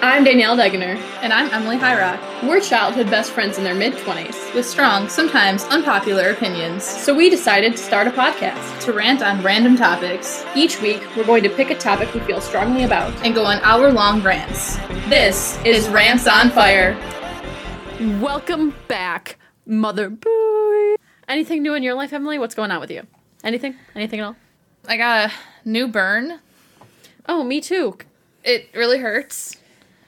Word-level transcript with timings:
I'm 0.00 0.24
Danielle 0.24 0.56
Degener. 0.56 0.96
And 1.22 1.32
I'm 1.32 1.50
Emily 1.52 1.76
Hyrock, 1.76 2.20
We're 2.48 2.60
childhood 2.60 3.10
best 3.10 3.32
friends 3.32 3.58
in 3.58 3.64
their 3.64 3.74
mid 3.74 3.94
20s. 3.94 4.54
with 4.54 4.66
strong, 4.66 5.08
sometimes 5.08 5.64
unpopular 5.64 6.30
opinions, 6.30 6.84
So 6.84 7.14
we 7.14 7.28
decided 7.30 7.72
to 7.72 7.78
start 7.78 8.06
a 8.06 8.10
podcast. 8.10 8.80
to 8.84 8.92
rant 8.92 9.22
on 9.22 9.42
random 9.42 9.76
topics 9.76 10.44
Each 10.54 10.80
week, 10.80 11.02
we're 11.16 11.24
going 11.26 11.42
to 11.44 11.50
pick 11.50 11.70
a 11.70 11.74
topic 11.76 12.12
we 12.14 12.20
feel 12.20 12.40
strongly 12.40 12.84
about. 12.84 13.12
and 13.24 13.34
go 13.34 13.44
on 13.44 13.58
hour 13.62 13.90
long 13.92 14.22
rants. 14.22 14.76
This 15.08 15.58
is 15.64 15.88
Rants 15.88 16.26
on 16.26 16.50
Fire. 16.50 16.96
Welcome 18.20 18.74
back, 18.88 19.38
mother 19.66 20.08
boy. 20.10 20.94
Anything 21.28 21.62
new 21.62 21.74
in 21.74 21.82
your 21.82 21.94
life, 21.94 22.12
Emily? 22.12 22.38
What's 22.38 22.54
going 22.54 22.70
on 22.70 22.80
with 22.80 22.90
you? 22.90 23.02
Anything? 23.44 23.74
Anything 23.94 24.20
at 24.20 24.26
all? 24.26 24.36
I 24.86 24.96
got 24.96 25.30
a 25.30 25.68
new 25.68 25.88
burn. 25.88 26.40
Oh, 27.26 27.42
me 27.44 27.60
too. 27.60 27.98
It 28.44 28.68
really 28.74 28.98
hurts. 28.98 29.56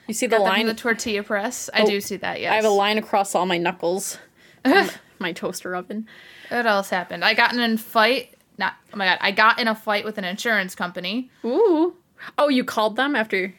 You 0.07 0.13
see 0.13 0.27
the 0.27 0.37
Got 0.37 0.43
line? 0.43 0.65
the 0.65 0.73
tortilla 0.73 1.23
press. 1.23 1.69
I 1.73 1.81
Oh, 1.81 1.85
do 1.85 2.01
see 2.01 2.17
that, 2.17 2.39
yes. 2.41 2.51
I 2.51 2.55
have 2.55 2.65
a 2.65 2.69
line 2.69 2.97
across 2.97 3.35
all 3.35 3.45
my 3.45 3.57
knuckles. 3.57 4.17
Um, 4.63 4.89
my 5.17 5.31
toaster 5.31 5.73
oven. 5.75 6.07
What 6.49 6.67
else 6.67 6.91
happened? 6.91 7.25
I 7.25 7.33
got 7.33 7.51
in 7.55 7.59
a 7.59 7.77
fight. 7.79 8.35
Not, 8.59 8.75
oh 8.93 8.97
my 8.97 9.05
god, 9.05 9.17
I 9.19 9.31
got 9.31 9.59
in 9.59 9.67
a 9.67 9.73
fight 9.73 10.05
with 10.05 10.19
an 10.19 10.23
insurance 10.23 10.75
company. 10.75 11.31
Ooh. 11.43 11.95
Oh, 12.37 12.47
you 12.47 12.63
called 12.63 12.95
them 12.95 13.15
after. 13.15 13.55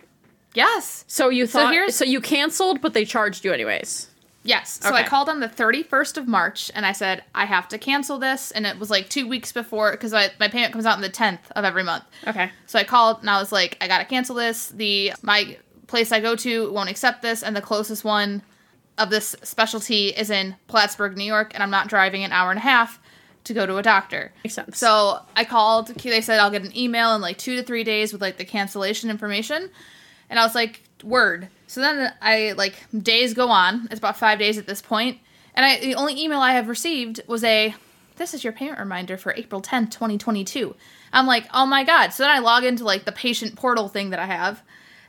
Yes. 0.54 1.04
So 1.08 1.28
you 1.28 1.46
So 1.46 1.58
thought. 1.58 1.68
So, 1.68 1.72
here's- 1.72 2.00
you 2.02 2.20
canceled, 2.20 2.80
but 2.80 2.94
they 2.94 3.04
charged 3.04 3.44
you 3.44 3.52
anyways. 3.52 4.10
Yes. 4.44 4.78
So 4.82 4.92
I 4.94 5.02
called 5.02 5.28
on 5.28 5.40
the 5.40 5.48
31st 5.48 6.16
of 6.18 6.28
March 6.28 6.70
and 6.74 6.84
I 6.86 6.92
said, 6.92 7.24
I 7.34 7.46
have 7.46 7.66
to 7.68 7.78
cancel 7.78 8.18
this. 8.20 8.50
And 8.52 8.64
it 8.66 8.78
was 8.78 8.90
like 8.90 9.08
two 9.08 9.26
weeks 9.28 9.50
before, 9.52 9.90
because 9.92 10.12
my 10.12 10.28
payment 10.48 10.72
comes 10.72 10.84
out 10.86 10.94
on 10.94 11.00
the 11.00 11.10
10th 11.10 11.38
of 11.56 11.64
every 11.64 11.82
month. 11.84 12.04
Okay. 12.26 12.50
So 12.66 12.78
I 12.78 12.84
called 12.84 13.20
and 13.20 13.30
I 13.30 13.38
was 13.40 13.50
like, 13.52 13.76
I 13.80 13.88
gotta 13.88 14.04
cancel 14.04 14.34
this. 14.36 14.68
The 14.68 15.12
my 15.22 15.56
place 15.92 16.10
I 16.10 16.20
go 16.20 16.34
to 16.36 16.72
won't 16.72 16.88
accept 16.88 17.20
this, 17.20 17.42
and 17.42 17.54
the 17.54 17.60
closest 17.60 18.02
one 18.02 18.40
of 18.96 19.10
this 19.10 19.36
specialty 19.42 20.08
is 20.08 20.30
in 20.30 20.56
Plattsburgh, 20.66 21.18
New 21.18 21.24
York, 21.24 21.52
and 21.52 21.62
I'm 21.62 21.70
not 21.70 21.88
driving 21.88 22.24
an 22.24 22.32
hour 22.32 22.50
and 22.50 22.58
a 22.58 22.62
half 22.62 22.98
to 23.44 23.52
go 23.52 23.66
to 23.66 23.76
a 23.76 23.82
doctor. 23.82 24.32
Makes 24.42 24.54
sense. 24.54 24.78
So 24.78 25.20
I 25.36 25.44
called. 25.44 25.88
They 25.88 26.22
said 26.22 26.38
I'll 26.40 26.50
get 26.50 26.64
an 26.64 26.74
email 26.74 27.14
in 27.14 27.20
like 27.20 27.36
two 27.36 27.56
to 27.56 27.62
three 27.62 27.84
days 27.84 28.10
with 28.10 28.22
like 28.22 28.38
the 28.38 28.44
cancellation 28.46 29.10
information, 29.10 29.68
and 30.30 30.38
I 30.38 30.44
was 30.44 30.54
like, 30.54 30.82
word. 31.04 31.48
So 31.66 31.82
then 31.82 32.10
I 32.22 32.52
like 32.52 32.74
days 32.96 33.34
go 33.34 33.48
on. 33.50 33.86
It's 33.90 33.98
about 33.98 34.16
five 34.16 34.38
days 34.38 34.56
at 34.56 34.66
this 34.66 34.80
point, 34.80 35.18
and 35.54 35.66
I 35.66 35.78
the 35.78 35.94
only 35.94 36.18
email 36.18 36.40
I 36.40 36.52
have 36.52 36.68
received 36.68 37.20
was 37.26 37.44
a 37.44 37.74
this 38.16 38.32
is 38.32 38.44
your 38.44 38.54
payment 38.54 38.78
reminder 38.78 39.18
for 39.18 39.34
April 39.36 39.60
10th, 39.60 39.90
2022. 39.90 40.74
I'm 41.12 41.26
like, 41.26 41.46
oh 41.52 41.66
my 41.66 41.84
god. 41.84 42.14
So 42.14 42.22
then 42.22 42.32
I 42.32 42.38
log 42.38 42.64
into 42.64 42.84
like 42.84 43.04
the 43.04 43.12
patient 43.12 43.56
portal 43.56 43.88
thing 43.88 44.08
that 44.10 44.18
I 44.18 44.26
have, 44.26 44.62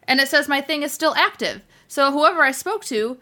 and 0.08 0.20
it 0.20 0.28
says 0.28 0.48
my 0.48 0.62
thing 0.62 0.84
is 0.84 0.92
still 0.92 1.14
active. 1.16 1.62
So 1.88 2.12
whoever 2.12 2.42
I 2.42 2.52
spoke 2.52 2.84
to 2.86 3.18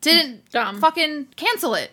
didn't 0.00 0.50
Dumb. 0.50 0.78
fucking 0.80 1.28
cancel 1.36 1.74
it. 1.74 1.90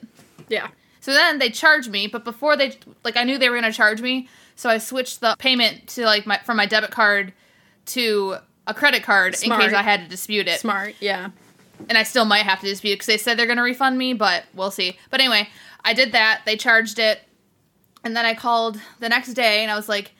yeah. 0.50 0.70
So 1.02 1.12
then 1.12 1.38
they 1.40 1.50
charged 1.50 1.90
me, 1.90 2.08
but 2.08 2.24
before 2.24 2.56
they 2.56 2.78
like 3.04 3.18
I 3.18 3.24
knew 3.24 3.38
they 3.38 3.50
were 3.50 3.58
gonna 3.58 3.74
charge 3.74 4.02
me, 4.02 4.30
so 4.56 4.70
I 4.70 4.78
switched 4.78 5.20
the 5.20 5.36
payment 5.38 5.88
to 5.90 6.06
like 6.06 6.26
my 6.26 6.38
from 6.40 6.56
my 6.58 6.66
debit 6.66 6.92
card 6.92 7.34
to 7.88 8.38
a 8.68 8.74
credit 8.74 9.04
card 9.04 9.36
in 9.44 9.52
case 9.52 9.74
I 9.74 9.82
had 9.82 10.02
to 10.04 10.08
dispute 10.08 10.48
it. 10.48 10.60
Smart. 10.62 10.96
Yeah. 11.02 11.32
And 11.90 11.98
I 11.98 12.04
still 12.04 12.24
might 12.24 12.44
have 12.46 12.62
to 12.62 12.68
dispute 12.68 12.92
it 12.92 12.96
because 12.96 13.08
they 13.08 13.18
said 13.18 13.38
they're 13.38 13.48
gonna 13.48 13.64
refund 13.64 13.98
me, 13.98 14.14
but 14.14 14.46
we'll 14.54 14.72
see. 14.72 14.98
But 15.10 15.20
anyway, 15.20 15.50
I 15.84 15.94
did 15.94 16.14
that. 16.14 16.44
They 16.46 16.56
charged 16.56 17.00
it, 17.00 17.20
and 18.06 18.16
then 18.16 18.26
I 18.26 18.34
called 18.34 18.80
the 19.02 19.10
next 19.10 19.34
day 19.34 19.64
and 19.64 19.70
I 19.72 19.76
was 19.76 19.90
like, 19.90 20.14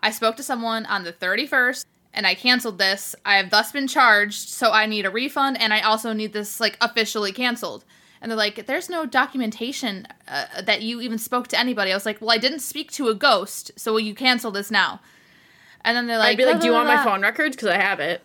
I 0.00 0.10
spoke 0.12 0.36
to 0.38 0.42
someone 0.42 0.86
on 0.86 1.04
the 1.04 1.12
thirty 1.12 1.46
first. 1.46 1.86
And 2.14 2.26
I 2.26 2.34
canceled 2.34 2.78
this. 2.78 3.14
I 3.24 3.36
have 3.36 3.50
thus 3.50 3.72
been 3.72 3.88
charged, 3.88 4.48
so 4.48 4.70
I 4.70 4.86
need 4.86 5.06
a 5.06 5.10
refund, 5.10 5.58
and 5.60 5.72
I 5.72 5.80
also 5.80 6.12
need 6.12 6.32
this 6.32 6.60
like 6.60 6.76
officially 6.80 7.32
canceled. 7.32 7.84
And 8.20 8.30
they're 8.30 8.38
like, 8.38 8.66
"There's 8.66 8.90
no 8.90 9.06
documentation 9.06 10.06
uh, 10.28 10.62
that 10.62 10.82
you 10.82 11.00
even 11.00 11.18
spoke 11.18 11.48
to 11.48 11.58
anybody." 11.58 11.90
I 11.90 11.96
was 11.96 12.06
like, 12.06 12.20
"Well, 12.20 12.30
I 12.30 12.38
didn't 12.38 12.60
speak 12.60 12.92
to 12.92 13.08
a 13.08 13.14
ghost, 13.14 13.72
so 13.76 13.92
will 13.92 14.00
you 14.00 14.14
cancel 14.14 14.50
this 14.50 14.70
now?" 14.70 15.00
And 15.84 15.96
then 15.96 16.06
they're 16.06 16.18
like, 16.18 16.32
I'd 16.32 16.36
be 16.36 16.44
like, 16.44 16.60
"Do 16.60 16.66
you 16.66 16.72
want 16.72 16.86
my 16.86 17.02
phone 17.02 17.22
records? 17.22 17.56
Because 17.56 17.70
I 17.70 17.78
have 17.78 17.98
it." 17.98 18.22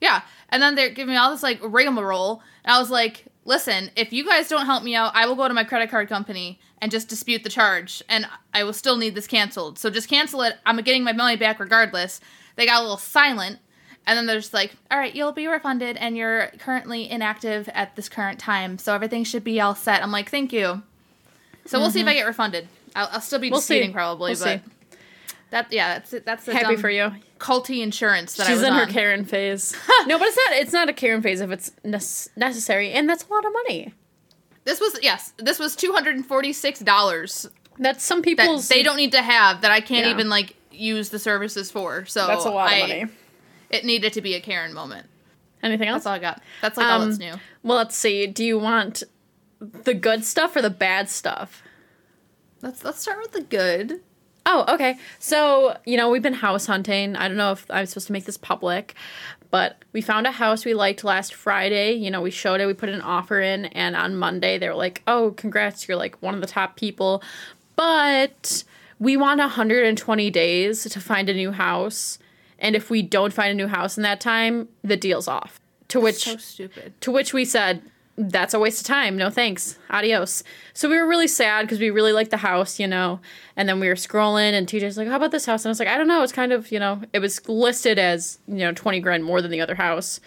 Yeah. 0.00 0.22
And 0.50 0.62
then 0.62 0.74
they're 0.74 0.90
giving 0.90 1.14
me 1.14 1.16
all 1.16 1.30
this 1.30 1.42
like 1.42 1.58
rigmarole. 1.62 2.42
And 2.64 2.74
I 2.74 2.78
was 2.78 2.90
like, 2.90 3.24
listen, 3.44 3.90
if 3.96 4.12
you 4.12 4.24
guys 4.24 4.48
don't 4.48 4.66
help 4.66 4.82
me 4.82 4.94
out, 4.94 5.12
I 5.14 5.26
will 5.26 5.34
go 5.34 5.48
to 5.48 5.54
my 5.54 5.64
credit 5.64 5.90
card 5.90 6.08
company 6.08 6.60
and 6.80 6.90
just 6.92 7.08
dispute 7.08 7.42
the 7.42 7.48
charge. 7.48 8.02
And 8.08 8.26
I 8.52 8.64
will 8.64 8.72
still 8.72 8.96
need 8.96 9.14
this 9.14 9.26
canceled. 9.26 9.78
So 9.78 9.90
just 9.90 10.08
cancel 10.08 10.42
it. 10.42 10.56
I'm 10.66 10.76
getting 10.82 11.04
my 11.04 11.12
money 11.12 11.36
back 11.36 11.58
regardless. 11.58 12.20
They 12.56 12.66
got 12.66 12.78
a 12.78 12.82
little 12.82 12.96
silent. 12.96 13.58
And 14.06 14.18
then 14.18 14.26
they're 14.26 14.38
just 14.38 14.52
like, 14.52 14.72
all 14.90 14.98
right, 14.98 15.14
you'll 15.14 15.32
be 15.32 15.46
refunded 15.46 15.96
and 15.96 16.14
you're 16.14 16.48
currently 16.58 17.10
inactive 17.10 17.70
at 17.70 17.96
this 17.96 18.08
current 18.10 18.38
time. 18.38 18.76
So 18.76 18.94
everything 18.94 19.24
should 19.24 19.44
be 19.44 19.60
all 19.62 19.74
set. 19.74 20.02
I'm 20.02 20.10
like, 20.12 20.28
thank 20.30 20.52
you. 20.52 20.82
So 21.64 21.78
we'll 21.80 21.90
see 21.90 22.00
if 22.02 22.06
I 22.06 22.12
get 22.12 22.26
refunded. 22.26 22.68
I'll, 22.94 23.08
I'll 23.12 23.20
still 23.22 23.38
be 23.38 23.46
Mm-hmm. 23.46 23.52
We'll 23.54 23.60
see. 23.62 23.88
probably, 23.90 24.32
We'll 24.32 24.40
but 24.40 24.60
see. 24.60 24.98
that 25.50 25.72
yeah, 25.72 25.94
that's 25.94 26.12
it. 26.12 26.26
That's 26.26 26.44
the 26.44 26.52
Happy 26.52 26.76
for 26.76 26.90
you. 26.90 27.12
culty 27.38 27.82
insurance 27.82 28.34
that 28.36 28.46
I 28.46 28.50
She's 28.52 28.62
in 28.62 28.74
her. 28.74 28.86
Karen 28.86 29.24
phase. 29.24 29.74
no, 30.06 30.18
but 30.18 30.28
it's 30.28 30.36
not. 30.36 30.52
It's 30.58 30.72
not 30.74 30.88
a 30.90 30.92
Karen 30.92 31.22
phase 31.22 31.40
if 31.40 31.50
it's 31.50 31.72
nes- 31.82 32.28
necessary, 32.36 32.92
and 32.92 33.08
that's 33.08 33.24
a 33.26 33.32
lot 33.32 33.46
of 33.46 33.52
money. 33.54 33.94
This 34.64 34.80
was 34.80 34.98
yes, 35.02 35.32
this 35.38 35.58
was 35.58 35.74
two 35.74 35.92
hundred 35.92 36.16
and 36.16 36.26
forty 36.26 36.52
six 36.52 36.80
dollars 36.80 37.48
That's 37.78 38.04
some 38.04 38.18
that 38.20 38.24
people's. 38.24 38.68
they 38.68 38.82
don't 38.82 38.96
need 38.96 39.12
to 39.12 39.22
have 39.22 39.62
that 39.62 39.70
I 39.70 39.80
can't 39.80 40.04
Yeah. 40.06 40.12
even 40.12 40.28
like 40.28 40.54
use 40.74 41.08
the 41.10 41.18
services 41.18 41.70
for. 41.70 42.04
So 42.06 42.26
That's 42.26 42.44
a 42.44 42.50
lot 42.50 42.68
I- 42.70 42.74
of 42.76 42.88
money. 42.88 43.06
It 43.70 43.84
needed 43.84 44.12
to 44.12 44.20
be 44.20 44.34
a 44.34 44.40
Karen 44.40 44.72
moment. 44.72 45.08
Anything 45.62 45.88
else? 45.88 46.04
That's 46.04 46.06
all 46.06 46.12
I 46.12 46.18
got. 46.18 46.42
That's 46.60 46.76
like 46.76 46.86
all 46.86 47.00
Um, 47.02 47.08
that's 47.08 47.18
new. 47.18 47.34
Well, 47.62 47.78
let's 47.78 47.96
see. 47.96 48.26
Do 48.26 48.44
you 48.44 48.58
want 48.58 49.02
the 49.60 49.94
good 49.94 50.24
stuff 50.24 50.54
or 50.54 50.62
the 50.62 50.70
bad 50.70 51.08
stuff? 51.08 51.62
Let's 52.62 52.84
let's 52.84 53.00
start 53.00 53.18
with 53.20 53.32
the 53.32 53.42
good. 53.42 54.00
Oh, 54.46 54.66
okay. 54.74 54.98
So, 55.18 55.78
you 55.86 55.96
know, 55.96 56.10
we've 56.10 56.22
been 56.22 56.34
house 56.34 56.66
hunting. 56.66 57.16
I 57.16 57.28
don't 57.28 57.38
know 57.38 57.52
if 57.52 57.64
I'm 57.70 57.86
supposed 57.86 58.08
to 58.08 58.12
make 58.12 58.26
this 58.26 58.36
public, 58.36 58.94
but 59.50 59.78
we 59.94 60.02
found 60.02 60.26
a 60.26 60.30
house 60.32 60.66
we 60.66 60.74
liked 60.74 61.02
last 61.02 61.32
Friday. 61.34 61.92
You 61.94 62.10
know, 62.10 62.20
we 62.20 62.30
showed 62.30 62.60
it, 62.60 62.66
we 62.66 62.74
put 62.74 62.90
an 62.90 63.00
offer 63.00 63.40
in, 63.40 63.64
and 63.66 63.96
on 63.96 64.16
Monday 64.16 64.58
they 64.58 64.68
were 64.68 64.74
like, 64.74 65.02
oh, 65.06 65.30
congrats, 65.38 65.88
you're 65.88 65.96
like 65.96 66.20
one 66.20 66.34
of 66.34 66.42
the 66.42 66.46
top 66.46 66.76
people. 66.76 67.22
But 67.74 68.64
we 69.04 69.16
want 69.16 69.38
120 69.38 70.30
days 70.30 70.82
to 70.84 71.00
find 71.00 71.28
a 71.28 71.34
new 71.34 71.52
house. 71.52 72.18
And 72.58 72.74
if 72.74 72.88
we 72.90 73.02
don't 73.02 73.32
find 73.32 73.50
a 73.50 73.54
new 73.54 73.68
house 73.68 73.96
in 73.96 74.02
that 74.04 74.20
time, 74.20 74.68
the 74.82 74.96
deal's 74.96 75.28
off. 75.28 75.60
To 75.88 76.00
which 76.00 76.24
So 76.24 76.36
stupid. 76.38 76.98
to 77.02 77.10
which 77.12 77.32
we 77.34 77.44
said, 77.44 77.82
that's 78.16 78.54
a 78.54 78.58
waste 78.58 78.80
of 78.80 78.86
time. 78.86 79.16
No 79.16 79.28
thanks. 79.28 79.76
Adios. 79.90 80.42
So 80.72 80.88
we 80.88 80.96
were 80.96 81.06
really 81.06 81.26
sad 81.26 81.62
because 81.62 81.80
we 81.80 81.90
really 81.90 82.12
liked 82.12 82.30
the 82.30 82.36
house, 82.38 82.78
you 82.78 82.86
know. 82.86 83.20
And 83.56 83.68
then 83.68 83.80
we 83.80 83.88
were 83.88 83.96
scrolling, 83.96 84.52
and 84.52 84.66
TJ's 84.68 84.96
like, 84.96 85.08
How 85.08 85.16
about 85.16 85.32
this 85.32 85.46
house? 85.46 85.64
And 85.64 85.70
I 85.70 85.72
was 85.72 85.80
like, 85.80 85.88
I 85.88 85.98
don't 85.98 86.06
know. 86.08 86.22
It's 86.22 86.32
kind 86.32 86.52
of, 86.52 86.70
you 86.70 86.78
know, 86.78 87.02
it 87.12 87.18
was 87.18 87.46
listed 87.48 87.98
as, 87.98 88.38
you 88.46 88.58
know, 88.58 88.72
20 88.72 89.00
grand 89.00 89.24
more 89.24 89.42
than 89.42 89.50
the 89.50 89.60
other 89.60 89.74
house. 89.74 90.20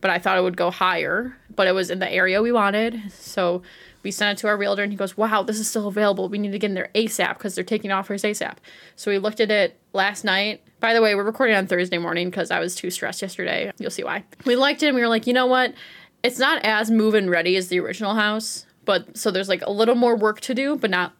But 0.00 0.10
I 0.10 0.18
thought 0.18 0.38
it 0.38 0.42
would 0.42 0.56
go 0.56 0.70
higher. 0.70 1.36
But 1.54 1.66
it 1.66 1.72
was 1.72 1.90
in 1.90 1.98
the 1.98 2.10
area 2.10 2.40
we 2.42 2.50
wanted. 2.50 3.00
So 3.12 3.62
we 4.04 4.10
sent 4.10 4.38
it 4.38 4.40
to 4.42 4.48
our 4.48 4.56
realtor, 4.56 4.82
and 4.82 4.92
he 4.92 4.96
goes, 4.96 5.16
Wow, 5.16 5.42
this 5.42 5.58
is 5.58 5.66
still 5.68 5.88
available. 5.88 6.28
We 6.28 6.38
need 6.38 6.52
to 6.52 6.58
get 6.58 6.68
in 6.70 6.74
there 6.74 6.90
ASAP 6.94 7.38
because 7.38 7.54
they're 7.54 7.64
taking 7.64 7.90
offers 7.90 8.22
ASAP. 8.22 8.56
So 8.94 9.10
we 9.10 9.18
looked 9.18 9.40
at 9.40 9.50
it 9.50 9.78
last 9.92 10.22
night. 10.24 10.62
By 10.80 10.94
the 10.94 11.02
way, 11.02 11.14
we're 11.14 11.24
recording 11.24 11.56
on 11.56 11.66
Thursday 11.66 11.98
morning 11.98 12.30
because 12.30 12.50
I 12.50 12.60
was 12.60 12.74
too 12.74 12.90
stressed 12.90 13.22
yesterday. 13.22 13.72
You'll 13.78 13.90
see 13.90 14.04
why. 14.04 14.24
We 14.44 14.54
liked 14.56 14.82
it, 14.82 14.88
and 14.88 14.94
we 14.94 15.00
were 15.02 15.08
like, 15.08 15.26
You 15.26 15.32
know 15.32 15.46
what? 15.46 15.74
it's 16.22 16.38
not 16.38 16.64
as 16.64 16.90
move 16.90 17.12
and 17.12 17.28
ready 17.30 17.54
as 17.56 17.68
the 17.68 17.78
original 17.80 18.14
house, 18.14 18.64
but 18.86 19.14
so 19.14 19.30
there's 19.30 19.48
like 19.48 19.60
a 19.60 19.70
little 19.70 19.94
more 19.94 20.16
work 20.16 20.40
to 20.40 20.54
do, 20.54 20.74
but 20.76 20.88
not 20.88 21.12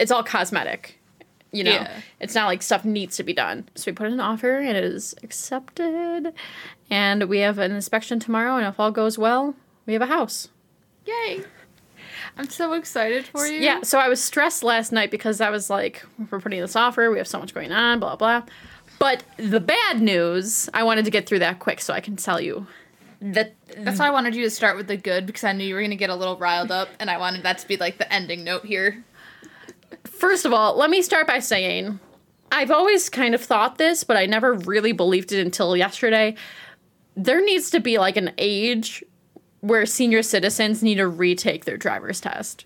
it's 0.00 0.10
all 0.10 0.22
cosmetic. 0.24 0.98
You 1.52 1.64
know, 1.64 1.70
Yeah. 1.70 2.00
it's 2.20 2.34
not 2.34 2.46
like 2.46 2.62
stuff 2.62 2.84
needs 2.84 3.16
to 3.18 3.22
be 3.22 3.32
done. 3.32 3.68
So 3.76 3.90
we 3.90 3.94
put 3.94 4.08
in 4.08 4.12
an 4.14 4.20
offer 4.20 4.58
and 4.58 4.76
it 4.76 4.82
is 4.84 5.14
accepted. 5.22 6.32
And 6.90 7.24
we 7.28 7.38
have 7.38 7.58
an 7.58 7.70
inspection 7.72 8.18
tomorrow, 8.20 8.56
and 8.56 8.66
if 8.66 8.78
all 8.80 8.90
goes 8.90 9.16
well, 9.16 9.54
we 9.86 9.92
have 9.92 10.02
a 10.02 10.06
house. 10.06 10.48
Yay! 11.06 11.44
I'm 12.38 12.48
so 12.48 12.72
excited 12.74 13.26
for 13.26 13.46
you. 13.46 13.58
Yeah, 13.58 13.82
so 13.82 13.98
I 13.98 14.08
was 14.08 14.22
stressed 14.22 14.62
last 14.62 14.92
night 14.92 15.10
because 15.10 15.40
I 15.40 15.50
was 15.50 15.68
like, 15.68 16.04
we're 16.30 16.40
putting 16.40 16.60
this 16.60 16.76
offer, 16.76 17.10
we 17.10 17.18
have 17.18 17.26
so 17.26 17.38
much 17.40 17.52
going 17.52 17.72
on, 17.72 17.98
blah, 17.98 18.16
blah. 18.16 18.44
But 19.00 19.24
the 19.36 19.60
bad 19.60 20.00
news, 20.00 20.68
I 20.72 20.84
wanted 20.84 21.04
to 21.04 21.10
get 21.10 21.28
through 21.28 21.40
that 21.40 21.58
quick 21.58 21.80
so 21.80 21.92
I 21.92 22.00
can 22.00 22.16
tell 22.16 22.40
you 22.40 22.66
that 23.20 23.54
That's 23.76 23.98
why 23.98 24.06
I 24.06 24.10
wanted 24.10 24.34
you 24.36 24.44
to 24.44 24.50
start 24.50 24.76
with 24.76 24.86
the 24.86 24.96
good 24.96 25.26
because 25.26 25.42
I 25.42 25.52
knew 25.52 25.64
you 25.64 25.74
were 25.74 25.82
gonna 25.82 25.96
get 25.96 26.10
a 26.10 26.14
little 26.14 26.36
riled 26.36 26.70
up, 26.70 26.88
and 27.00 27.10
I 27.10 27.18
wanted 27.18 27.42
that 27.42 27.58
to 27.58 27.68
be 27.68 27.76
like 27.76 27.98
the 27.98 28.12
ending 28.12 28.44
note 28.44 28.64
here. 28.64 29.04
First 30.04 30.44
of 30.44 30.52
all, 30.52 30.76
let 30.76 30.90
me 30.90 31.02
start 31.02 31.26
by 31.26 31.40
saying 31.40 31.98
I've 32.52 32.70
always 32.70 33.08
kind 33.08 33.34
of 33.34 33.42
thought 33.42 33.78
this, 33.78 34.04
but 34.04 34.16
I 34.16 34.26
never 34.26 34.54
really 34.54 34.92
believed 34.92 35.32
it 35.32 35.44
until 35.44 35.76
yesterday. 35.76 36.34
There 37.16 37.44
needs 37.44 37.70
to 37.70 37.80
be 37.80 37.98
like 37.98 38.16
an 38.16 38.32
age 38.38 39.02
where 39.60 39.86
senior 39.86 40.22
citizens 40.22 40.82
need 40.82 40.96
to 40.96 41.08
retake 41.08 41.64
their 41.64 41.76
driver's 41.76 42.20
test. 42.20 42.64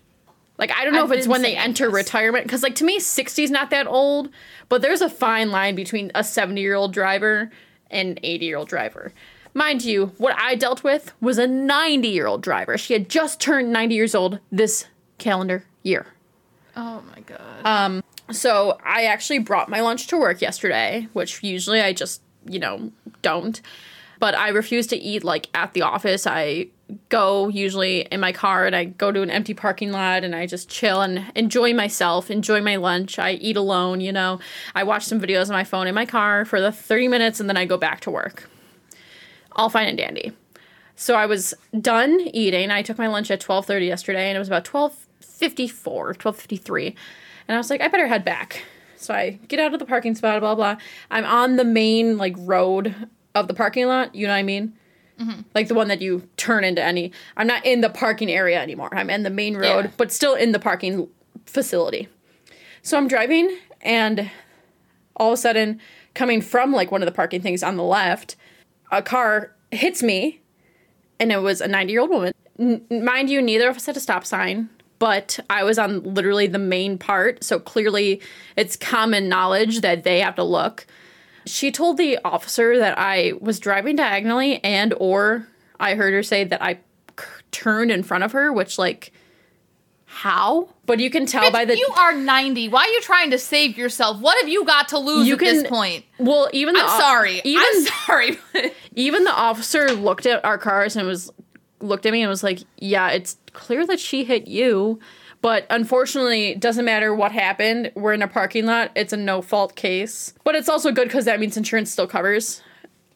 Like 0.57 0.71
I 0.71 0.83
don't 0.83 0.93
know 0.93 1.03
I've 1.03 1.11
if 1.11 1.19
it's 1.19 1.27
when 1.27 1.41
they 1.41 1.55
enter 1.55 1.85
this. 1.85 1.93
retirement 1.93 2.47
cuz 2.47 2.61
like 2.61 2.75
to 2.75 2.83
me 2.83 2.99
60 2.99 3.43
is 3.43 3.51
not 3.51 3.69
that 3.71 3.87
old, 3.87 4.29
but 4.69 4.81
there's 4.81 5.01
a 5.01 5.09
fine 5.09 5.51
line 5.51 5.75
between 5.75 6.11
a 6.13 6.19
70-year-old 6.19 6.93
driver 6.93 7.51
and 7.89 8.09
an 8.09 8.23
80-year-old 8.23 8.67
driver. 8.67 9.13
Mind 9.55 9.83
you, 9.83 10.07
what 10.17 10.35
I 10.37 10.55
dealt 10.55 10.83
with 10.83 11.13
was 11.21 11.37
a 11.37 11.47
90 11.47 12.07
year 12.07 12.27
old 12.27 12.41
driver. 12.41 12.77
She 12.77 12.93
had 12.93 13.09
just 13.09 13.39
turned 13.39 13.71
90 13.71 13.95
years 13.95 14.15
old 14.15 14.39
this 14.51 14.85
calendar 15.17 15.65
year. 15.83 16.07
Oh 16.75 17.03
my 17.15 17.21
god. 17.21 17.65
Um, 17.65 18.03
so 18.31 18.77
I 18.83 19.05
actually 19.05 19.39
brought 19.39 19.69
my 19.69 19.81
lunch 19.81 20.07
to 20.07 20.17
work 20.17 20.41
yesterday, 20.41 21.07
which 21.13 21.43
usually 21.43 21.81
I 21.81 21.93
just, 21.93 22.21
you 22.47 22.59
know, 22.59 22.91
don't. 23.21 23.61
But 24.19 24.35
I 24.35 24.49
refuse 24.49 24.87
to 24.87 24.97
eat 24.97 25.23
like 25.23 25.49
at 25.53 25.73
the 25.73 25.83
office. 25.83 26.25
I 26.25 26.67
go 27.09 27.47
usually 27.47 28.01
in 28.01 28.19
my 28.19 28.31
car 28.31 28.65
and 28.65 28.75
I 28.75 28.85
go 28.85 29.11
to 29.11 29.21
an 29.21 29.29
empty 29.29 29.53
parking 29.53 29.91
lot 29.91 30.23
and 30.23 30.35
I 30.35 30.45
just 30.45 30.69
chill 30.69 31.01
and 31.01 31.31
enjoy 31.35 31.73
myself, 31.73 32.31
enjoy 32.31 32.61
my 32.61 32.75
lunch. 32.75 33.19
I 33.19 33.33
eat 33.33 33.57
alone, 33.57 34.01
you 34.01 34.11
know. 34.11 34.39
I 34.75 34.83
watch 34.83 35.05
some 35.05 35.19
videos 35.19 35.49
on 35.49 35.53
my 35.53 35.63
phone 35.63 35.87
in 35.87 35.95
my 35.95 36.05
car 36.05 36.45
for 36.45 36.61
the 36.61 36.71
30 36.71 37.07
minutes 37.07 37.39
and 37.39 37.49
then 37.49 37.57
I 37.57 37.65
go 37.65 37.77
back 37.77 37.99
to 38.01 38.11
work. 38.11 38.49
All 39.53 39.69
fine 39.69 39.87
and 39.87 39.97
dandy. 39.97 40.33
So 40.95 41.15
I 41.15 41.25
was 41.25 41.53
done 41.79 42.19
eating. 42.33 42.71
I 42.71 42.81
took 42.81 42.97
my 42.97 43.07
lunch 43.07 43.31
at 43.31 43.41
12:30 43.41 43.87
yesterday 43.87 44.29
and 44.29 44.35
it 44.35 44.39
was 44.39 44.47
about 44.47 44.65
12:54, 44.65 46.17
12:53. 46.17 46.95
And 47.47 47.55
I 47.55 47.57
was 47.57 47.69
like, 47.69 47.81
I 47.81 47.87
better 47.87 48.07
head 48.07 48.23
back. 48.23 48.63
So 48.95 49.13
I 49.13 49.39
get 49.47 49.59
out 49.59 49.73
of 49.73 49.79
the 49.79 49.85
parking 49.85 50.15
spot, 50.15 50.39
blah 50.39 50.55
blah. 50.55 50.77
I'm 51.11 51.25
on 51.25 51.55
the 51.57 51.65
main 51.65 52.17
like 52.17 52.35
road 52.37 52.95
of 53.35 53.47
the 53.47 53.53
parking 53.53 53.87
lot, 53.87 54.13
you 54.15 54.27
know 54.27 54.33
what 54.33 54.39
I 54.39 54.43
mean? 54.43 54.73
Like 55.55 55.67
the 55.67 55.73
one 55.75 55.87
that 55.87 56.01
you 56.01 56.27
turn 56.37 56.63
into 56.63 56.83
any. 56.83 57.11
I'm 57.37 57.47
not 57.47 57.65
in 57.65 57.81
the 57.81 57.89
parking 57.89 58.29
area 58.31 58.61
anymore. 58.61 58.89
I'm 58.93 59.09
in 59.09 59.23
the 59.23 59.29
main 59.29 59.55
road, 59.55 59.85
Yeah. 59.85 59.91
but 59.97 60.11
still 60.11 60.33
in 60.35 60.51
the 60.51 60.59
parking 60.59 61.07
facility. 61.45 62.09
So 62.81 62.97
I'm 62.97 63.07
driving 63.07 63.55
and 63.81 64.29
all 65.15 65.29
of 65.29 65.33
a 65.35 65.37
sudden 65.37 65.79
coming 66.13 66.41
from 66.41 66.71
like 66.73 66.91
one 66.91 67.01
of 67.01 67.05
the 67.05 67.11
parking 67.13 67.41
things 67.41 67.63
on 67.63 67.77
the 67.77 67.83
left, 67.83 68.35
a 68.91 69.01
car 69.01 69.51
hits 69.71 70.03
me 70.03 70.41
and 71.19 71.31
it 71.31 71.41
was 71.41 71.61
a 71.61 71.67
90 71.67 71.91
year 71.93 72.01
old 72.01 72.09
woman. 72.09 72.33
N- 72.59 72.85
mind 72.89 73.29
you, 73.29 73.41
neither 73.41 73.69
of 73.69 73.77
us 73.77 73.85
had 73.85 73.95
a 73.95 73.99
stop 74.01 74.25
sign, 74.25 74.69
but 74.99 75.39
I 75.49 75.63
was 75.63 75.79
on 75.79 76.03
literally 76.03 76.47
the 76.47 76.59
main 76.59 76.97
part, 76.97 77.43
so 77.43 77.59
clearly 77.59 78.21
it's 78.57 78.75
common 78.75 79.29
knowledge 79.29 79.81
that 79.81 80.03
they 80.03 80.19
have 80.19 80.35
to 80.35 80.43
look. 80.43 80.85
She 81.45 81.71
told 81.71 81.97
the 81.97 82.19
officer 82.23 82.77
that 82.77 82.97
I 82.97 83.33
was 83.39 83.59
driving 83.59 83.95
diagonally 83.95 84.63
and 84.63 84.93
or 84.97 85.47
I 85.79 85.95
heard 85.95 86.13
her 86.13 86.23
say 86.23 86.43
that 86.45 86.61
I 86.61 86.75
c- 87.19 87.25
turned 87.51 87.91
in 87.91 88.03
front 88.03 88.23
of 88.23 88.31
her, 88.31 88.51
which 88.53 88.77
like 88.77 89.11
how? 90.05 90.69
But 90.85 90.99
you 90.99 91.09
can 91.09 91.25
tell 91.25 91.49
by 91.51 91.65
the 91.65 91.77
you 91.77 91.89
are 91.97 92.13
90. 92.13 92.69
Why 92.69 92.83
are 92.83 92.87
you 92.87 93.01
trying 93.01 93.31
to 93.31 93.37
save 93.39 93.77
yourself? 93.77 94.19
What 94.19 94.37
have 94.39 94.47
you 94.47 94.63
got 94.65 94.89
to 94.89 94.99
lose 94.99 95.27
You 95.27 95.33
at 95.35 95.39
this 95.39 95.67
point? 95.67 96.05
well, 96.19 96.49
even 96.53 96.75
the 96.75 96.81
I'm 96.81 96.89
o- 96.89 96.99
sorry. 96.99 97.41
Even 97.43 97.65
I'm 97.65 97.81
sorry. 98.05 98.37
even 98.95 99.23
the 99.23 99.33
officer 99.33 99.91
looked 99.91 100.25
at 100.25 100.43
our 100.45 100.57
cars 100.57 100.95
and 100.95 101.07
was 101.07 101.31
looked 101.79 102.05
at 102.05 102.11
me 102.13 102.21
and 102.21 102.29
was 102.29 102.43
like, 102.43 102.59
"Yeah, 102.77 103.09
it's 103.09 103.37
clear 103.53 103.85
that 103.87 103.99
she 103.99 104.23
hit 104.23 104.47
you." 104.47 104.99
But 105.43 105.67
unfortunately, 105.69 106.51
it 106.51 106.61
doesn't 106.61 106.85
matter 106.85 107.13
what 107.13 107.33
happened. 107.33 107.91
We're 107.95 108.13
in 108.13 108.21
a 108.21 108.29
parking 108.29 108.65
lot. 108.65 108.91
It's 108.95 109.11
a 109.11 109.17
no 109.17 109.41
fault 109.41 109.75
case. 109.75 110.33
But 110.45 110.55
it's 110.55 110.69
also 110.69 110.89
good 110.93 111.09
because 111.09 111.25
that 111.25 111.41
means 111.41 111.57
insurance 111.57 111.91
still 111.91 112.07
covers 112.07 112.61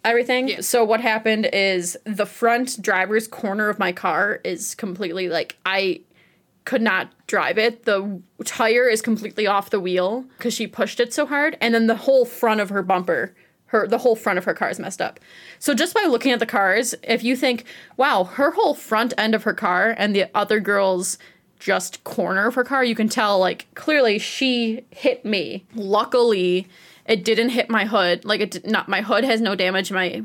everything. 0.04 0.50
Yeah. 0.50 0.60
So 0.60 0.84
what 0.84 1.00
happened 1.00 1.50
is 1.54 1.96
the 2.04 2.26
front 2.26 2.82
driver's 2.82 3.30
corner 3.30 3.70
of 3.70 3.80
my 3.80 3.94
car 3.94 4.42
is 4.44 4.76
completely 4.76 5.30
like 5.30 5.56
I 5.66 6.02
could 6.66 6.82
not 6.82 7.08
drive 7.28 7.58
it. 7.58 7.86
The 7.86 8.22
tire 8.44 8.90
is 8.90 9.02
completely 9.02 9.48
off 9.48 9.70
the 9.70 9.80
wheel 9.80 10.26
because 10.38 10.54
she 10.54 10.68
pushed 10.68 11.00
it 11.00 11.14
so 11.14 11.26
hard, 11.26 11.58
and 11.62 11.74
then 11.74 11.88
the 11.88 11.96
whole 11.96 12.26
front 12.26 12.60
of 12.60 12.70
her 12.72 12.84
bumper, 12.84 13.34
her 13.68 13.88
the 13.88 14.00
whole 14.00 14.18
front 14.18 14.38
of 14.38 14.44
her 14.44 14.54
car 14.54 14.70
is 14.70 14.80
messed 14.80 15.02
up. 15.02 15.22
So 15.60 15.74
just 15.74 15.94
by 15.94 16.04
looking 16.04 16.34
at 16.34 16.40
the 16.40 16.46
cars, 16.46 16.94
if 17.04 17.24
you 17.24 17.38
think, 17.38 17.64
"Wow, 17.96 18.26
her 18.26 18.52
whole 18.52 18.74
front 18.74 19.14
end 19.18 19.34
of 19.34 19.44
her 19.44 19.54
car 19.54 19.96
and 19.98 20.14
the 20.14 20.26
other 20.36 20.60
girl's 20.60 21.18
just 21.59 22.04
corner 22.04 22.48
of 22.48 22.56
her 22.56 22.63
car," 22.63 22.83
you 22.83 22.95
can 22.95 23.09
tell 23.09 23.39
like 23.39 23.68
clearly 23.75 24.19
she 24.19 24.86
hit 24.92 25.25
me. 25.25 25.65
Luckily, 25.75 26.68
it 27.06 27.24
didn't 27.24 27.50
hit 27.50 27.69
my 27.69 27.86
hood. 27.86 28.25
Like 28.25 28.42
it 28.42 28.51
did 28.51 28.68
not. 28.68 28.88
My 28.88 29.01
hood 29.01 29.24
has 29.24 29.42
no 29.42 29.56
damage. 29.56 29.92
My 29.92 30.24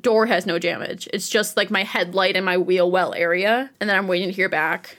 door 0.00 0.26
has 0.26 0.46
no 0.46 0.58
damage. 0.58 1.08
It's 1.12 1.28
just 1.28 1.56
like 1.56 1.70
my 1.70 1.84
headlight 1.84 2.36
and 2.36 2.44
my 2.44 2.56
wheel 2.56 2.90
well 2.90 3.14
area, 3.14 3.70
and 3.80 3.88
then 3.88 3.96
I'm 3.96 4.08
waiting 4.08 4.28
to 4.28 4.34
hear 4.34 4.48
back 4.48 4.96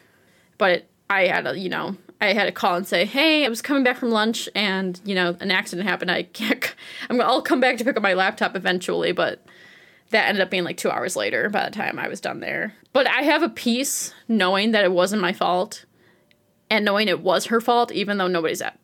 but 0.58 0.86
I 1.10 1.28
had 1.28 1.46
a, 1.46 1.58
you 1.58 1.70
know, 1.70 1.98
I 2.22 2.34
had 2.34 2.46
to 2.46 2.52
call 2.52 2.76
and 2.76 2.88
say, 2.88 3.04
"Hey, 3.04 3.46
I 3.46 3.50
was 3.50 3.62
coming 3.62 3.84
back 3.84 3.98
from 3.98 4.12
lunch, 4.12 4.48
and 4.56 5.00
you 5.04 5.14
know, 5.14 5.36
an 5.42 5.52
accident 5.52 5.88
happened. 5.88 6.10
I 6.10 6.24
can't. 6.24 6.74
I'm. 7.10 7.20
I'll 7.20 7.42
come 7.42 7.60
back 7.60 7.78
to 7.78 7.84
pick 7.84 7.98
up 7.98 8.04
my 8.04 8.14
laptop 8.14 8.56
eventually, 8.56 9.12
but 9.12 9.44
that 10.14 10.28
ended 10.28 10.42
up 10.42 10.50
being 10.50 10.64
like 10.64 10.78
two 10.78 10.90
hours 10.90 11.16
later 11.16 11.50
by 11.50 11.66
the 11.66 11.76
time 11.76 12.00
I 12.00 12.08
was 12.08 12.22
done 12.22 12.40
there. 12.40 12.74
But 12.94 13.08
I 13.08 13.22
have 13.24 13.44
a 13.44 13.50
peace 13.50 14.14
knowing 14.28 14.72
that 14.72 14.84
it 14.84 14.92
wasn't 14.92 15.22
my 15.22 15.34
fault, 15.34 15.86
and 16.70 16.86
knowing 16.86 17.08
it 17.08 17.22
was 17.22 17.48
her 17.48 17.62
fault, 17.62 17.92
even 17.92 18.18
though 18.18 18.28
nobody's 18.28 18.62
at 18.62 18.80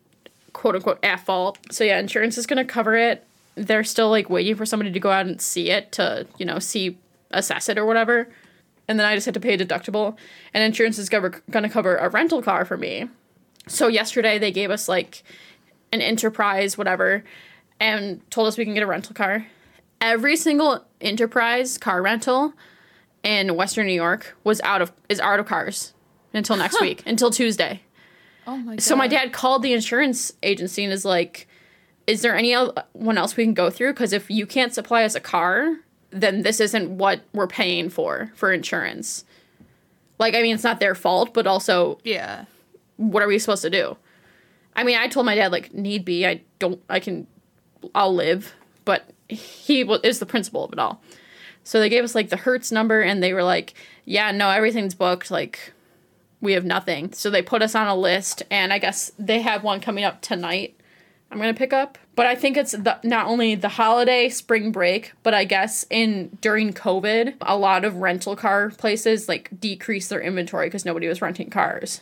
quote 0.52 0.76
unquote 0.76 1.02
at 1.02 1.20
fault. 1.20 1.58
So 1.72 1.84
yeah, 1.84 1.98
insurance 1.98 2.36
is 2.38 2.46
gonna 2.46 2.64
cover 2.64 2.94
it. 2.96 3.26
They're 3.54 3.84
still 3.84 4.10
like 4.10 4.30
waiting 4.30 4.54
for 4.54 4.66
somebody 4.66 4.92
to 4.92 5.00
go 5.00 5.10
out 5.10 5.26
and 5.26 5.40
see 5.40 5.70
it 5.70 5.92
to, 5.92 6.26
you 6.38 6.44
know, 6.46 6.58
see 6.58 6.98
assess 7.32 7.68
it 7.68 7.78
or 7.78 7.86
whatever 7.86 8.28
and 8.90 8.98
then 8.98 9.06
I 9.06 9.14
just 9.14 9.24
had 9.24 9.34
to 9.34 9.40
pay 9.40 9.54
a 9.54 9.58
deductible. 9.58 10.16
And 10.52 10.64
insurance 10.64 10.98
is 10.98 11.08
going 11.08 11.32
to 11.32 11.68
cover 11.68 11.96
a 11.96 12.08
rental 12.08 12.42
car 12.42 12.64
for 12.64 12.76
me. 12.76 13.08
So 13.68 13.86
yesterday 13.86 14.36
they 14.36 14.50
gave 14.50 14.72
us 14.72 14.88
like 14.88 15.22
an 15.92 16.02
enterprise, 16.02 16.76
whatever, 16.76 17.22
and 17.78 18.28
told 18.32 18.48
us 18.48 18.58
we 18.58 18.64
can 18.64 18.74
get 18.74 18.82
a 18.82 18.88
rental 18.88 19.14
car. 19.14 19.46
Every 20.00 20.36
single 20.36 20.84
enterprise 21.00 21.76
car 21.78 22.00
rental 22.02 22.54
in 23.22 23.54
Western 23.56 23.86
New 23.86 23.92
York 23.92 24.36
was 24.44 24.60
out 24.62 24.80
of 24.82 24.92
is 25.08 25.20
out 25.20 25.40
of 25.40 25.46
cars 25.46 25.92
until 26.32 26.56
next 26.56 26.80
week, 26.80 27.02
until 27.06 27.30
Tuesday. 27.30 27.82
oh 28.46 28.56
my 28.56 28.76
god. 28.76 28.82
So 28.82 28.96
my 28.96 29.08
dad 29.08 29.32
called 29.32 29.62
the 29.62 29.72
insurance 29.72 30.32
agency 30.42 30.84
and 30.84 30.92
is 30.92 31.04
like, 31.04 31.46
"Is 32.06 32.22
there 32.22 32.34
anyone 32.34 33.18
else 33.18 33.36
we 33.36 33.44
can 33.44 33.52
go 33.54 33.68
through? 33.68 33.92
Because 33.92 34.12
if 34.12 34.30
you 34.30 34.46
can't 34.46 34.72
supply 34.72 35.04
us 35.04 35.14
a 35.14 35.20
car, 35.20 35.76
then 36.10 36.42
this 36.42 36.60
isn't 36.60 36.90
what 36.90 37.20
we're 37.34 37.46
paying 37.46 37.90
for 37.90 38.32
for 38.34 38.52
insurance. 38.52 39.24
Like, 40.18 40.34
I 40.34 40.42
mean, 40.42 40.54
it's 40.54 40.64
not 40.64 40.80
their 40.80 40.94
fault, 40.94 41.32
but 41.34 41.46
also, 41.46 41.98
Yeah. 42.04 42.44
what 42.96 43.22
are 43.22 43.26
we 43.26 43.38
supposed 43.38 43.62
to 43.62 43.70
do? 43.70 43.96
I 44.76 44.84
mean, 44.84 44.98
I 44.98 45.08
told 45.08 45.24
my 45.24 45.34
dad 45.34 45.50
like, 45.50 45.72
need 45.72 46.04
be, 46.04 46.26
I 46.26 46.42
don't, 46.58 46.78
I 46.90 47.00
can, 47.00 47.26
I'll 47.94 48.14
live, 48.14 48.54
but 48.84 49.08
he 49.30 49.82
is 49.82 50.18
the 50.18 50.26
principal 50.26 50.64
of 50.64 50.72
it 50.72 50.78
all. 50.78 51.00
So 51.64 51.78
they 51.80 51.88
gave 51.88 52.04
us 52.04 52.14
like 52.14 52.30
the 52.30 52.36
Hertz 52.36 52.72
number, 52.72 53.00
and 53.00 53.22
they 53.22 53.32
were 53.32 53.42
like, 53.44 53.74
"Yeah, 54.04 54.30
no, 54.30 54.50
everything's 54.50 54.94
booked. 54.94 55.30
Like, 55.30 55.72
we 56.40 56.52
have 56.54 56.64
nothing." 56.64 57.12
So 57.12 57.30
they 57.30 57.42
put 57.42 57.62
us 57.62 57.74
on 57.74 57.86
a 57.86 57.94
list, 57.94 58.42
and 58.50 58.72
I 58.72 58.78
guess 58.78 59.12
they 59.18 59.40
have 59.42 59.62
one 59.62 59.80
coming 59.80 60.04
up 60.04 60.20
tonight. 60.22 60.74
I'm 61.30 61.38
gonna 61.38 61.54
pick 61.54 61.72
up, 61.72 61.96
but 62.16 62.26
I 62.26 62.34
think 62.34 62.56
it's 62.56 62.72
the, 62.72 62.98
not 63.04 63.26
only 63.26 63.54
the 63.54 63.68
holiday 63.68 64.28
spring 64.30 64.72
break, 64.72 65.12
but 65.22 65.32
I 65.32 65.44
guess 65.44 65.86
in 65.90 66.36
during 66.40 66.72
COVID, 66.72 67.34
a 67.42 67.56
lot 67.56 67.84
of 67.84 67.96
rental 67.96 68.34
car 68.34 68.70
places 68.70 69.28
like 69.28 69.48
decreased 69.60 70.10
their 70.10 70.20
inventory 70.20 70.66
because 70.66 70.84
nobody 70.84 71.06
was 71.06 71.22
renting 71.22 71.48
cars. 71.50 72.00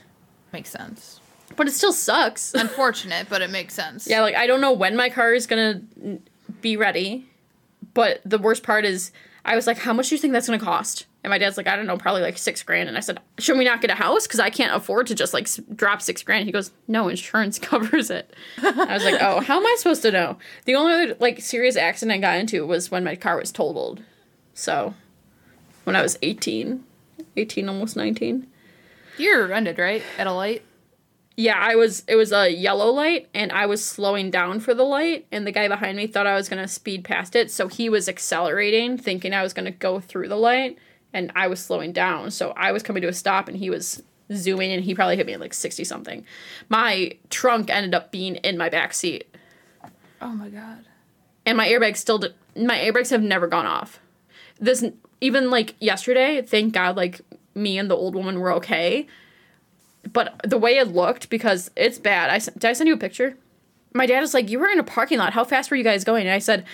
Makes 0.53 0.71
sense. 0.71 1.21
But 1.57 1.67
it 1.67 1.73
still 1.73 1.93
sucks. 1.93 2.55
Unfortunate, 2.55 3.29
but 3.29 3.43
it 3.43 3.51
makes 3.51 3.75
sense. 3.75 4.07
Yeah, 4.11 4.23
like 4.23 4.35
I 4.35 4.47
don't 4.47 4.63
know 4.63 4.73
when 4.73 4.97
my 4.97 5.11
car 5.11 5.35
is 5.35 5.47
gonna 5.47 5.83
n- 6.03 6.23
be 6.61 6.77
ready, 6.77 7.27
but 7.95 8.21
the 8.25 8.39
worst 8.39 8.63
part 8.63 8.85
is 8.85 9.13
I 9.45 9.57
was 9.57 9.67
like, 9.67 9.79
"How 9.79 9.93
much 9.93 10.09
do 10.09 10.15
you 10.15 10.21
think 10.21 10.33
that's 10.33 10.47
gonna 10.47 10.59
cost?" 10.59 11.07
And 11.25 11.31
my 11.31 11.39
dad's 11.39 11.57
like, 11.57 11.67
"I 11.67 11.77
don't 11.77 11.87
know, 11.87 11.97
probably 11.97 12.23
like 12.23 12.39
six 12.39 12.63
grand." 12.63 12.89
And 12.89 12.97
I 12.97 13.01
said, 13.01 13.21
"Should 13.39 13.59
we 13.59 13.65
not 13.65 13.81
get 13.81 13.91
a 13.91 13.95
house? 13.95 14.27
Because 14.27 14.41
I 14.41 14.51
can't 14.51 14.75
afford 14.75 15.07
to 15.09 15.15
just 15.15 15.33
like 15.33 15.49
drop 15.75 16.03
six 16.03 16.23
grand." 16.23 16.45
He 16.45 16.53
goes, 16.53 16.71
"No, 16.87 17.09
insurance 17.09 17.59
covers 17.59 18.11
it." 18.11 18.33
I 18.63 18.95
was 18.95 19.05
like, 19.05 19.21
"Oh, 19.21 19.41
how 19.41 19.59
am 19.59 19.67
I 19.67 19.75
supposed 19.79 20.03
to 20.03 20.13
know?" 20.13 20.39
The 20.65 20.75
only 20.75 20.93
other 20.93 21.17
like 21.19 21.41
serious 21.41 21.77
accident 21.77 22.17
I 22.17 22.21
got 22.21 22.39
into 22.39 22.67
was 22.67 22.91
when 22.91 23.05
my 23.05 23.17
car 23.17 23.39
was 23.39 23.53
totaled. 23.53 24.03
So, 24.55 24.95
when 25.85 25.97
I 25.97 26.03
was 26.03 26.19
18, 26.21 26.85
18 27.37 27.69
almost 27.69 27.97
19. 27.97 28.47
You're 29.17 29.47
rented, 29.47 29.79
right? 29.79 30.03
At 30.19 30.27
a 30.27 30.33
light? 30.33 30.63
Yeah, 31.41 31.57
I 31.57 31.77
was. 31.77 32.03
It 32.09 32.17
was 32.17 32.33
a 32.33 32.51
yellow 32.51 32.91
light, 32.91 33.29
and 33.33 33.53
I 33.53 33.67
was 33.67 33.85
slowing 33.85 34.29
down 34.29 34.59
for 34.59 34.75
the 34.75 34.83
light, 34.83 35.25
and 35.31 35.47
the 35.47 35.53
guy 35.53 35.69
behind 35.69 35.97
me 35.97 36.09
thought 36.09 36.27
I 36.27 36.35
was 36.35 36.49
gonna 36.49 36.67
speed 36.67 37.05
past 37.05 37.37
it, 37.37 37.49
so 37.53 37.69
he 37.69 37.89
was 37.89 38.09
accelerating, 38.09 38.99
thinking 38.99 39.33
I 39.33 39.45
was 39.45 39.53
gonna 39.53 39.71
go 39.71 40.01
through 40.01 40.27
the 40.27 40.37
light, 40.37 40.77
and 41.13 41.31
I 41.37 41.47
was 41.47 41.61
slowing 41.61 41.93
down, 41.93 42.33
so 42.33 42.51
I 42.57 42.73
was 42.73 42.83
coming 42.83 43.03
to 43.03 43.09
a 43.09 43.13
stop, 43.13 43.47
and 43.47 43.57
he 43.57 43.71
was 43.71 44.03
zooming, 44.35 44.73
and 44.73 44.83
he 44.83 44.97
probably 44.97 45.15
hit 45.17 45.27
me 45.27 45.35
at 45.35 45.39
like 45.39 45.55
sixty 45.55 45.85
something. 45.85 46.25
My 46.69 47.13
trunk 47.31 47.71
ended 47.71 47.95
up 47.95 48.11
being 48.11 48.35
in 48.37 48.59
my 48.59 48.69
back 48.69 48.93
seat, 48.93 49.33
Oh 50.21 50.33
my 50.33 50.49
god. 50.49 50.87
and 51.47 51.57
my 51.57 51.69
airbags 51.69 51.99
still. 51.99 52.19
Did, 52.19 52.35
my 52.57 52.79
airbags 52.79 53.11
have 53.11 53.23
never 53.23 53.47
gone 53.47 53.65
off. 53.67 54.01
This 54.59 54.85
even 55.21 55.51
like 55.51 55.77
yesterday, 55.79 56.43
thank 56.43 56.75
God, 56.75 56.97
like 56.97 57.21
me 57.55 57.79
and 57.79 57.89
the 57.89 57.95
old 57.97 58.17
woman 58.17 58.41
were 58.41 58.53
okay. 58.55 59.07
But 60.13 60.41
the 60.45 60.59
way 60.59 60.79
it 60.79 60.89
looked, 60.89 61.29
because 61.29 61.71
it's 61.77 61.99
bad. 61.99 62.31
I 62.31 62.39
did 62.39 62.65
I 62.65 62.73
send 62.73 62.89
you 62.89 62.95
a 62.95 62.99
picture? 62.99 63.37
My 63.95 64.07
dad 64.07 64.21
was 64.21 64.35
like, 64.35 64.49
"You 64.49 64.59
were 64.59 64.69
in 64.69 64.79
a 64.79 64.85
parking 64.85 65.19
lot. 65.19 65.33
How 65.33 65.45
fast 65.45 65.71
were 65.71 65.77
you 65.77 65.85
guys 65.85 66.05
going?" 66.05 66.27
And 66.27 66.35
I 66.35 66.39
said, 66.39 66.65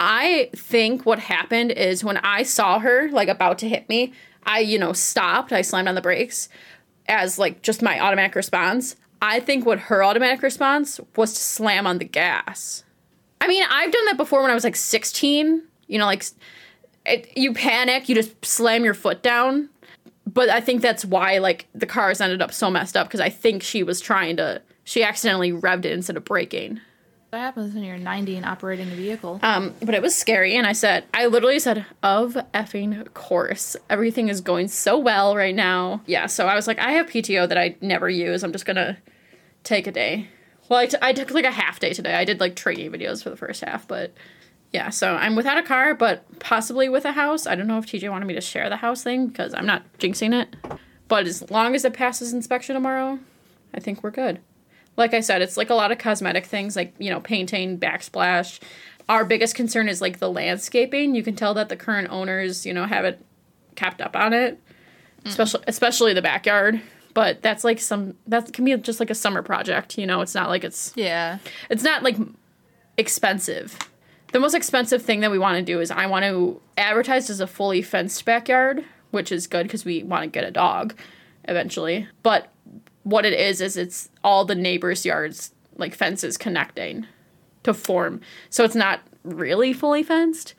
I 0.00 0.48
think 0.56 1.04
what 1.04 1.18
happened 1.18 1.72
is 1.72 2.02
when 2.02 2.16
I 2.18 2.42
saw 2.42 2.78
her 2.78 3.10
like 3.10 3.28
about 3.28 3.58
to 3.58 3.68
hit 3.68 3.86
me, 3.88 4.14
I, 4.44 4.60
you 4.60 4.78
know, 4.78 4.94
stopped. 4.94 5.52
I 5.52 5.60
slammed 5.60 5.88
on 5.88 5.94
the 5.94 6.00
brakes 6.00 6.48
as 7.06 7.38
like 7.38 7.60
just 7.60 7.82
my 7.82 8.00
automatic 8.00 8.34
response. 8.34 8.96
I 9.20 9.40
think 9.40 9.66
what 9.66 9.78
her 9.78 10.02
automatic 10.02 10.42
response 10.42 10.98
was 11.16 11.34
to 11.34 11.40
slam 11.40 11.86
on 11.86 11.98
the 11.98 12.06
gas. 12.06 12.84
I 13.42 13.46
mean, 13.46 13.62
I've 13.68 13.92
done 13.92 14.06
that 14.06 14.16
before 14.16 14.40
when 14.40 14.50
I 14.50 14.54
was 14.54 14.64
like 14.64 14.76
16. 14.76 15.62
You 15.86 15.98
know, 15.98 16.06
like 16.06 16.24
it, 17.04 17.36
you 17.36 17.52
panic, 17.52 18.08
you 18.08 18.14
just 18.14 18.42
slam 18.42 18.84
your 18.84 18.94
foot 18.94 19.22
down. 19.22 19.68
But 20.32 20.48
I 20.48 20.60
think 20.60 20.82
that's 20.82 21.04
why 21.04 21.38
like 21.38 21.66
the 21.74 21.86
cars 21.86 22.20
ended 22.20 22.42
up 22.42 22.52
so 22.52 22.70
messed 22.70 22.96
up 22.96 23.08
because 23.08 23.20
I 23.20 23.30
think 23.30 23.62
she 23.62 23.82
was 23.82 24.00
trying 24.00 24.36
to 24.36 24.62
she 24.84 25.02
accidentally 25.02 25.52
revved 25.52 25.84
it 25.84 25.92
instead 25.92 26.16
of 26.16 26.24
braking. 26.24 26.80
That 27.30 27.38
happens 27.38 27.74
when 27.74 27.84
you're 27.84 27.96
90 27.96 28.36
and 28.36 28.44
operating 28.44 28.90
a 28.90 28.94
vehicle? 28.96 29.38
Um, 29.44 29.72
but 29.80 29.94
it 29.94 30.02
was 30.02 30.16
scary, 30.16 30.56
and 30.56 30.66
I 30.66 30.72
said, 30.72 31.04
I 31.14 31.26
literally 31.26 31.60
said, 31.60 31.86
of 32.02 32.36
effing 32.52 33.12
course. 33.14 33.76
Everything 33.88 34.28
is 34.28 34.40
going 34.40 34.66
so 34.66 34.98
well 34.98 35.36
right 35.36 35.54
now. 35.54 36.02
Yeah, 36.06 36.26
so 36.26 36.48
I 36.48 36.56
was 36.56 36.66
like, 36.66 36.80
I 36.80 36.90
have 36.90 37.06
PTO 37.06 37.48
that 37.48 37.56
I 37.56 37.76
never 37.80 38.10
use. 38.10 38.42
I'm 38.42 38.50
just 38.50 38.66
gonna 38.66 38.98
take 39.62 39.86
a 39.86 39.92
day. 39.92 40.26
Well, 40.68 40.80
I, 40.80 40.86
t- 40.86 40.96
I 41.00 41.12
took 41.12 41.30
like 41.30 41.44
a 41.44 41.52
half 41.52 41.78
day 41.78 41.92
today. 41.92 42.14
I 42.14 42.24
did 42.24 42.40
like 42.40 42.56
training 42.56 42.90
videos 42.90 43.22
for 43.22 43.30
the 43.30 43.36
first 43.36 43.62
half, 43.64 43.86
but 43.86 44.12
yeah, 44.72 44.90
so 44.90 45.14
I'm 45.14 45.36
without 45.36 45.58
a 45.58 45.62
car, 45.62 45.94
but 45.94 46.24
possibly 46.38 46.88
with 46.88 47.04
a 47.04 47.12
house. 47.12 47.46
I 47.46 47.54
don't 47.54 47.66
know 47.66 47.78
if 47.78 47.86
TJ 47.86 48.10
wanted 48.10 48.26
me 48.26 48.34
to 48.34 48.40
share 48.40 48.68
the 48.68 48.76
house 48.76 49.02
thing 49.02 49.28
because 49.28 49.52
I'm 49.54 49.66
not 49.66 49.82
jinxing 49.98 50.32
it. 50.32 50.54
But 51.08 51.26
as 51.26 51.50
long 51.50 51.74
as 51.74 51.84
it 51.84 51.92
passes 51.92 52.32
inspection 52.32 52.74
tomorrow, 52.74 53.18
I 53.74 53.80
think 53.80 54.02
we're 54.02 54.12
good 54.12 54.40
like 55.00 55.14
I 55.14 55.20
said, 55.20 55.42
it's 55.42 55.56
like 55.56 55.70
a 55.70 55.74
lot 55.74 55.90
of 55.90 55.98
cosmetic 55.98 56.46
things, 56.46 56.76
like, 56.76 56.94
you 56.98 57.10
know, 57.10 57.20
painting, 57.20 57.78
backsplash. 57.78 58.60
Our 59.08 59.24
biggest 59.24 59.54
concern 59.54 59.88
is 59.88 60.00
like 60.00 60.18
the 60.18 60.30
landscaping. 60.30 61.14
You 61.14 61.22
can 61.22 61.34
tell 61.34 61.54
that 61.54 61.68
the 61.68 61.76
current 61.76 62.08
owners, 62.10 62.64
you 62.64 62.72
know, 62.72 62.84
haven't 62.84 63.24
kept 63.74 64.00
up 64.00 64.14
on 64.14 64.32
it, 64.32 64.60
mm. 65.24 65.28
especially 65.28 65.64
especially 65.66 66.14
the 66.14 66.22
backyard. 66.22 66.80
But 67.12 67.42
that's 67.42 67.64
like 67.64 67.80
some 67.80 68.14
that 68.28 68.52
can 68.52 68.64
be 68.64 68.76
just 68.76 69.00
like 69.00 69.10
a 69.10 69.14
summer 69.14 69.42
project, 69.42 69.98
you 69.98 70.06
know. 70.06 70.20
It's 70.20 70.34
not 70.34 70.48
like 70.48 70.62
it's 70.62 70.92
yeah, 70.94 71.38
it's 71.70 71.82
not 71.82 72.04
like 72.04 72.16
expensive. 72.96 73.76
The 74.32 74.40
most 74.40 74.54
expensive 74.54 75.02
thing 75.02 75.20
that 75.20 75.30
we 75.30 75.38
want 75.38 75.56
to 75.56 75.62
do 75.62 75.80
is 75.80 75.90
I 75.90 76.06
want 76.06 76.24
to 76.24 76.60
advertise 76.78 77.30
as 77.30 77.40
a 77.40 77.46
fully 77.46 77.82
fenced 77.82 78.24
backyard, 78.24 78.84
which 79.10 79.32
is 79.32 79.46
good 79.46 79.64
because 79.64 79.84
we 79.84 80.02
want 80.02 80.22
to 80.22 80.28
get 80.28 80.44
a 80.44 80.50
dog 80.50 80.94
eventually. 81.44 82.06
But 82.22 82.52
what 83.02 83.24
it 83.24 83.32
is 83.32 83.60
is 83.60 83.76
it's 83.76 84.08
all 84.22 84.44
the 84.44 84.54
neighbors' 84.54 85.04
yards 85.04 85.52
like 85.76 85.94
fences 85.94 86.36
connecting 86.36 87.06
to 87.64 87.74
form. 87.74 88.20
So 88.50 88.64
it's 88.64 88.74
not 88.74 89.00
really 89.24 89.72
fully 89.72 90.02
fenced. 90.02 90.54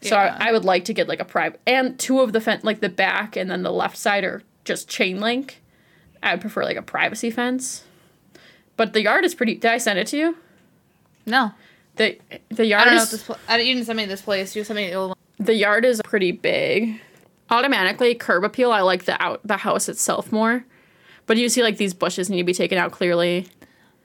So 0.00 0.16
yeah. 0.16 0.36
I, 0.40 0.48
I, 0.48 0.52
would 0.52 0.64
like 0.64 0.84
to 0.86 0.92
get 0.92 1.08
like 1.08 1.20
a 1.20 1.24
private 1.24 1.60
and 1.64 1.96
two 1.98 2.20
of 2.20 2.32
the 2.32 2.40
fence 2.40 2.64
like 2.64 2.80
the 2.80 2.88
back 2.88 3.36
and 3.36 3.48
then 3.48 3.62
the 3.62 3.70
left 3.70 3.96
side 3.96 4.24
are 4.24 4.42
just 4.64 4.88
chain 4.88 5.20
link. 5.20 5.62
I 6.22 6.34
would 6.34 6.40
prefer 6.40 6.64
like 6.64 6.76
a 6.76 6.82
privacy 6.82 7.30
fence. 7.30 7.84
But 8.76 8.94
the 8.94 9.02
yard 9.02 9.24
is 9.24 9.34
pretty 9.34 9.54
did 9.54 9.70
I 9.70 9.78
send 9.78 9.98
it 10.00 10.08
to 10.08 10.16
you? 10.16 10.36
No. 11.24 11.52
The 11.96 12.18
the 12.50 12.66
yard 12.66 12.82
I 12.82 12.84
don't 12.86 12.94
know 12.96 13.02
is, 13.02 13.12
if 13.12 13.18
this 13.20 13.22
pl- 13.24 13.38
I, 13.48 13.58
you 13.58 13.74
didn't 13.74 13.86
send 13.86 13.96
me 13.96 14.06
this 14.06 14.22
place. 14.22 14.56
You 14.56 14.64
sent 14.64 14.76
me 14.76 14.88
the 14.88 14.94
old 14.94 15.08
one. 15.10 15.18
The 15.38 15.54
yard 15.54 15.84
is 15.84 16.00
pretty 16.02 16.32
big. 16.32 17.00
Automatically 17.50 18.14
curb 18.14 18.44
appeal, 18.44 18.72
I 18.72 18.80
like 18.80 19.04
the 19.04 19.20
out 19.22 19.40
the 19.44 19.58
house 19.58 19.88
itself 19.88 20.32
more. 20.32 20.64
But 21.26 21.36
you 21.36 21.48
see 21.48 21.62
like 21.62 21.76
these 21.76 21.94
bushes 21.94 22.30
need 22.30 22.38
to 22.38 22.44
be 22.44 22.54
taken 22.54 22.78
out 22.78 22.92
clearly. 22.92 23.48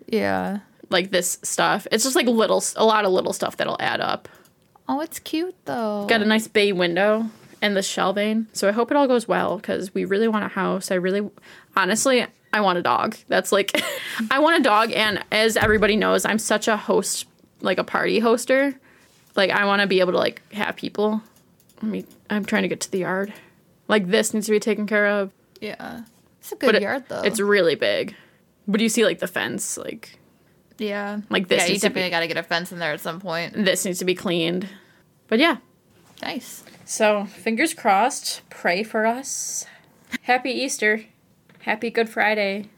Yeah. 0.07 0.59
Like 0.89 1.11
this 1.11 1.39
stuff. 1.43 1.87
It's 1.91 2.03
just 2.03 2.15
like 2.15 2.27
little 2.27 2.63
a 2.75 2.85
lot 2.85 3.05
of 3.05 3.11
little 3.11 3.33
stuff 3.33 3.57
that'll 3.57 3.77
add 3.79 4.01
up. 4.01 4.27
Oh, 4.89 5.01
it's 5.01 5.19
cute 5.19 5.55
though. 5.65 6.05
Got 6.07 6.21
a 6.21 6.25
nice 6.25 6.47
bay 6.47 6.71
window 6.71 7.29
and 7.61 7.75
the 7.75 7.81
shelving. 7.81 8.47
So 8.53 8.67
I 8.67 8.71
hope 8.71 8.91
it 8.91 8.97
all 8.97 9.07
goes 9.07 9.27
well 9.27 9.57
because 9.57 9.93
we 9.93 10.05
really 10.05 10.27
want 10.27 10.45
a 10.45 10.49
house. 10.49 10.91
I 10.91 10.95
really 10.95 11.29
honestly 11.75 12.25
I 12.53 12.61
want 12.61 12.77
a 12.77 12.81
dog. 12.81 13.17
That's 13.27 13.51
like 13.51 13.81
I 14.31 14.39
want 14.39 14.59
a 14.59 14.63
dog 14.63 14.91
and 14.91 15.23
as 15.31 15.57
everybody 15.57 15.95
knows, 15.95 16.25
I'm 16.25 16.39
such 16.39 16.67
a 16.67 16.77
host 16.77 17.26
like 17.61 17.77
a 17.77 17.83
party 17.83 18.21
hoster. 18.21 18.75
Like 19.35 19.51
I 19.51 19.65
want 19.65 19.81
to 19.81 19.87
be 19.87 19.99
able 19.99 20.13
to 20.13 20.17
like 20.17 20.41
have 20.53 20.75
people. 20.75 21.21
I 21.81 21.85
mean, 21.85 22.07
I'm 22.29 22.45
trying 22.45 22.63
to 22.63 22.67
get 22.67 22.81
to 22.81 22.91
the 22.91 22.99
yard. 22.99 23.33
Like 23.87 24.07
this 24.07 24.33
needs 24.33 24.47
to 24.47 24.51
be 24.51 24.59
taken 24.59 24.87
care 24.87 25.07
of. 25.07 25.31
Yeah. 25.61 26.03
It's 26.39 26.51
a 26.51 26.55
good 26.55 26.73
but 26.73 26.81
yard 26.81 27.05
though. 27.07 27.21
It's 27.21 27.39
really 27.39 27.75
big. 27.75 28.15
But 28.67 28.79
do 28.79 28.83
you 28.83 28.89
see 28.89 29.05
like 29.05 29.19
the 29.19 29.27
fence, 29.27 29.77
like 29.77 30.19
yeah, 30.77 31.21
like 31.29 31.47
this. 31.47 31.67
Yeah, 31.67 31.73
you 31.73 31.79
definitely 31.79 32.09
got 32.09 32.19
to 32.21 32.27
get 32.27 32.37
a 32.37 32.43
fence 32.43 32.71
in 32.71 32.79
there 32.79 32.93
at 32.93 33.01
some 33.01 33.19
point. 33.19 33.53
This 33.53 33.85
needs 33.85 33.99
to 33.99 34.05
be 34.05 34.15
cleaned. 34.15 34.67
But 35.27 35.39
yeah, 35.39 35.57
nice. 36.21 36.63
So 36.85 37.25
fingers 37.25 37.73
crossed. 37.73 38.41
Pray 38.49 38.83
for 38.83 39.05
us. 39.05 39.65
Happy 40.23 40.51
Easter. 40.51 41.03
Happy 41.61 41.89
Good 41.89 42.09
Friday. 42.09 42.69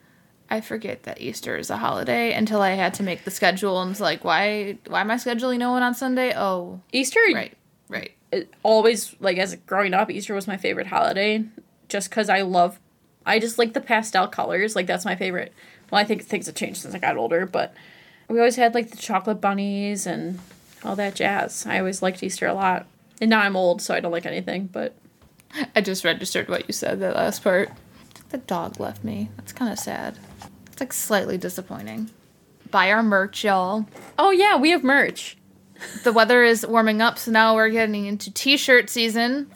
I 0.49 0.61
forget 0.61 1.03
that 1.03 1.21
Easter 1.21 1.57
is 1.57 1.69
a 1.69 1.77
holiday 1.77 2.33
until 2.33 2.61
I 2.61 2.71
had 2.71 2.93
to 2.95 3.03
make 3.03 3.23
the 3.23 3.31
schedule 3.31 3.81
and 3.81 3.91
it's 3.91 3.99
like, 3.99 4.23
why 4.23 4.77
why 4.87 5.01
am 5.01 5.11
I 5.11 5.15
scheduling 5.15 5.59
no 5.59 5.71
one 5.71 5.83
on 5.83 5.93
Sunday? 5.93 6.33
Oh, 6.35 6.81
Easter. 6.91 7.19
Right, 7.33 7.55
right. 7.87 8.11
It 8.31 8.53
always 8.63 9.15
like 9.19 9.37
as 9.37 9.55
growing 9.67 9.93
up, 9.93 10.09
Easter 10.09 10.33
was 10.33 10.47
my 10.47 10.57
favorite 10.57 10.87
holiday, 10.87 11.45
just 11.87 12.09
because 12.09 12.29
I 12.29 12.41
love 12.41 12.79
I 13.25 13.39
just 13.39 13.59
like 13.59 13.73
the 13.73 13.81
pastel 13.81 14.27
colors. 14.27 14.75
Like 14.75 14.87
that's 14.87 15.05
my 15.05 15.15
favorite. 15.15 15.53
Well, 15.91 16.01
I 16.01 16.03
think 16.03 16.23
things 16.23 16.47
have 16.47 16.55
changed 16.55 16.81
since 16.81 16.95
I 16.95 16.99
got 16.99 17.17
older, 17.17 17.45
but 17.45 17.73
we 18.27 18.39
always 18.39 18.55
had 18.55 18.73
like 18.73 18.91
the 18.91 18.97
chocolate 18.97 19.41
bunnies 19.41 20.07
and 20.07 20.39
all 20.83 20.95
that 20.95 21.15
jazz. 21.15 21.65
I 21.65 21.79
always 21.79 22.01
liked 22.01 22.23
Easter 22.23 22.47
a 22.47 22.53
lot. 22.53 22.87
And 23.21 23.29
now 23.29 23.41
I'm 23.41 23.55
old, 23.55 23.81
so 23.81 23.93
I 23.93 23.99
don't 23.99 24.11
like 24.11 24.25
anything, 24.25 24.67
but 24.67 24.95
I 25.75 25.81
just 25.81 26.05
registered 26.05 26.47
what 26.47 26.67
you 26.67 26.73
said 26.73 26.99
that 27.01 27.15
last 27.15 27.43
part. 27.43 27.69
The 28.29 28.37
dog 28.37 28.79
left 28.79 29.03
me. 29.03 29.29
That's 29.35 29.51
kind 29.51 29.71
of 29.71 29.79
sad. 29.79 30.17
It's 30.79 30.81
like 30.81 30.93
slightly 30.93 31.37
disappointing. 31.37 32.09
Buy 32.71 32.89
our 32.89 33.03
merch, 33.03 33.43
y'all. 33.43 33.85
Oh 34.17 34.31
yeah, 34.31 34.55
we 34.55 34.69
have 34.69 34.81
merch. 34.81 35.35
the 36.05 36.13
weather 36.13 36.41
is 36.41 36.65
warming 36.65 37.01
up, 37.01 37.17
so 37.17 37.31
now 37.31 37.53
we're 37.53 37.67
getting 37.67 38.05
into 38.05 38.31
t-shirt 38.31 38.89
season. 38.89 39.51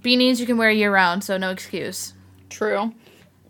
Beanies 0.00 0.40
you 0.40 0.46
can 0.46 0.56
wear 0.56 0.70
year 0.70 0.90
round, 0.90 1.22
so 1.22 1.36
no 1.36 1.50
excuse. 1.50 2.14
True. 2.48 2.94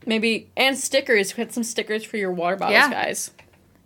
Maybe 0.04 0.50
and 0.56 0.76
stickers. 0.76 1.33
Get 1.33 1.54
some 1.54 1.62
stickers 1.62 2.02
for 2.02 2.16
your 2.16 2.33
water 2.33 2.56
bottles, 2.56 2.73
yeah. 2.73 2.90
guys. 2.90 3.30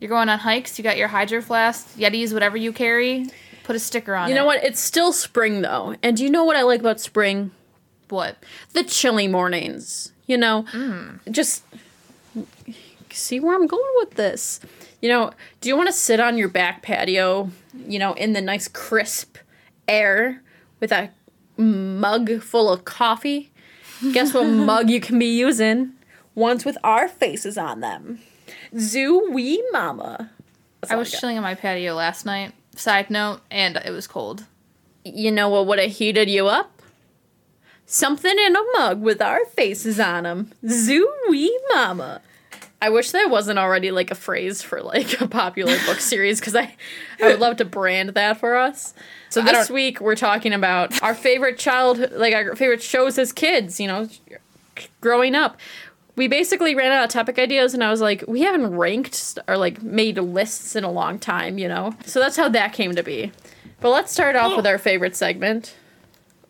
You're 0.00 0.08
going 0.08 0.30
on 0.30 0.38
hikes. 0.38 0.78
You 0.78 0.82
got 0.82 0.96
your 0.96 1.08
hydro 1.08 1.42
flask, 1.42 1.98
Yetis, 1.98 2.32
whatever 2.32 2.56
you 2.56 2.72
carry. 2.72 3.26
Put 3.64 3.76
a 3.76 3.78
sticker 3.78 4.14
on. 4.14 4.28
It. 4.28 4.30
You 4.30 4.36
know 4.36 4.44
it. 4.44 4.46
what? 4.46 4.64
It's 4.64 4.80
still 4.80 5.12
spring 5.12 5.60
though, 5.60 5.96
and 6.02 6.16
do 6.16 6.24
you 6.24 6.30
know 6.30 6.44
what 6.44 6.56
I 6.56 6.62
like 6.62 6.80
about 6.80 6.98
spring? 6.98 7.50
What? 8.08 8.42
The 8.72 8.84
chilly 8.84 9.28
mornings. 9.28 10.12
You 10.26 10.38
know, 10.38 10.64
mm. 10.72 11.20
just 11.30 11.62
see 13.18 13.40
where 13.40 13.54
I'm 13.54 13.66
going 13.66 13.94
with 13.96 14.12
this. 14.14 14.60
You 15.00 15.08
know, 15.08 15.32
do 15.60 15.68
you 15.68 15.76
want 15.76 15.88
to 15.88 15.92
sit 15.92 16.20
on 16.20 16.38
your 16.38 16.48
back 16.48 16.82
patio? 16.82 17.50
You 17.86 17.98
know, 17.98 18.14
in 18.14 18.32
the 18.32 18.40
nice 18.40 18.68
crisp 18.68 19.38
air 19.86 20.42
with 20.80 20.92
a 20.92 21.10
mug 21.56 22.40
full 22.42 22.72
of 22.72 22.84
coffee 22.84 23.50
Guess 24.12 24.34
what 24.34 24.44
mug 24.46 24.90
you 24.90 25.00
can 25.00 25.18
be 25.18 25.26
using? 25.38 25.92
Ones 26.34 26.64
with 26.64 26.78
our 26.84 27.08
faces 27.08 27.58
on 27.58 27.80
them. 27.80 28.20
Zoo 28.78 29.30
wee 29.32 29.62
mama. 29.72 30.30
I 30.88 30.96
was 30.96 31.12
I 31.14 31.18
chilling 31.18 31.36
on 31.36 31.42
my 31.42 31.54
patio 31.54 31.94
last 31.94 32.24
night. 32.24 32.52
Side 32.76 33.10
note, 33.10 33.40
and 33.50 33.76
it 33.76 33.90
was 33.90 34.06
cold. 34.06 34.44
You 35.04 35.32
know 35.32 35.48
what 35.48 35.66
would 35.66 35.80
have 35.80 35.90
heated 35.90 36.30
you 36.30 36.46
up? 36.46 36.80
Something 37.86 38.38
in 38.38 38.54
a 38.54 38.62
mug 38.74 39.00
with 39.00 39.20
our 39.20 39.44
faces 39.46 39.98
on 39.98 40.24
them. 40.24 40.52
Zoo 40.68 41.10
wee 41.28 41.58
mama. 41.74 42.20
I 42.80 42.90
wish 42.90 43.10
that 43.10 43.28
wasn't 43.28 43.58
already 43.58 43.90
like 43.90 44.10
a 44.10 44.14
phrase 44.14 44.62
for 44.62 44.80
like 44.82 45.20
a 45.20 45.28
popular 45.28 45.76
book 45.86 46.00
series 46.00 46.40
because 46.40 46.54
I, 46.54 46.76
I 47.20 47.28
would 47.28 47.40
love 47.40 47.56
to 47.56 47.64
brand 47.64 48.10
that 48.10 48.38
for 48.38 48.56
us. 48.56 48.94
So 49.30 49.42
this 49.42 49.68
week 49.68 50.00
we're 50.00 50.16
talking 50.16 50.52
about 50.52 51.02
our 51.02 51.14
favorite 51.14 51.58
child, 51.58 52.12
like 52.12 52.34
our 52.34 52.54
favorite 52.54 52.82
shows 52.82 53.18
as 53.18 53.32
kids. 53.32 53.80
You 53.80 53.88
know, 53.88 54.08
growing 55.00 55.34
up. 55.34 55.56
We 56.16 56.26
basically 56.26 56.74
ran 56.74 56.90
out 56.90 57.04
of 57.04 57.10
topic 57.10 57.38
ideas, 57.38 57.74
and 57.74 57.84
I 57.84 57.92
was 57.92 58.00
like, 58.00 58.24
we 58.26 58.40
haven't 58.42 58.74
ranked 58.74 59.38
or 59.46 59.56
like 59.56 59.82
made 59.82 60.18
lists 60.18 60.74
in 60.74 60.82
a 60.82 60.90
long 60.90 61.18
time. 61.18 61.58
You 61.58 61.68
know, 61.68 61.94
so 62.04 62.20
that's 62.20 62.36
how 62.36 62.48
that 62.48 62.72
came 62.72 62.94
to 62.94 63.02
be. 63.02 63.32
But 63.80 63.90
let's 63.90 64.12
start 64.12 64.34
off 64.34 64.56
with 64.56 64.66
our 64.66 64.78
favorite 64.78 65.14
segment. 65.14 65.74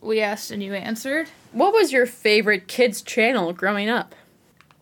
We 0.00 0.20
asked 0.20 0.50
and 0.50 0.62
you 0.62 0.74
answered. 0.74 1.28
What 1.52 1.72
was 1.72 1.92
your 1.92 2.06
favorite 2.06 2.68
kids 2.68 3.02
channel 3.02 3.52
growing 3.52 3.88
up? 3.88 4.14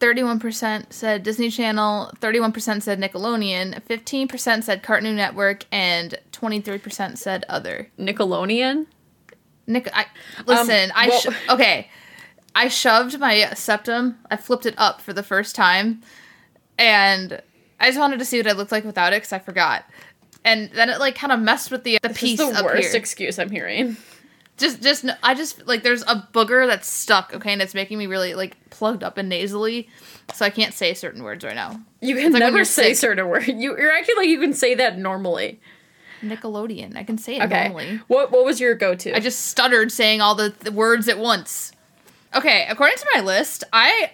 31% 0.00 0.92
said 0.92 1.22
Disney 1.22 1.50
Channel, 1.50 2.12
31% 2.20 2.82
said 2.82 3.00
Nickelodeon, 3.00 3.80
15% 3.82 4.62
said 4.62 4.82
Cartoon 4.82 5.16
Network, 5.16 5.64
and 5.72 6.18
23% 6.32 7.16
said 7.16 7.44
other. 7.48 7.90
Nickelodeon? 7.98 8.86
Nick 9.66 9.88
I 9.92 10.06
listen, 10.46 10.90
um, 10.90 10.96
I 10.96 11.08
well, 11.08 11.20
sh- 11.20 11.28
okay. 11.50 11.90
I 12.54 12.68
shoved 12.68 13.18
my 13.18 13.50
septum, 13.54 14.16
I 14.30 14.36
flipped 14.36 14.64
it 14.64 14.74
up 14.78 15.00
for 15.00 15.12
the 15.12 15.22
first 15.24 15.56
time, 15.56 16.02
and 16.78 17.42
I 17.80 17.88
just 17.88 17.98
wanted 17.98 18.18
to 18.20 18.24
see 18.24 18.38
what 18.38 18.46
it 18.46 18.56
looked 18.56 18.72
like 18.72 18.84
without 18.84 19.12
it 19.12 19.20
cuz 19.20 19.32
I 19.32 19.38
forgot. 19.40 19.84
and 20.44 20.70
then 20.70 20.88
it 20.88 21.00
like 21.00 21.16
kind 21.16 21.32
of 21.32 21.40
messed 21.40 21.70
with 21.72 21.82
the 21.82 21.98
the 22.02 22.10
piece 22.10 22.38
the 22.38 22.62
worst 22.64 22.88
here. 22.88 22.96
excuse 22.96 23.38
I'm 23.38 23.50
hearing. 23.50 23.96
Just 24.56 24.82
just 24.82 25.04
I 25.22 25.34
just 25.34 25.66
like 25.66 25.82
there's 25.82 26.02
a 26.02 26.26
booger 26.32 26.66
that's 26.66 26.88
stuck, 26.88 27.32
okay, 27.34 27.52
and 27.52 27.60
it's 27.62 27.74
making 27.74 27.98
me 27.98 28.06
really 28.06 28.34
like 28.34 28.56
plugged 28.70 29.02
up 29.04 29.18
and 29.18 29.28
nasally, 29.28 29.88
so 30.34 30.44
I 30.44 30.50
can't 30.50 30.72
say 30.74 30.94
certain 30.94 31.22
words 31.22 31.44
right 31.44 31.54
now. 31.54 31.80
You 32.00 32.16
can 32.16 32.32
like 32.32 32.40
never 32.40 32.64
say 32.64 32.90
sick. 32.94 32.96
certain 32.96 33.28
words. 33.28 33.48
You, 33.48 33.76
you're 33.76 33.92
acting 33.92 34.16
like 34.16 34.28
you 34.28 34.40
can 34.40 34.52
say 34.54 34.74
that 34.74 34.98
normally. 34.98 35.60
Nickelodeon, 36.22 36.96
I 36.96 37.04
can 37.04 37.18
say 37.18 37.36
it 37.36 37.42
Okay. 37.42 37.64
normally. 37.68 38.00
What 38.08 38.32
What 38.32 38.44
was 38.44 38.58
your 38.60 38.74
go 38.74 38.94
to? 38.94 39.14
I 39.14 39.20
just 39.20 39.46
stuttered 39.46 39.92
saying 39.92 40.20
all 40.20 40.34
the, 40.34 40.54
the 40.60 40.72
words 40.72 41.08
at 41.08 41.18
once. 41.18 41.72
Okay, 42.34 42.66
according 42.68 42.96
to 42.98 43.06
my 43.14 43.20
list, 43.20 43.64
I 43.72 44.12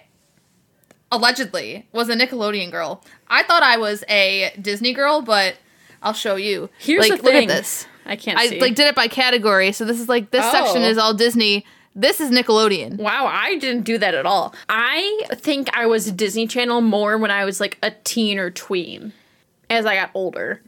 allegedly 1.11 1.87
was 1.91 2.09
a 2.09 2.15
Nickelodeon 2.15 2.71
girl. 2.71 3.03
I 3.27 3.43
thought 3.43 3.63
I 3.63 3.77
was 3.77 4.03
a 4.09 4.53
Disney 4.61 4.93
girl, 4.93 5.21
but 5.21 5.55
I'll 6.01 6.13
show 6.13 6.35
you. 6.35 6.69
Here's 6.79 7.07
like, 7.09 7.21
the 7.21 7.23
look 7.25 7.33
at 7.33 7.47
this. 7.47 7.87
I 8.05 8.15
can't 8.15 8.37
I 8.37 8.47
see. 8.47 8.59
like 8.59 8.75
did 8.75 8.87
it 8.87 8.95
by 8.95 9.07
category. 9.07 9.71
So 9.71 9.85
this 9.85 9.99
is 9.99 10.09
like 10.09 10.31
this 10.31 10.49
section 10.51 10.81
Oh. 10.83 10.87
is 10.89 10.97
all 10.97 11.13
Disney. 11.13 11.65
This 11.95 12.19
is 12.19 12.31
Nickelodeon. 12.31 12.97
Wow, 12.97 13.27
I 13.27 13.57
didn't 13.59 13.83
do 13.83 13.97
that 13.99 14.15
at 14.15 14.25
all. 14.25 14.55
I 14.67 15.21
think 15.35 15.69
I 15.77 15.85
was 15.85 16.11
Disney 16.11 16.47
Channel 16.47 16.81
more 16.81 17.17
when 17.19 17.29
I 17.31 17.45
was 17.45 17.59
like 17.59 17.77
a 17.83 17.91
teen 18.03 18.39
or 18.39 18.49
tween. 18.49 19.13
As 19.69 19.85
I 19.85 19.95
got 19.95 20.09
older, 20.13 20.61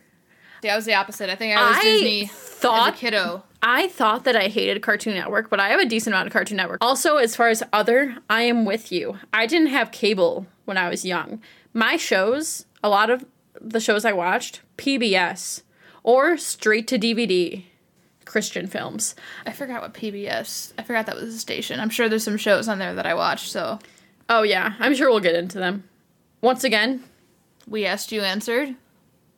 Yeah, 0.64 0.74
I 0.74 0.76
was 0.76 0.86
the 0.86 0.94
opposite. 0.94 1.30
I 1.30 1.36
think 1.36 1.56
I 1.58 1.68
was 1.70 1.78
I 1.78 1.82
Disney 1.84 2.26
thought 2.28 2.94
as 2.94 2.96
a 2.96 2.98
kiddo. 3.00 3.44
I 3.62 3.88
thought 3.88 4.24
that 4.26 4.36
I 4.36 4.48
hated 4.48 4.82
Cartoon 4.84 5.16
Network, 5.16 5.50
but 5.50 5.60
I 5.60 5.70
have 5.70 5.80
a 5.80 5.86
decent 5.86 6.14
amount 6.16 6.28
of 6.28 6.34
Cartoon 6.34 6.58
Network. 6.58 6.78
Also, 6.82 7.18
as 7.18 7.36
far 7.36 7.50
as 7.50 7.62
other, 7.74 8.18
I 8.30 8.44
am 8.44 8.64
with 8.66 8.92
you. 8.92 9.18
I 9.34 9.48
didn't 9.48 9.68
have 9.70 9.92
cable 9.92 10.46
when 10.66 10.78
I 10.78 10.90
was 10.90 11.04
young. 11.06 11.42
My 11.74 11.98
shows, 11.98 12.66
a 12.84 12.90
lot 12.90 13.10
of 13.10 13.26
the 13.60 13.80
shows 13.80 14.06
I 14.06 14.14
watched, 14.14 14.62
PBS 14.78 15.62
or 16.06 16.38
straight 16.38 16.88
to 16.88 17.00
DVD 17.00 17.64
Christian 18.26 18.68
films. 18.68 19.16
I 19.46 19.52
forgot 19.52 19.82
what 19.82 19.96
PBS. 19.96 20.72
I 20.78 20.84
forgot 20.84 21.08
that 21.08 21.16
was 21.16 21.34
a 21.34 21.40
station. 21.40 21.80
I'm 21.80 21.90
sure 21.90 22.08
there's 22.08 22.24
some 22.24 22.38
shows 22.38 22.68
on 22.68 22.78
there 22.80 22.94
that 22.94 23.08
I 23.08 23.16
watched. 23.16 23.52
So 23.52 23.80
Oh 24.30 24.44
yeah, 24.44 24.74
I'm 24.80 24.96
sure 24.96 25.10
we'll 25.10 25.20
get 25.20 25.36
into 25.36 25.58
them. 25.58 25.84
Once 26.42 26.64
again, 26.64 27.04
we 27.68 27.86
asked, 27.86 28.12
you 28.12 28.22
answered. 28.22 28.76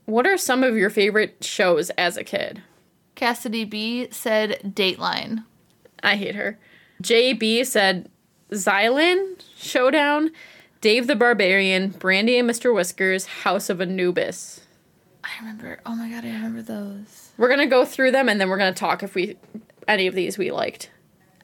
what 0.06 0.28
are 0.28 0.38
some 0.38 0.64
of 0.64 0.76
your 0.76 0.90
favorite 0.90 1.44
shows 1.44 1.90
as 1.92 2.18
a 2.18 2.24
kid? 2.24 2.62
Cassidy 3.16 3.66
B 3.66 4.08
said 4.12 4.60
Dateline. 4.64 5.44
I 6.04 6.16
hate 6.18 6.36
her. 6.36 6.60
JB 7.02 7.66
said 7.66 8.10
Xiaolin, 8.52 9.42
Showdown, 9.58 10.32
Dave 10.82 11.08
the 11.08 11.16
Barbarian, 11.16 11.90
Brandy 11.90 12.38
and 12.38 12.50
Mr. 12.50 12.74
Whiskers, 12.74 13.26
House 13.26 13.70
of 13.70 13.82
Anubis. 13.82 14.62
I 15.28 15.40
remember. 15.42 15.80
Oh 15.86 15.96
my 15.96 16.10
god, 16.10 16.24
I 16.24 16.30
remember 16.30 16.62
those. 16.62 17.32
We're 17.38 17.50
gonna 17.50 17.68
go 17.68 17.86
through 17.86 18.12
them 18.12 18.30
and 18.30 18.40
then 18.40 18.50
we're 18.50 18.58
gonna 18.58 18.74
talk 18.74 19.04
if 19.04 19.14
we 19.14 19.38
any 19.88 20.08
of 20.08 20.16
these 20.16 20.38
we 20.38 20.52
liked. 20.52 20.90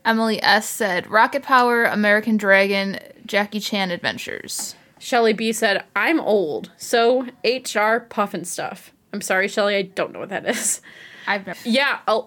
Emily 0.06 0.42
S 0.42 0.68
said 0.68 1.10
Rocket 1.10 1.44
Power, 1.44 1.86
American 1.86 2.38
Dragon, 2.38 3.00
Jackie 3.26 3.60
Chan 3.60 3.92
Adventures. 3.92 4.76
Shelly 5.00 5.34
B 5.34 5.52
said, 5.52 5.84
I'm 5.96 6.20
old, 6.20 6.72
so 6.78 7.24
HR 7.44 8.00
Pufnstuf. 8.10 8.92
I'm 9.12 9.22
sorry, 9.22 9.48
Shelly, 9.48 9.76
I 9.76 9.82
don't 9.82 10.14
know 10.14 10.20
what 10.20 10.30
that 10.30 10.48
is. 10.48 10.82
I've 11.28 11.46
never. 11.46 11.60
Yeah, 11.66 12.00
i 12.08 12.22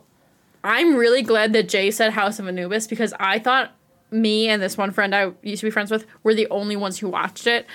I'm 0.65 0.97
really 0.97 1.23
glad 1.23 1.53
that 1.53 1.69
Jay 1.69 1.91
said 1.91 2.13
House 2.13 2.39
of 2.39 2.49
Anubis 2.49 2.87
because 2.87 3.15
I 3.21 3.39
thought 3.39 3.73
me 4.11 4.49
and 4.49 4.61
this 4.61 4.77
one 4.77 4.91
friend 4.91 5.15
I 5.15 5.33
used 5.43 5.61
to 5.61 5.67
be 5.67 5.71
friends 5.71 5.91
with 5.91 6.07
were 6.23 6.35
the 6.35 6.49
only 6.49 6.77
ones 6.77 6.99
who 6.99 7.09
watched 7.09 7.47
it. 7.47 7.67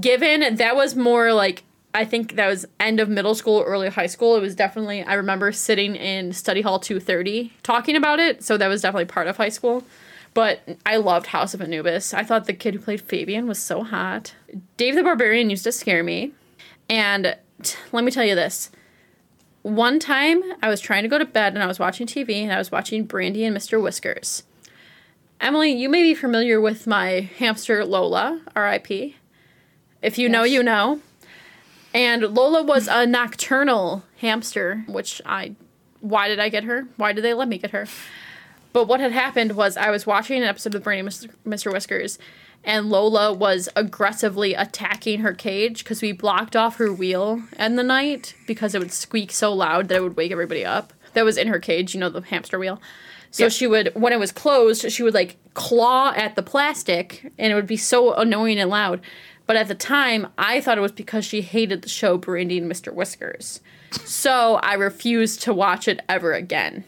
Given 0.00 0.56
that 0.56 0.74
was 0.74 0.94
more 0.94 1.32
like 1.32 1.64
I 1.92 2.04
think 2.04 2.36
that 2.36 2.46
was 2.46 2.66
end 2.78 3.00
of 3.00 3.08
middle 3.08 3.34
school, 3.34 3.62
early 3.66 3.88
high 3.88 4.06
school. 4.06 4.36
It 4.36 4.40
was 4.40 4.54
definitely 4.54 5.02
I 5.02 5.14
remember 5.14 5.50
sitting 5.52 5.96
in 5.96 6.32
study 6.32 6.62
hall 6.62 6.78
230 6.78 7.52
talking 7.62 7.96
about 7.96 8.20
it, 8.20 8.44
so 8.44 8.56
that 8.56 8.68
was 8.68 8.82
definitely 8.82 9.06
part 9.06 9.26
of 9.26 9.36
high 9.36 9.48
school. 9.48 9.84
But 10.32 10.60
I 10.86 10.96
loved 10.96 11.26
House 11.26 11.54
of 11.54 11.60
Anubis. 11.60 12.14
I 12.14 12.22
thought 12.22 12.46
the 12.46 12.52
kid 12.52 12.74
who 12.74 12.80
played 12.80 13.00
Fabian 13.00 13.48
was 13.48 13.58
so 13.58 13.82
hot. 13.82 14.34
Dave 14.76 14.94
the 14.94 15.02
Barbarian 15.02 15.50
used 15.50 15.64
to 15.64 15.72
scare 15.72 16.04
me. 16.04 16.32
And 16.88 17.36
t- 17.62 17.76
let 17.90 18.04
me 18.04 18.12
tell 18.12 18.24
you 18.24 18.36
this 18.36 18.70
one 19.62 19.98
time 19.98 20.42
I 20.62 20.68
was 20.68 20.80
trying 20.80 21.02
to 21.02 21.08
go 21.08 21.18
to 21.18 21.24
bed 21.24 21.54
and 21.54 21.62
I 21.62 21.66
was 21.66 21.78
watching 21.78 22.06
TV 22.06 22.42
and 22.42 22.52
I 22.52 22.58
was 22.58 22.70
watching 22.70 23.04
Brandy 23.04 23.44
and 23.44 23.56
Mr. 23.56 23.82
Whiskers. 23.82 24.44
Emily, 25.40 25.72
you 25.72 25.88
may 25.88 26.02
be 26.02 26.14
familiar 26.14 26.60
with 26.60 26.86
my 26.86 27.28
hamster 27.38 27.84
Lola, 27.84 28.40
RIP. 28.54 29.14
If 30.02 30.18
you 30.18 30.28
know, 30.28 30.44
you 30.44 30.62
know. 30.62 31.00
And 31.92 32.22
Lola 32.22 32.62
was 32.62 32.88
a 32.88 33.06
nocturnal 33.06 34.04
hamster, 34.18 34.84
which 34.86 35.20
I. 35.26 35.54
Why 36.00 36.28
did 36.28 36.38
I 36.38 36.48
get 36.48 36.64
her? 36.64 36.86
Why 36.96 37.12
did 37.12 37.22
they 37.24 37.34
let 37.34 37.48
me 37.48 37.58
get 37.58 37.72
her? 37.72 37.86
But 38.72 38.86
what 38.86 39.00
had 39.00 39.12
happened 39.12 39.52
was 39.56 39.76
I 39.76 39.90
was 39.90 40.06
watching 40.06 40.38
an 40.40 40.48
episode 40.48 40.74
of 40.74 40.84
Brandy 40.84 41.00
and 41.10 41.32
Mr. 41.44 41.72
Whiskers, 41.72 42.18
and 42.64 42.88
Lola 42.88 43.32
was 43.32 43.68
aggressively 43.74 44.54
attacking 44.54 45.20
her 45.20 45.34
cage 45.34 45.82
because 45.82 46.00
we 46.00 46.12
blocked 46.12 46.54
off 46.54 46.76
her 46.76 46.92
wheel 46.92 47.42
in 47.58 47.74
the 47.76 47.82
night 47.82 48.34
because 48.46 48.74
it 48.74 48.78
would 48.78 48.92
squeak 48.92 49.32
so 49.32 49.52
loud 49.52 49.88
that 49.88 49.96
it 49.96 50.02
would 50.02 50.16
wake 50.16 50.30
everybody 50.30 50.64
up. 50.64 50.92
That 51.14 51.24
was 51.24 51.36
in 51.36 51.48
her 51.48 51.58
cage, 51.58 51.92
you 51.94 52.00
know, 52.00 52.08
the 52.08 52.20
hamster 52.22 52.58
wheel. 52.58 52.80
So 53.32 53.44
Yeah. 53.44 53.48
she 53.48 53.66
would, 53.66 53.92
when 53.94 54.12
it 54.12 54.20
was 54.20 54.30
closed, 54.32 54.90
she 54.92 55.02
would 55.02 55.14
like 55.14 55.36
claw 55.54 56.12
at 56.14 56.36
the 56.36 56.42
plastic 56.42 57.32
and 57.38 57.50
it 57.52 57.54
would 57.56 57.66
be 57.66 57.76
so 57.76 58.14
annoying 58.14 58.58
and 58.60 58.70
loud. 58.70 59.00
But 59.50 59.56
at 59.56 59.66
the 59.66 59.74
time, 59.74 60.28
I 60.38 60.60
thought 60.60 60.78
it 60.78 60.80
was 60.80 60.92
because 60.92 61.24
she 61.24 61.40
hated 61.40 61.82
the 61.82 61.88
show 61.88 62.16
Brandy 62.16 62.58
and 62.58 62.70
Mr. 62.70 62.94
Whiskers. 62.94 63.60
So 64.04 64.60
I 64.62 64.74
refused 64.74 65.42
to 65.42 65.52
watch 65.52 65.88
it 65.88 65.98
ever 66.08 66.34
again. 66.34 66.84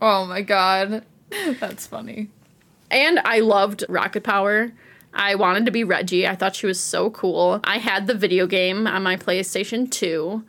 Oh 0.00 0.24
my 0.24 0.40
god, 0.40 1.04
that's 1.58 1.84
funny. 1.88 2.30
And 2.92 3.18
I 3.24 3.40
loved 3.40 3.84
Rocket 3.88 4.22
Power. 4.22 4.70
I 5.14 5.34
wanted 5.34 5.66
to 5.66 5.72
be 5.72 5.82
Reggie. 5.82 6.28
I 6.28 6.36
thought 6.36 6.54
she 6.54 6.68
was 6.68 6.78
so 6.78 7.10
cool. 7.10 7.58
I 7.64 7.78
had 7.78 8.06
the 8.06 8.14
video 8.14 8.46
game 8.46 8.86
on 8.86 9.02
my 9.02 9.16
PlayStation 9.16 9.90
2. 9.90 10.44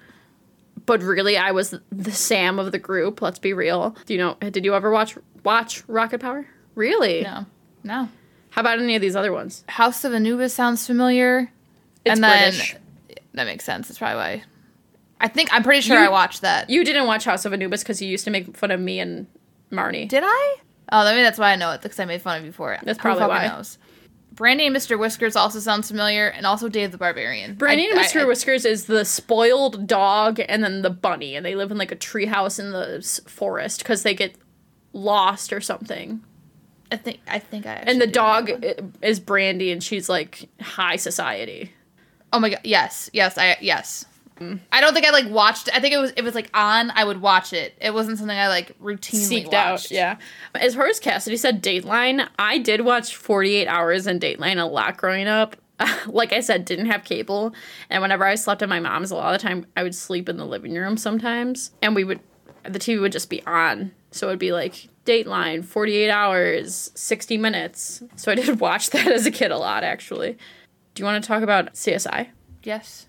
But 0.85 1.01
really 1.01 1.37
I 1.37 1.53
was 1.53 1.73
the 1.91 2.11
Sam 2.11 2.59
of 2.59 2.71
the 2.71 2.77
group, 2.77 3.19
let's 3.19 3.39
be 3.39 3.53
real. 3.53 3.97
Do 4.05 4.13
you 4.13 4.19
know 4.19 4.37
did 4.41 4.63
you 4.63 4.75
ever 4.75 4.91
watch 4.91 5.17
watch 5.43 5.83
Rocket 5.87 6.21
Power? 6.21 6.45
Really? 6.75 7.23
No, 7.23 7.47
no. 7.83 8.09
How 8.51 8.61
about 8.61 8.79
any 8.79 8.95
of 8.95 9.01
these 9.01 9.15
other 9.15 9.31
ones? 9.31 9.63
House 9.67 10.03
of 10.03 10.13
Anubis 10.13 10.53
sounds 10.53 10.85
familiar. 10.87 11.51
It's 12.05 12.13
and 12.15 12.23
then 12.23 12.51
British. 12.53 12.75
that 13.33 13.45
makes 13.45 13.63
sense. 13.65 13.87
That's 13.87 13.99
probably 13.99 14.15
why. 14.17 14.43
I 15.19 15.27
think 15.27 15.49
I'm 15.51 15.63
pretty 15.63 15.81
sure 15.81 15.97
You- 15.99 16.05
I 16.05 16.09
watched 16.09 16.41
that. 16.41 16.69
You 16.69 16.83
didn't 16.83 17.07
watch 17.07 17.25
House 17.25 17.45
of 17.45 17.53
Anubis 17.53 17.83
because 17.83 18.01
you 18.01 18.07
used 18.07 18.23
to 18.25 18.31
make 18.31 18.55
fun 18.57 18.71
of 18.71 18.79
me 18.79 18.99
and 18.99 19.27
Marnie. 19.71 20.07
Did 20.07 20.23
I? 20.25 20.55
Oh, 20.91 21.03
maybe 21.03 21.21
that's 21.21 21.37
why 21.37 21.51
I 21.51 21.55
know 21.55 21.71
it 21.71 21.81
because 21.81 21.99
I 21.99 22.05
made 22.05 22.21
fun 22.21 22.39
of 22.39 22.45
you 22.45 22.51
for 22.51 22.73
it. 22.73 22.81
That's 22.83 22.97
probably 22.99 23.25
why. 23.27 23.47
Knows? 23.47 23.77
Brandy 24.31 24.67
and 24.67 24.75
Mr. 24.75 24.97
Whiskers 24.99 25.35
also 25.35 25.59
sounds 25.59 25.87
familiar, 25.89 26.27
and 26.27 26.45
also 26.45 26.69
Dave 26.69 26.91
the 26.91 26.97
Barbarian. 26.99 27.55
Brandy 27.55 27.87
I- 27.87 27.89
and 27.91 27.99
I- 27.99 28.03
Mr. 28.03 28.21
I- 28.21 28.25
Whiskers 28.25 28.65
is 28.65 28.85
the 28.85 29.03
spoiled 29.03 29.87
dog 29.87 30.39
and 30.47 30.63
then 30.63 30.83
the 30.83 30.91
bunny, 30.91 31.35
and 31.35 31.43
they 31.45 31.55
live 31.55 31.71
in 31.71 31.77
like 31.77 31.91
a 31.91 31.95
treehouse 31.95 32.59
in 32.59 32.71
the 32.71 33.03
forest 33.27 33.79
because 33.79 34.03
they 34.03 34.13
get 34.13 34.35
lost 34.93 35.51
or 35.51 35.59
something. 35.59 36.21
I 36.91 36.97
think 36.97 37.19
I 37.27 37.39
think 37.39 37.65
I. 37.65 37.73
And 37.75 37.99
the 37.99 38.07
do 38.07 38.13
dog 38.13 38.51
is 39.01 39.19
Brandy, 39.19 39.71
and 39.71 39.83
she's 39.83 40.09
like 40.09 40.49
high 40.61 40.95
society. 40.95 41.73
Oh 42.31 42.39
my 42.39 42.49
god! 42.49 42.61
Yes, 42.63 43.09
yes, 43.13 43.37
I 43.37 43.57
yes. 43.61 44.05
Mm. 44.39 44.59
I 44.71 44.81
don't 44.81 44.93
think 44.93 45.05
I 45.05 45.11
like 45.11 45.29
watched. 45.29 45.69
I 45.73 45.79
think 45.79 45.93
it 45.93 45.97
was 45.97 46.11
it 46.11 46.23
was 46.23 46.35
like 46.35 46.49
on. 46.53 46.91
I 46.91 47.03
would 47.03 47.21
watch 47.21 47.53
it. 47.53 47.73
It 47.81 47.93
wasn't 47.93 48.17
something 48.19 48.37
I 48.37 48.47
like 48.47 48.77
routinely 48.79 49.43
Seeked 49.45 49.51
watched. 49.51 49.87
out, 49.87 49.91
yeah. 49.91 50.17
As 50.55 50.75
far 50.75 50.87
as 50.87 50.99
Cassidy 50.99 51.37
said, 51.37 51.63
Dateline, 51.63 52.27
I 52.37 52.57
did 52.59 52.81
watch 52.81 53.15
48 53.15 53.67
Hours 53.67 54.07
and 54.07 54.21
Dateline 54.21 54.61
a 54.61 54.65
lot 54.65 54.97
growing 54.97 55.27
up. 55.27 55.55
like 56.07 56.33
I 56.33 56.39
said, 56.39 56.65
didn't 56.65 56.87
have 56.87 57.03
cable, 57.03 57.53
and 57.89 58.01
whenever 58.01 58.25
I 58.25 58.33
slept 58.35 58.63
at 58.63 58.69
my 58.69 58.79
mom's, 58.79 59.11
a 59.11 59.15
lot 59.15 59.35
of 59.35 59.39
the 59.39 59.47
time 59.47 59.67
I 59.75 59.83
would 59.83 59.93
sleep 59.93 60.27
in 60.27 60.37
the 60.37 60.45
living 60.45 60.73
room 60.73 60.97
sometimes, 60.97 61.71
and 61.83 61.93
we 61.93 62.03
would, 62.03 62.19
the 62.63 62.79
TV 62.79 62.99
would 62.99 63.11
just 63.11 63.29
be 63.29 63.45
on, 63.45 63.91
so 64.09 64.27
it'd 64.27 64.39
be 64.39 64.51
like 64.51 64.87
Dateline, 65.07 65.63
48 65.63 66.09
Hours, 66.09 66.91
60 66.93 67.37
Minutes. 67.37 68.03
So 68.17 68.31
I 68.31 68.35
did 68.35 68.59
watch 68.59 68.89
that 68.91 69.07
as 69.07 69.25
a 69.25 69.31
kid 69.31 69.51
a 69.51 69.57
lot, 69.57 69.83
actually. 69.83 70.37
Do 70.93 71.01
you 71.01 71.05
want 71.05 71.23
to 71.23 71.27
talk 71.27 71.41
about 71.43 71.73
CSI? 71.73 72.27
Yes. 72.63 73.07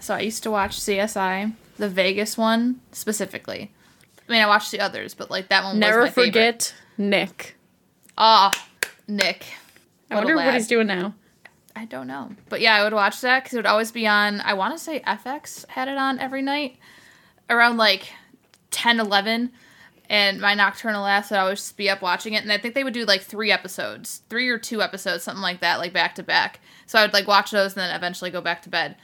So 0.00 0.14
I 0.14 0.20
used 0.20 0.42
to 0.42 0.50
watch 0.50 0.80
CSI, 0.80 1.52
the 1.78 1.88
Vegas 1.88 2.36
one 2.36 2.80
specifically. 2.90 3.72
I 4.28 4.32
mean, 4.32 4.42
I 4.42 4.46
watched 4.46 4.72
the 4.72 4.80
others, 4.80 5.14
but 5.14 5.30
like 5.30 5.48
that 5.48 5.62
one. 5.64 5.78
Never 5.78 6.00
was 6.00 6.06
my 6.06 6.10
favorite. 6.10 6.32
forget 6.32 6.74
Nick. 6.98 7.56
Ah, 8.18 8.66
Nick. 9.06 9.46
I 10.10 10.14
What 10.16 10.24
a 10.24 10.26
wonder 10.26 10.36
what 10.36 10.54
he's 10.54 10.66
doing 10.66 10.86
now. 10.86 11.14
I 11.74 11.84
don't 11.86 12.06
know. 12.06 12.30
But 12.48 12.60
yeah, 12.60 12.74
I 12.74 12.82
would 12.84 12.92
watch 12.92 13.20
that 13.22 13.44
because 13.44 13.54
it 13.54 13.58
would 13.58 13.66
always 13.66 13.92
be 13.92 14.06
on. 14.06 14.40
I 14.40 14.54
want 14.54 14.76
to 14.76 14.82
say 14.82 15.00
FX 15.00 15.66
had 15.68 15.88
it 15.88 15.96
on 15.96 16.18
every 16.18 16.42
night 16.42 16.78
around 17.48 17.76
like 17.76 18.12
10, 18.70 19.00
11. 19.00 19.52
And 20.12 20.40
my 20.40 20.54
nocturnal 20.54 21.06
ass 21.06 21.30
would 21.30 21.38
always 21.40 21.58
just 21.58 21.76
be 21.76 21.88
up 21.88 22.02
watching 22.02 22.34
it. 22.34 22.42
And 22.42 22.52
I 22.52 22.58
think 22.58 22.74
they 22.74 22.84
would 22.84 22.92
do 22.92 23.04
like 23.06 23.22
three 23.22 23.50
episodes, 23.50 24.22
three 24.28 24.48
or 24.50 24.58
two 24.58 24.82
episodes, 24.82 25.24
something 25.24 25.42
like 25.42 25.60
that, 25.60 25.78
like 25.78 25.92
back 25.94 26.14
to 26.16 26.22
back. 26.22 26.60
So 26.86 26.98
I 26.98 27.02
would 27.02 27.14
like 27.14 27.26
watch 27.26 27.50
those 27.50 27.72
and 27.72 27.80
then 27.80 27.96
eventually 27.96 28.30
go 28.30 28.42
back 28.42 28.60
to 28.62 28.68
bed. 28.68 28.96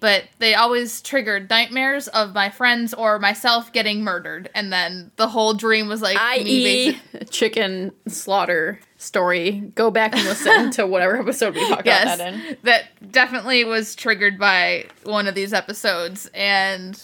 but 0.00 0.24
they 0.38 0.54
always 0.54 1.02
triggered 1.02 1.48
nightmares 1.50 2.08
of 2.08 2.34
my 2.34 2.48
friends 2.48 2.94
or 2.94 3.18
myself 3.18 3.70
getting 3.70 4.02
murdered, 4.02 4.48
and 4.54 4.72
then 4.72 5.10
the 5.16 5.28
whole 5.28 5.52
dream 5.54 5.88
was 5.88 6.00
like 6.00 6.16
I.e., 6.18 6.94
basi- 6.94 7.30
chicken 7.30 7.92
slaughter 8.08 8.80
story. 8.96 9.70
Go 9.74 9.90
back 9.90 10.14
and 10.16 10.24
listen 10.24 10.70
to 10.76 10.86
whatever 10.86 11.20
episode 11.20 11.54
we 11.54 11.68
talked 11.68 11.84
yes, 11.86 12.04
about 12.04 12.18
that 12.18 12.34
in. 12.34 12.56
that 12.62 13.12
definitely 13.12 13.64
was 13.64 13.94
triggered 13.94 14.38
by 14.38 14.86
one 15.04 15.26
of 15.26 15.34
these 15.34 15.52
episodes, 15.52 16.30
and 16.32 16.98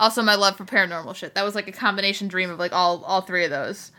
also 0.00 0.22
my 0.22 0.34
love 0.34 0.56
for 0.56 0.64
paranormal 0.64 1.14
shit. 1.14 1.34
That 1.34 1.44
was 1.44 1.54
like 1.54 1.68
a 1.68 1.72
combination 1.72 2.28
dream 2.28 2.50
of 2.50 2.58
like 2.58 2.72
all 2.72 3.04
all 3.04 3.20
three 3.20 3.44
of 3.44 3.50
those. 3.50 3.92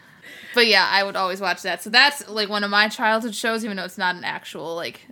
But 0.53 0.67
yeah, 0.67 0.87
I 0.89 1.03
would 1.03 1.15
always 1.15 1.41
watch 1.41 1.61
that. 1.63 1.83
So 1.83 1.89
that's 1.89 2.27
like 2.29 2.49
one 2.49 2.63
of 2.63 2.69
my 2.69 2.87
childhood 2.87 3.35
shows, 3.35 3.63
even 3.63 3.77
though 3.77 3.83
it's 3.83 3.97
not 3.97 4.15
an 4.15 4.23
actual 4.23 4.75
like 4.75 5.07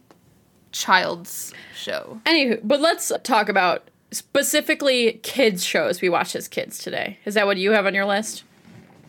child's 0.71 1.53
show. 1.75 2.21
Anywho, 2.25 2.59
but 2.63 2.79
let's 2.81 3.11
talk 3.23 3.49
about 3.49 3.89
specifically 4.11 5.19
kids 5.23 5.65
shows 5.65 6.01
we 6.01 6.09
watched 6.09 6.35
as 6.35 6.47
kids 6.47 6.77
today. 6.77 7.19
Is 7.25 7.33
that 7.33 7.45
what 7.45 7.57
you 7.57 7.71
have 7.71 7.85
on 7.85 7.93
your 7.93 8.05
list? 8.05 8.43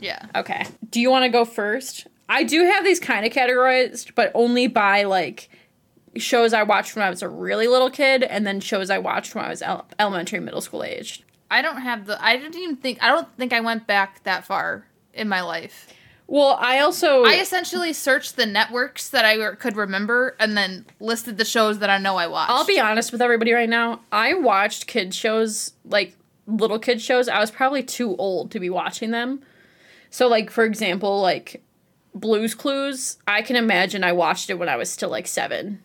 Yeah. 0.01 0.27
Okay. 0.35 0.67
Do 0.91 1.01
you 1.01 1.11
want 1.11 1.25
to 1.25 1.29
go 1.29 1.45
first? 1.45 2.07
I 2.29 2.43
do 2.45 2.65
have 2.65 2.85
these 2.85 3.01
kind 3.01 3.27
of 3.27 3.33
categorized, 3.33 4.15
but 4.15 4.33
only 4.35 4.67
by 4.67 5.05
like 5.05 5.51
shows 6.17 6.53
I 6.53 6.63
watched 6.63 6.97
when 6.97 7.05
I 7.05 7.11
was 7.11 7.23
a 7.23 7.29
really 7.29 7.67
little 7.67 7.91
kid, 7.91 8.23
and 8.23 8.47
then 8.47 8.61
shows 8.61 8.91
I 8.91 8.99
watched 8.99 9.35
when 9.35 9.45
I 9.45 9.49
was 9.49 9.63
el- 9.63 9.87
elementary, 9.99 10.41
middle 10.41 10.61
school 10.61 10.85
aged. 10.85 11.25
I 11.55 11.63
don't 11.63 11.83
have 11.83 12.07
the. 12.07 12.23
I 12.23 12.37
didn't 12.37 12.57
even 12.57 12.77
think. 12.77 13.01
I 13.01 13.09
don't 13.09 13.29
think 13.37 13.53
I 13.53 13.61
went 13.61 13.87
back 13.87 14.25
that 14.25 14.45
far 14.45 14.89
in 15.13 15.29
my 15.29 15.41
life. 15.41 15.87
Well, 16.27 16.57
I 16.59 16.81
also 16.81 17.23
I 17.23 17.35
essentially 17.35 17.93
searched 17.93 18.35
the 18.35 18.45
networks 18.45 19.11
that 19.11 19.25
I 19.25 19.55
could 19.55 19.77
remember 19.77 20.35
and 20.41 20.57
then 20.57 20.85
listed 20.99 21.39
the 21.39 21.45
shows 21.45 21.79
that 21.79 21.91
I 21.91 21.99
know 21.99 22.17
I 22.17 22.27
watched. 22.27 22.51
I'll 22.51 22.67
be 22.67 22.81
honest 22.81 23.13
with 23.13 23.23
everybody 23.23 23.53
right 23.53 23.69
now. 23.69 24.01
I 24.11 24.35
watched 24.35 24.89
kid 24.89 25.15
shows, 25.15 25.75
like 25.85 26.17
little 26.49 26.81
kid 26.81 27.01
shows. 27.01 27.29
I 27.29 27.39
was 27.39 27.53
probably 27.53 27.85
too 27.85 28.17
old 28.17 28.51
to 28.51 28.59
be 28.59 28.69
watching 28.69 29.13
them. 29.13 29.41
So, 30.11 30.27
like 30.27 30.51
for 30.51 30.65
example, 30.65 31.21
like 31.21 31.63
Blue's 32.17 32.57
Clues. 32.57 33.19
I 33.29 33.43
can 33.43 33.55
imagine 33.55 34.03
I 34.03 34.11
watched 34.11 34.51
it 34.51 34.59
when 34.59 34.69
I 34.69 34.77
was 34.77 34.91
still 34.91 35.11
like 35.11 35.29
seven 35.29 35.83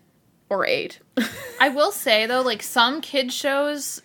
or 0.49 0.65
eight. 0.65 0.99
I 1.61 1.69
will 1.69 1.91
say 1.91 2.25
though, 2.25 2.41
like 2.41 2.63
some 2.63 3.01
kid 3.01 3.31
shows 3.31 4.01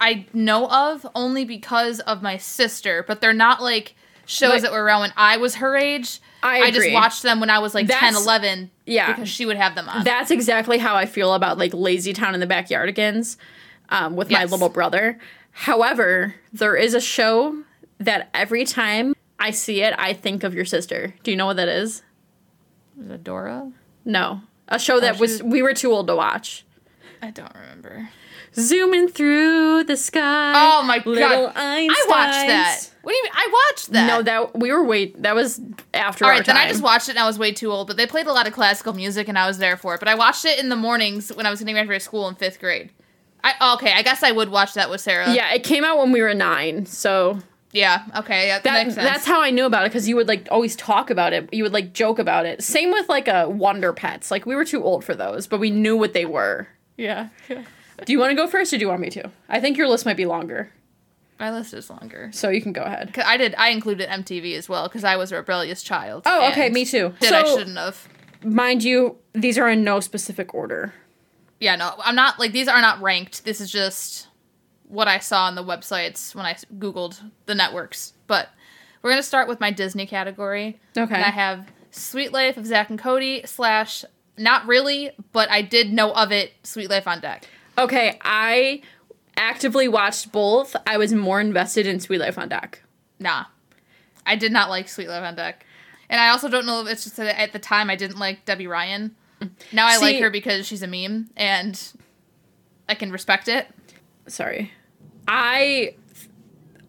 I 0.00 0.26
know 0.32 0.68
of 0.68 1.06
only 1.14 1.44
because 1.44 2.00
of 2.00 2.22
my 2.22 2.36
sister, 2.36 3.04
but 3.06 3.20
they're 3.20 3.32
not 3.32 3.62
like 3.62 3.94
shows 4.26 4.50
Like- 4.50 4.62
that 4.62 4.72
were 4.72 4.82
around 4.82 5.00
when 5.00 5.12
I 5.16 5.36
was 5.38 5.56
her 5.56 5.76
age. 5.76 6.20
I 6.42 6.70
just 6.70 6.92
watched 6.92 7.22
them 7.24 7.40
when 7.40 7.50
I 7.50 7.58
was 7.58 7.74
like 7.74 7.88
10, 7.88 8.14
11 8.14 8.70
yeah. 8.86 9.08
because 9.12 9.28
she 9.28 9.44
would 9.44 9.56
have 9.56 9.74
them 9.74 9.88
on. 9.88 10.04
That's 10.04 10.30
exactly 10.30 10.78
how 10.78 10.94
I 10.94 11.04
feel 11.06 11.34
about 11.34 11.58
like 11.58 11.74
Lazy 11.74 12.12
Town 12.12 12.32
and 12.32 12.40
the 12.42 12.46
Backyardigans 12.46 13.36
um, 13.88 14.14
with 14.14 14.30
my 14.30 14.44
little 14.44 14.68
brother. 14.68 15.18
However, 15.50 16.36
there 16.52 16.76
is 16.76 16.94
a 16.94 17.00
show 17.00 17.64
that 17.98 18.30
every 18.32 18.64
time 18.64 19.14
I 19.40 19.50
see 19.50 19.82
it, 19.82 19.94
I 19.98 20.12
think 20.12 20.44
of 20.44 20.54
your 20.54 20.64
sister. 20.64 21.14
Do 21.24 21.32
you 21.32 21.36
know 21.36 21.46
what 21.46 21.56
that 21.56 21.68
is? 21.68 22.02
was 22.96 23.10
it 23.10 23.24
Dora? 23.24 23.72
No. 24.04 24.42
A 24.68 24.78
show 24.78 25.00
that 25.00 25.18
was 25.18 25.32
was- 25.32 25.42
we 25.42 25.62
were 25.62 25.74
too 25.74 25.90
old 25.92 26.06
to 26.08 26.14
watch. 26.14 26.64
I 27.22 27.30
don't 27.30 27.52
remember. 27.54 28.10
Zooming 28.58 29.08
through 29.08 29.84
the 29.84 29.96
sky. 29.96 30.52
Oh 30.54 30.82
my 30.82 31.02
little 31.04 31.46
god. 31.46 31.52
I 31.56 31.86
watched 32.08 32.46
that. 32.48 32.90
What 33.02 33.12
do 33.12 33.16
you 33.16 33.22
mean? 33.22 33.32
I 33.34 33.68
watched 33.70 33.92
that. 33.92 34.06
No, 34.06 34.22
that 34.22 34.58
we 34.58 34.72
were 34.72 34.84
wait. 34.84 35.22
That 35.22 35.34
was 35.34 35.60
after 35.94 36.24
All 36.24 36.30
right, 36.30 36.44
then. 36.44 36.56
I 36.56 36.68
just 36.68 36.82
watched 36.82 37.08
it 37.08 37.12
and 37.12 37.20
I 37.20 37.26
was 37.26 37.38
way 37.38 37.52
too 37.52 37.70
old. 37.70 37.86
But 37.86 37.96
they 37.96 38.06
played 38.06 38.26
a 38.26 38.32
lot 38.32 38.46
of 38.46 38.52
classical 38.52 38.92
music 38.92 39.28
and 39.28 39.38
I 39.38 39.46
was 39.46 39.58
there 39.58 39.76
for 39.76 39.94
it. 39.94 39.98
But 39.98 40.08
I 40.08 40.14
watched 40.14 40.44
it 40.44 40.58
in 40.58 40.68
the 40.68 40.76
mornings 40.76 41.30
when 41.34 41.46
I 41.46 41.50
was 41.50 41.60
getting 41.60 41.74
ready 41.74 41.88
for 41.88 41.98
school 41.98 42.28
in 42.28 42.34
fifth 42.34 42.60
grade. 42.60 42.90
I 43.42 43.54
oh, 43.60 43.74
okay, 43.74 43.92
I 43.92 44.02
guess 44.02 44.22
I 44.22 44.32
would 44.32 44.48
watch 44.50 44.74
that 44.74 44.90
with 44.90 45.00
Sarah. 45.00 45.32
yeah, 45.32 45.52
it 45.54 45.62
came 45.62 45.84
out 45.84 45.98
when 45.98 46.10
we 46.12 46.20
were 46.20 46.34
nine, 46.34 46.86
so 46.86 47.38
Yeah. 47.72 48.04
Okay. 48.16 48.48
Yeah. 48.48 48.56
That, 48.56 48.64
that 48.64 48.86
makes 48.86 48.94
sense. 48.96 49.08
that's 49.08 49.26
how 49.26 49.40
I 49.40 49.50
knew 49.50 49.64
about 49.64 49.84
it 49.84 49.90
because 49.90 50.08
you 50.08 50.16
would 50.16 50.28
like 50.28 50.48
always 50.50 50.74
talk 50.76 51.10
about 51.10 51.32
it. 51.32 51.48
You 51.52 51.62
would 51.62 51.72
like 51.72 51.92
joke 51.92 52.18
about 52.18 52.46
it. 52.46 52.62
Same 52.62 52.90
with 52.90 53.08
like 53.08 53.28
a 53.28 53.48
Wonder 53.48 53.92
Pets. 53.92 54.30
Like 54.30 54.44
we 54.44 54.54
were 54.54 54.64
too 54.64 54.82
old 54.82 55.04
for 55.04 55.14
those, 55.14 55.46
but 55.46 55.60
we 55.60 55.70
knew 55.70 55.96
what 55.96 56.12
they 56.12 56.24
were. 56.24 56.68
Yeah. 56.96 57.28
Yeah. 57.48 57.62
Do 58.04 58.12
you 58.12 58.18
want 58.18 58.30
to 58.30 58.36
go 58.36 58.46
first, 58.46 58.72
or 58.72 58.76
do 58.76 58.82
you 58.82 58.88
want 58.88 59.00
me 59.00 59.10
to? 59.10 59.30
I 59.48 59.60
think 59.60 59.76
your 59.76 59.88
list 59.88 60.04
might 60.06 60.16
be 60.16 60.26
longer, 60.26 60.72
My 61.38 61.50
list 61.52 61.74
is 61.74 61.90
longer. 61.90 62.30
so 62.32 62.48
you 62.50 62.60
can 62.62 62.72
go 62.72 62.82
ahead. 62.82 63.12
'Cause 63.12 63.24
I 63.26 63.36
did. 63.36 63.54
I 63.58 63.70
included 63.70 64.08
MTV 64.08 64.54
as 64.56 64.68
well 64.68 64.88
because 64.88 65.04
I 65.04 65.16
was 65.16 65.32
a 65.32 65.36
rebellious 65.36 65.82
child. 65.82 66.22
Oh, 66.26 66.48
okay, 66.50 66.68
me 66.70 66.84
too. 66.84 67.14
Did 67.20 67.32
I 67.32 67.44
shouldn't 67.44 67.76
have. 67.78 68.08
Mind 68.44 68.84
you, 68.84 69.18
these 69.32 69.58
are 69.58 69.68
in 69.68 69.82
no 69.84 70.00
specific 70.00 70.54
order. 70.54 70.94
Yeah, 71.60 71.74
no, 71.76 71.94
I'm 72.04 72.14
not 72.14 72.38
like 72.38 72.52
these 72.52 72.68
are 72.68 72.80
not 72.80 73.00
ranked. 73.02 73.44
This 73.44 73.60
is 73.60 73.70
just 73.70 74.28
what 74.86 75.08
I 75.08 75.18
saw 75.18 75.44
on 75.46 75.54
the 75.56 75.64
websites 75.64 76.34
when 76.34 76.46
I 76.46 76.54
googled 76.78 77.20
the 77.46 77.54
networks. 77.54 78.12
But 78.28 78.48
we're 79.02 79.10
gonna 79.10 79.22
start 79.24 79.48
with 79.48 79.58
my 79.60 79.70
Disney 79.72 80.06
category. 80.06 80.78
Okay. 80.96 81.14
And 81.14 81.24
I 81.24 81.30
have 81.30 81.66
Suite 81.90 82.32
Life 82.32 82.56
of 82.56 82.64
Zack 82.66 82.90
and 82.90 82.98
Cody 82.98 83.42
slash 83.44 84.04
not 84.36 84.66
really, 84.68 85.10
but 85.32 85.50
I 85.50 85.62
did 85.62 85.92
know 85.92 86.12
of 86.12 86.30
it. 86.30 86.52
Suite 86.62 86.88
Life 86.88 87.08
on 87.08 87.20
Deck. 87.20 87.48
Okay, 87.78 88.18
I 88.22 88.82
actively 89.36 89.86
watched 89.88 90.32
both. 90.32 90.74
I 90.86 90.98
was 90.98 91.12
more 91.12 91.40
invested 91.40 91.86
in 91.86 92.00
Suite 92.00 92.20
Life 92.20 92.38
on 92.38 92.48
Deck. 92.48 92.82
Nah, 93.20 93.44
I 94.26 94.36
did 94.36 94.52
not 94.52 94.68
like 94.68 94.88
Suite 94.88 95.08
Life 95.08 95.22
on 95.22 95.36
Deck, 95.36 95.64
and 96.10 96.20
I 96.20 96.30
also 96.30 96.48
don't 96.48 96.66
know 96.66 96.82
if 96.82 96.88
it's 96.88 97.04
just 97.04 97.16
that 97.16 97.40
at 97.40 97.52
the 97.52 97.58
time 97.58 97.88
I 97.88 97.96
didn't 97.96 98.18
like 98.18 98.44
Debby 98.44 98.66
Ryan. 98.66 99.14
Now 99.72 99.86
I 99.86 99.98
like 99.98 100.18
her 100.20 100.30
because 100.30 100.66
she's 100.66 100.82
a 100.82 100.86
meme 100.86 101.30
and 101.36 101.80
I 102.88 102.94
can 102.94 103.12
respect 103.12 103.48
it. 103.48 103.68
Sorry. 104.26 104.72
I 105.28 105.94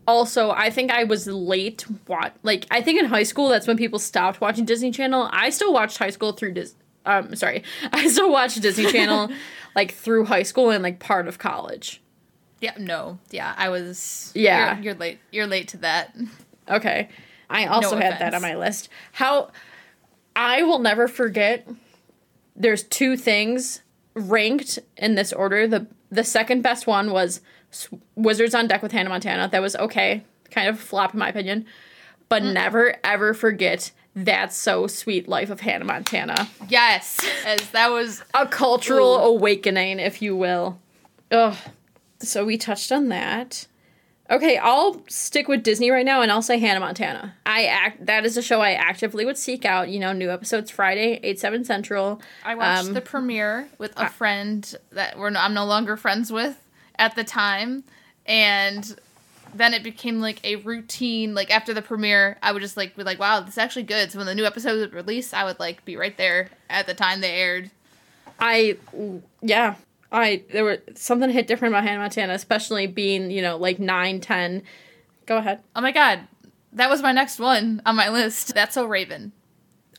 also 0.08 0.50
I 0.50 0.72
think 0.72 0.92
I 0.92 1.04
was 1.04 1.28
late 1.28 1.84
what 2.08 2.34
like 2.42 2.66
I 2.72 2.82
think 2.82 3.00
in 3.00 3.06
high 3.06 3.24
school 3.24 3.50
that's 3.50 3.68
when 3.68 3.78
people 3.78 4.00
stopped 4.00 4.42
watching 4.42 4.66
Disney 4.66 4.92
Channel. 4.92 5.30
I 5.32 5.52
still 5.52 5.72
watched 5.72 6.00
high 6.00 6.10
school 6.10 6.32
through 6.32 6.54
Dis 6.54 6.74
um 7.06 7.36
sorry. 7.36 7.64
I 7.94 8.08
still 8.08 8.32
watched 8.32 8.60
Disney 8.62 8.92
Channel 8.92 9.30
like 9.80 9.94
through 9.94 10.26
high 10.26 10.44
school 10.44 10.70
and 10.72 10.84
like 10.84 11.00
part 11.00 11.28
of 11.28 11.38
college. 11.38 12.02
Yeah, 12.60 12.74
no, 12.78 13.20
yeah, 13.32 13.54
I 13.58 13.70
was. 13.70 14.34
Yeah. 14.36 14.76
you're, 14.76 14.84
you're 14.84 14.94
late. 14.96 15.20
You're 15.32 15.48
late 15.48 15.70
to 15.70 15.78
that. 15.78 16.16
Okay. 16.70 17.08
I 17.50 17.66
also 17.66 17.96
No 17.96 18.02
had 18.02 18.20
that 18.20 18.34
on 18.36 18.42
my 18.42 18.56
list. 18.56 18.90
How 19.14 19.50
I 20.36 20.62
will 20.64 20.80
never 20.80 21.08
forget 21.08 21.66
there's 22.56 22.84
two 22.84 23.16
things 23.18 23.82
ranked 24.14 24.78
in 24.98 25.16
this 25.16 25.32
order. 25.34 25.68
The 25.68 25.88
the 26.12 26.24
second 26.24 26.62
best 26.62 26.86
one 26.86 27.12
was 27.12 27.40
Wizards 28.16 28.54
on 28.54 28.68
Deck 28.68 28.84
with 28.84 28.92
Hannah 28.92 29.10
Montana. 29.10 29.48
That 29.50 29.62
was 29.62 29.76
okay. 29.78 30.24
Kind 30.52 30.68
of 30.68 30.76
a 30.76 30.80
flop 30.80 31.14
in 31.14 31.20
my 31.20 31.30
opinion. 31.30 31.66
But 32.28 32.44
Mm. 32.44 32.54
never 32.54 32.96
ever 33.04 33.34
forget 33.34 33.92
That's 34.16 34.56
So 34.58 34.88
Suite 34.88 35.28
Life 35.28 35.50
of 35.50 35.62
Hannah 35.62 35.86
Montana. 35.86 36.50
Yes, 36.68 37.20
as 37.46 37.70
that 37.72 37.90
was. 37.90 38.24
A 38.34 38.46
cultural 38.46 39.16
Ooh. 39.16 39.36
awakening, 39.36 40.00
if 40.00 40.22
you 40.22 40.36
will. 40.36 40.80
Ugh. 41.32 41.56
So 42.20 42.44
we 42.46 42.58
touched 42.58 42.92
on 42.92 43.10
that. 43.10 43.68
Okay, 44.32 44.58
I'll 44.58 45.02
stick 45.08 45.48
with 45.48 45.64
Disney 45.64 45.90
right 45.90 46.06
now 46.06 46.22
and 46.22 46.32
I'll 46.32 46.44
say 46.44 46.60
Hannah 46.60 46.80
Montana. 46.82 47.34
I 47.48 47.66
act 47.66 48.06
that 48.06 48.26
is 48.26 48.38
a 48.38 48.44
show 48.44 48.62
I 48.62 48.74
actively 48.74 49.26
would 49.26 49.38
seek 49.40 49.66
out, 49.66 49.90
you 49.90 50.00
know, 50.00 50.14
new 50.14 50.30
episodes 50.30 50.70
Friday, 50.70 51.20
8 51.24 51.40
7 51.40 51.64
Central. 51.64 52.22
I 52.46 52.54
watched 52.54 52.88
Um, 52.90 52.94
the 52.94 53.02
premiere 53.02 53.70
with 53.80 53.94
a 53.98 54.08
friend 54.10 54.76
that 54.92 55.18
we're 55.18 55.32
no, 55.32 55.40
I'm 55.40 55.56
no 55.56 55.66
longer 55.66 55.98
friends 55.98 56.32
with 56.32 56.64
at 57.00 57.16
the 57.16 57.24
time, 57.24 57.84
and 58.28 59.00
then 59.54 59.74
it 59.74 59.84
became 59.84 60.20
like 60.20 60.44
a 60.44 60.58
routine. 60.58 61.34
Like 61.34 61.52
after 61.52 61.74
the 61.74 61.82
premiere, 61.82 62.38
I 62.42 62.52
would 62.52 62.62
just 62.62 62.78
like 62.78 62.96
be 62.96 63.04
like, 63.04 63.20
"Wow, 63.20 63.42
this 63.42 63.56
is 63.56 63.58
actually 63.58 63.84
good." 63.84 64.12
So 64.12 64.20
when 64.20 64.28
the 64.28 64.36
new 64.36 64.46
episode 64.46 64.80
would 64.80 64.94
release, 64.94 65.34
I 65.34 65.44
would 65.44 65.60
like 65.60 65.84
be 65.86 65.96
right 65.96 66.18
there 66.18 66.50
at 66.70 66.88
the 66.88 66.94
time 66.94 67.22
they 67.22 67.32
aired. 67.32 67.72
I 68.40 68.78
yeah. 69.42 69.76
I 70.12 70.44
there 70.52 70.64
were 70.64 70.80
something 70.96 71.30
hit 71.30 71.48
different 71.48 71.74
about 71.74 71.84
Hannah 71.84 72.00
Montana, 72.00 72.34
especially 72.34 72.88
being, 72.88 73.30
you 73.30 73.44
know, 73.44 73.58
like 73.58 73.78
9, 73.80 74.22
10. 74.22 74.64
Go 75.28 75.38
ahead. 75.38 75.60
Oh 75.76 75.82
my 75.82 75.92
god, 75.92 76.22
that 76.74 76.90
was 76.90 77.02
my 77.02 77.12
next 77.12 77.40
one 77.40 77.82
on 77.86 77.96
my 77.96 78.10
list. 78.10 78.56
That's 78.56 78.74
so 78.74 78.86
Raven. 78.86 79.32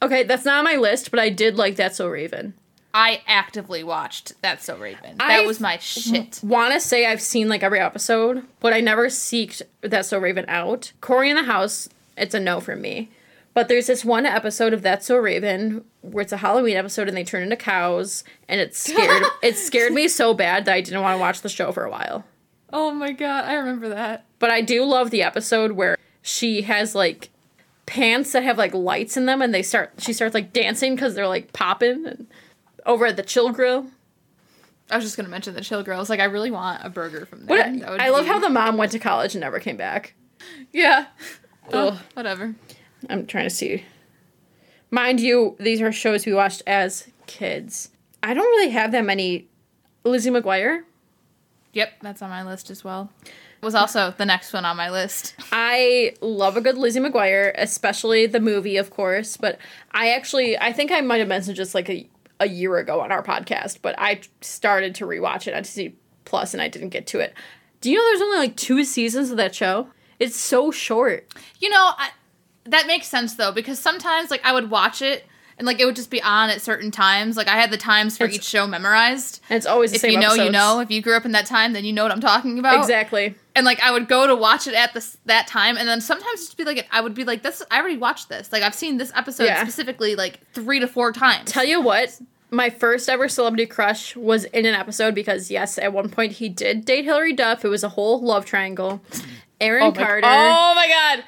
Okay, 0.03 0.23
that's 0.25 0.45
not 0.45 0.59
on 0.59 0.65
my 0.65 0.77
list, 0.77 1.11
but 1.11 1.21
I 1.21 1.29
did 1.29 1.57
like 1.57 1.77
That's 1.77 1.97
So 1.97 2.09
Raven. 2.09 2.55
I 2.93 3.23
actively 3.27 3.85
watched 3.85 4.33
That's 4.43 4.65
So 4.65 4.77
Raven. 4.77 5.19
That 5.19 5.31
I- 5.31 5.47
was 5.47 5.61
my 5.61 5.79
shit. 5.79 6.41
want 6.43 6.75
to 6.75 6.81
say 6.81 7.07
I've 7.07 7.21
seen 7.23 7.49
like 7.49 7.63
every 7.63 7.79
episode, 7.81 8.45
but 8.61 8.73
I 8.73 8.81
never 8.81 9.07
seeked 9.07 9.63
That's 9.81 10.09
So 10.09 10.19
Raven 10.19 10.45
out. 10.49 10.93
Cory 11.01 11.31
in 11.31 11.37
the 11.37 11.45
House, 11.45 11.89
it's 12.17 12.35
a 12.35 12.41
no 12.41 12.61
for 12.61 12.75
me. 12.77 13.11
But 13.53 13.69
there's 13.69 13.89
this 13.89 14.05
one 14.05 14.27
episode 14.27 14.73
of 14.73 14.83
That's 14.83 15.07
So 15.07 15.17
Raven 15.17 15.85
where 16.03 16.23
it's 16.23 16.33
a 16.33 16.37
Halloween 16.39 16.77
episode 16.77 17.09
and 17.09 17.17
they 17.17 17.25
turn 17.25 17.43
into 17.43 17.57
cows, 17.57 18.25
and 18.49 18.61
it 18.61 18.75
scared 18.75 19.23
it 19.43 19.57
scared 19.57 19.93
me 19.93 20.09
so 20.09 20.35
bad 20.35 20.65
that 20.65 20.75
I 20.75 20.81
didn't 20.81 21.03
want 21.03 21.17
to 21.17 21.21
watch 21.21 21.43
the 21.43 21.49
show 21.49 21.71
for 21.73 21.85
a 21.85 21.91
while. 21.91 22.25
Oh 22.73 22.93
my 22.93 23.11
god, 23.13 23.45
I 23.47 23.55
remember 23.55 23.89
that. 23.89 24.25
But 24.39 24.51
I 24.51 24.61
do 24.63 24.85
love 24.85 25.11
the 25.11 25.23
episode 25.23 25.73
where 25.73 25.97
she 26.23 26.63
has 26.63 26.95
like 26.95 27.29
pants 27.87 28.31
that 28.33 28.45
have 28.45 28.57
like 28.57 28.73
lights 28.73 29.17
in 29.17 29.27
them, 29.27 29.43
and 29.43 29.53
they 29.53 29.63
start 29.63 29.93
she 29.99 30.13
starts 30.13 30.35
like 30.35 30.53
dancing 30.53 30.95
because 30.95 31.15
they're 31.17 31.27
like 31.29 31.53
popping 31.53 32.07
and 32.07 32.27
over 32.87 33.07
at 33.07 33.17
the 33.17 33.23
Chill 33.23 33.51
Grill. 33.51 33.87
I 34.91 34.97
was 34.97 35.05
just 35.05 35.17
gonna 35.17 35.29
mention 35.29 35.55
the 35.55 35.61
chill 35.61 35.83
girls. 35.85 36.11
Like 36.11 36.19
I 36.21 36.25
really 36.25 36.51
want 36.51 36.85
a 36.85 36.91
burger 36.91 37.25
from 37.25 37.47
What 37.47 37.57
there. 37.57 37.77
That 37.79 37.91
would 37.93 38.01
I 38.01 38.09
love 38.09 38.27
how 38.27 38.41
the 38.41 38.49
mom 38.51 38.77
went 38.77 38.91
to 38.93 38.99
college 38.99 39.35
and 39.35 39.41
never 39.41 39.61
came 39.61 39.77
back. 39.77 40.15
yeah. 40.73 41.07
Oh, 41.73 42.01
whatever. 42.15 42.57
I'm 43.09 43.27
trying 43.27 43.45
to 43.45 43.51
see. 43.55 43.85
Mind 44.91 45.21
you, 45.21 45.55
these 45.61 45.81
are 45.81 45.93
shows 45.93 46.27
we 46.27 46.35
watched 46.35 46.63
as 46.67 47.09
kids. 47.29 47.91
I 48.25 48.35
don't 48.35 48.45
really 48.45 48.71
have 48.71 48.91
that 48.91 49.05
many. 49.05 49.47
Lizzie 50.03 50.31
McGuire. 50.31 50.83
Yep, 51.75 51.93
that's 52.03 52.23
on 52.23 52.31
my 52.31 52.43
list 52.45 52.71
as 52.71 52.83
well. 52.83 53.13
Was 53.63 53.77
also 53.77 54.13
the 54.17 54.25
next 54.27 54.53
one 54.53 54.65
on 54.65 54.77
my 54.77 54.91
list. 54.91 55.35
I 55.53 56.15
love 56.21 56.57
a 56.57 56.61
good 56.61 56.77
Lizzie 56.77 56.99
McGuire, 56.99 57.53
especially 57.57 58.27
the 58.27 58.41
movie, 58.41 58.77
of 58.79 58.91
course. 58.91 59.37
But 59.37 59.59
I 59.93 60.11
actually, 60.11 60.59
I 60.59 60.73
think 60.73 60.91
I 60.91 61.03
might 61.03 61.19
have 61.19 61.29
mentioned 61.29 61.55
just 61.57 61.75
like 61.75 61.89
a, 61.89 62.09
a 62.41 62.49
year 62.49 62.77
ago 62.79 63.01
on 63.01 63.13
our 63.13 63.23
podcast, 63.23 63.79
but 63.83 63.95
I 63.99 64.23
started 64.41 64.95
to 64.97 65.07
rewatch 65.07 65.47
it 65.47 65.55
on 65.55 65.63
Disney 65.63 65.95
Plus 66.25 66.53
and 66.55 66.63
I 66.63 66.69
didn't 66.69 66.89
get 66.89 67.07
to 67.09 67.21
it. 67.21 67.35
Do 67.81 67.91
you 67.91 67.97
know 67.97 68.05
there's 68.11 68.23
only 68.23 68.39
like 68.39 68.57
two 68.57 68.83
seasons 68.85 69.31
of 69.31 69.37
that 69.37 69.55
show? 69.55 69.89
It's 70.19 70.37
so 70.37 70.71
short. 70.71 71.33
You 71.61 71.69
know, 71.71 71.93
I, 71.97 72.11
that 72.65 72.87
makes 72.87 73.07
sense 73.09 73.35
though 73.35 73.53
because 73.53 73.79
sometimes 73.79 74.31
like 74.31 74.45
I 74.45 74.53
would 74.53 74.71
watch 74.71 75.01
it 75.03 75.25
and 75.59 75.67
like 75.67 75.81
it 75.81 75.85
would 75.85 75.97
just 75.97 76.11
be 76.11 76.23
on 76.23 76.51
at 76.51 76.61
certain 76.63 76.91
times. 76.91 77.37
Like 77.37 77.49
I 77.49 77.57
had 77.57 77.71
the 77.71 77.77
times 77.77 78.17
for 78.17 78.25
It's- 78.25 78.37
each 78.37 78.45
show 78.45 78.67
memorized. 78.67 79.41
And 79.51 79.57
it's 79.57 79.67
always 79.67 79.91
the 79.93 79.97
If 79.97 80.01
same 80.03 80.13
you 80.13 80.19
know, 80.21 80.35
you 80.35 80.51
know. 80.51 80.81
If 80.81 80.91
you 80.91 81.03
grew 81.03 81.17
up 81.17 81.25
in 81.25 81.33
that 81.33 81.47
time, 81.47 81.73
then 81.75 81.85
you 81.85 81.93
know 81.93 82.03
what 82.03 82.13
I'm 82.13 82.21
talking 82.21 82.59
about. 82.59 82.81
Exactly. 82.81 83.35
And 83.57 83.67
like 83.67 83.81
I 83.81 83.91
would 83.91 84.07
go 84.09 84.27
to 84.27 84.37
watch 84.37 84.67
it 84.67 84.75
at 84.75 84.95
this 84.95 85.17
that 85.27 85.47
time, 85.47 85.77
and 85.77 85.89
then 85.89 86.01
sometimes 86.01 86.41
just 86.47 86.57
be 86.57 86.65
like, 86.65 86.87
I 86.93 87.01
would 87.01 87.15
be 87.15 87.25
like, 87.25 87.43
this. 87.43 87.63
I 87.71 87.81
already 87.81 87.97
watched 87.97 88.29
this. 88.29 88.53
Like 88.53 88.63
I've 88.63 88.75
seen 88.75 88.97
this 88.97 89.13
episode 89.15 89.45
Yeah. 89.45 89.63
specifically 89.63 90.15
like 90.15 90.41
three 90.53 90.79
to 90.81 90.87
four 90.87 91.13
times. 91.13 91.51
Tell 91.51 91.65
you 91.65 91.81
what, 91.81 92.21
my 92.51 92.71
first 92.71 93.09
ever 93.09 93.29
celebrity 93.29 93.67
crush 93.67 94.15
was 94.15 94.45
in 94.45 94.67
an 94.67 94.75
episode 94.75 95.15
because 95.15 95.51
yes, 95.51 95.79
at 95.79 95.93
one 95.93 96.11
point 96.11 96.33
he 96.33 96.49
did 96.49 96.85
date 96.85 97.05
Hilary 97.05 97.33
Duff. 97.33 97.65
It 97.65 97.69
was 97.69 97.83
a 97.83 97.89
whole 97.91 98.21
love 98.23 98.45
triangle. 98.45 99.03
Aaron 99.61 99.83
oh 99.85 99.93
Carter. 99.93 100.27
Oh 100.27 100.73
my 100.75 100.89
god! 100.89 101.25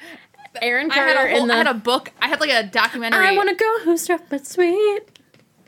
Aaron 0.61 0.89
I 0.91 0.95
Carter 0.95 1.17
had 1.17 1.27
a 1.27 1.31
whole, 1.31 1.41
in 1.41 1.47
the 1.49 1.53
I 1.53 1.57
had 1.57 1.67
a 1.67 1.73
book. 1.73 2.11
I 2.21 2.27
had 2.29 2.39
like 2.39 2.49
a 2.51 2.63
documentary. 2.63 3.25
I 3.25 3.35
want 3.35 3.49
to 3.49 3.55
go 3.55 3.79
who's 3.83 4.09
rough 4.09 4.21
but 4.29 4.47
sweet. 4.47 5.01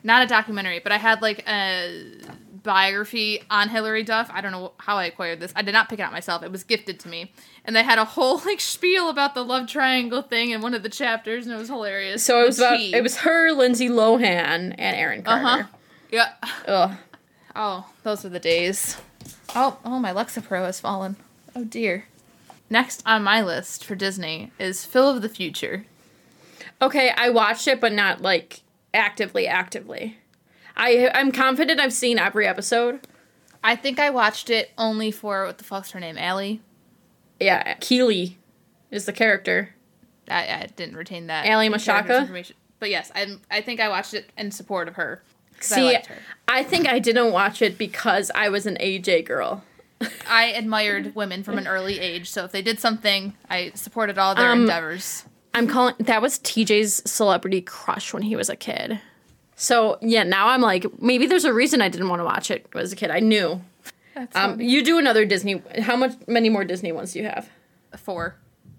not 0.03 0.23
a 0.23 0.27
documentary, 0.27 0.79
but 0.79 0.91
I 0.91 0.97
had 0.97 1.21
like 1.21 1.43
a 1.47 2.21
biography 2.65 3.41
on 3.49 3.69
Hilary 3.69 4.03
Duff. 4.03 4.29
I 4.33 4.41
don't 4.41 4.51
know 4.51 4.73
how 4.77 4.97
I 4.97 5.05
acquired 5.05 5.39
this. 5.39 5.53
I 5.55 5.61
did 5.61 5.71
not 5.71 5.87
pick 5.87 5.99
it 5.99 6.01
out 6.01 6.11
myself. 6.11 6.43
It 6.43 6.51
was 6.51 6.63
gifted 6.63 6.99
to 7.01 7.07
me. 7.07 7.31
And 7.63 7.75
they 7.75 7.83
had 7.83 7.97
a 7.97 8.05
whole 8.05 8.39
like 8.45 8.59
spiel 8.59 9.09
about 9.09 9.33
the 9.33 9.43
love 9.43 9.67
triangle 9.67 10.21
thing 10.21 10.51
in 10.51 10.61
one 10.61 10.73
of 10.73 10.83
the 10.83 10.89
chapters 10.89 11.45
and 11.45 11.55
it 11.55 11.57
was 11.57 11.69
hilarious. 11.69 12.23
So 12.23 12.41
it 12.41 12.47
was 12.47 12.59
about 12.59 12.79
it 12.79 13.01
was 13.01 13.17
her, 13.17 13.53
Lindsay 13.53 13.87
Lohan, 13.87 14.75
and 14.77 14.77
Aaron 14.77 15.23
Carter. 15.23 15.45
Uh-huh. 15.45 15.63
Yeah. 16.11 16.33
Ugh. 16.67 16.97
Oh, 17.55 17.89
those 18.03 18.23
were 18.23 18.29
the 18.29 18.39
days. 18.39 18.97
Oh, 19.55 19.77
oh, 19.85 19.99
my 19.99 20.11
Lexapro 20.11 20.65
has 20.65 20.79
fallen. 20.79 21.15
Oh 21.55 21.63
dear. 21.63 22.05
Next 22.69 23.01
on 23.05 23.23
my 23.23 23.41
list 23.41 23.85
for 23.85 23.95
Disney 23.95 24.51
is 24.59 24.85
Phil 24.85 25.09
of 25.09 25.21
the 25.21 25.29
Future. 25.29 25.85
Okay, 26.81 27.11
I 27.15 27.29
watched 27.29 27.67
it, 27.67 27.79
but 27.79 27.93
not 27.93 28.21
like 28.21 28.61
actively. 28.93 29.47
Actively, 29.47 30.17
I 30.77 31.09
I'm 31.13 31.31
confident 31.31 31.79
I've 31.79 31.93
seen 31.93 32.19
every 32.19 32.47
episode. 32.47 33.01
I 33.63 33.75
think 33.75 33.99
I 33.99 34.09
watched 34.09 34.49
it 34.49 34.71
only 34.77 35.11
for 35.11 35.45
what 35.45 35.57
the 35.57 35.63
fuck's 35.63 35.91
her 35.91 35.99
name, 35.99 36.17
Allie. 36.17 36.61
Yeah, 37.39 37.73
Keely 37.75 38.37
is 38.91 39.05
the 39.05 39.13
character. 39.13 39.71
I, 40.29 40.41
I 40.43 40.67
didn't 40.75 40.95
retain 40.95 41.27
that. 41.27 41.45
Aly 41.45 41.69
Michalka? 41.69 42.51
But 42.79 42.89
yes, 42.89 43.11
I 43.15 43.37
I 43.49 43.61
think 43.61 43.79
I 43.79 43.89
watched 43.89 44.13
it 44.13 44.29
in 44.37 44.51
support 44.51 44.87
of 44.87 44.95
her. 44.95 45.23
I 45.57 45.61
See, 45.63 45.83
liked 45.93 46.07
her. 46.07 46.17
I 46.47 46.63
think 46.63 46.87
I 46.87 46.99
didn't 46.99 47.31
watch 47.31 47.61
it 47.61 47.77
because 47.77 48.29
I 48.35 48.49
was 48.49 48.65
an 48.65 48.77
AJ 48.81 49.25
girl. 49.25 49.63
I 50.29 50.47
admired 50.47 51.15
women 51.15 51.43
from 51.43 51.57
an 51.57 51.67
early 51.67 51.99
age, 51.99 52.29
so 52.29 52.43
if 52.43 52.51
they 52.51 52.61
did 52.61 52.79
something, 52.79 53.33
I 53.49 53.71
supported 53.75 54.17
all 54.17 54.35
their 54.35 54.51
Um, 54.51 54.61
endeavors. 54.61 55.23
I'm 55.53 55.67
calling 55.67 55.95
that 55.99 56.21
was 56.21 56.37
TJ's 56.39 57.09
celebrity 57.09 57.61
crush 57.61 58.13
when 58.13 58.23
he 58.23 58.35
was 58.35 58.49
a 58.49 58.55
kid. 58.57 58.99
So 59.55 59.97
yeah, 60.01 60.23
now 60.23 60.49
I'm 60.49 60.61
like 60.61 60.85
maybe 61.01 61.25
there's 61.27 61.45
a 61.45 61.53
reason 61.53 61.81
I 61.81 61.89
didn't 61.89 62.09
want 62.09 62.19
to 62.19 62.25
watch 62.25 62.51
it 62.51 62.67
as 62.75 62.91
a 62.91 62.95
kid. 62.95 63.09
I 63.11 63.19
knew. 63.19 63.61
Um, 64.33 64.61
you 64.61 64.83
do 64.83 64.97
another 64.97 65.25
Disney. 65.25 65.61
How 65.81 65.95
much? 65.95 66.13
Many 66.27 66.49
more 66.49 66.63
Disney 66.63 66.91
ones 66.91 67.13
do 67.13 67.19
you 67.19 67.25
have? 67.25 67.49
four. 67.97 68.35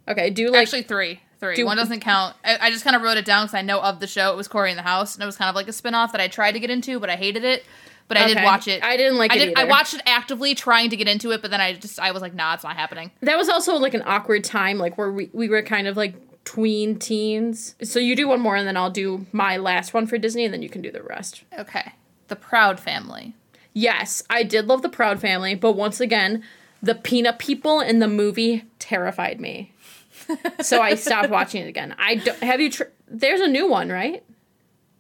Okay, 0.09 0.31
do 0.31 0.51
like 0.51 0.63
Actually, 0.63 0.83
three. 0.83 1.21
Three. 1.41 1.57
Do- 1.57 1.67
One 1.67 1.77
doesn't 1.77 2.01
count. 2.01 2.35
I, 2.45 2.59
I 2.61 2.71
just 2.71 2.85
kind 2.85 2.97
of 2.97 3.03
wrote 3.03 3.17
it 3.19 3.25
down 3.25 3.45
because 3.45 3.55
I 3.55 3.63
know 3.63 3.81
of 3.81 4.01
the 4.01 4.07
show. 4.07 4.33
It 4.33 4.37
was 4.37 4.49
Cory 4.49 4.71
in 4.71 4.77
the 4.77 4.83
House, 4.83 5.15
and 5.15 5.23
it 5.23 5.27
was 5.27 5.37
kind 5.37 5.49
of 5.51 5.55
like 5.55 5.69
a 5.69 5.73
spin 5.73 5.95
off 5.95 6.13
that 6.13 6.21
I 6.21 6.29
tried 6.29 6.53
to 6.53 6.61
get 6.61 6.71
into, 6.71 6.99
but 7.01 7.11
I 7.11 7.17
hated 7.17 7.45
it. 7.45 7.65
But 8.09 8.17
I 8.19 8.27
did 8.29 8.37
Okay. 8.37 8.45
watch 8.45 8.69
it. 8.69 8.83
I 8.85 8.97
didn't 8.97 9.19
like 9.19 9.33
I 9.33 9.37
it 9.37 9.47
did. 9.47 9.59
I 9.59 9.65
watched 9.65 9.93
it 9.95 10.01
actively, 10.07 10.55
trying 10.55 10.91
to 10.91 10.97
get 10.97 11.09
into 11.09 11.33
it, 11.33 11.43
but 11.43 11.51
then 11.51 11.61
I 11.61 11.73
just 11.75 11.99
I 11.99 12.13
was 12.13 12.23
like, 12.23 12.35
nah, 12.35 12.55
it's 12.55 12.63
not 12.65 12.77
happening. 12.77 13.11
that 13.21 13.37
was 13.37 13.49
also 13.49 13.75
like 13.77 13.95
an 13.95 14.03
awkward 14.07 14.45
time, 14.45 14.79
like 14.79 14.97
where 14.97 15.11
we 15.11 15.29
we 15.33 15.49
were 15.49 15.63
kind 15.63 15.87
of 15.89 15.97
like 15.97 16.15
tween 16.47 16.99
teens. 16.99 17.75
So 17.83 17.99
you 17.99 18.17
do 18.17 18.29
one 18.29 18.41
more, 18.41 18.57
and 18.57 18.67
then 18.67 18.79
I'll 18.79 18.91
do 18.91 19.27
my 19.33 19.59
last 19.59 19.93
one 19.93 20.07
for 20.07 20.17
Disney, 20.17 20.47
and 20.47 20.55
then 20.55 20.63
you 20.63 20.71
can 20.71 20.81
do 20.81 20.91
the 20.91 21.03
rest. 21.03 21.45
Okay. 21.59 21.93
The 22.29 22.37
Proud 22.37 22.81
Family. 22.81 23.35
Yes, 23.75 24.23
I 24.31 24.43
did 24.43 24.67
love 24.67 24.81
the 24.81 24.89
Proud 24.89 25.21
Family, 25.21 25.55
but 25.55 25.73
once 25.73 26.01
again, 26.01 26.43
the 26.83 26.95
peanut 26.95 27.39
people 27.39 27.81
in 27.81 27.99
the 27.99 28.09
movie 28.09 28.65
terrified 28.79 29.39
me. 29.39 29.73
so 30.63 30.81
I 30.81 30.95
stopped 30.95 31.29
watching 31.29 31.63
it 31.63 31.69
again. 31.69 31.95
I 31.99 32.15
don't, 32.15 32.39
have 32.39 32.61
you. 32.61 32.71
Tr- 32.71 32.85
There's 33.07 33.41
a 33.41 33.49
new 33.49 33.69
one, 33.69 33.91
right? 33.91 34.25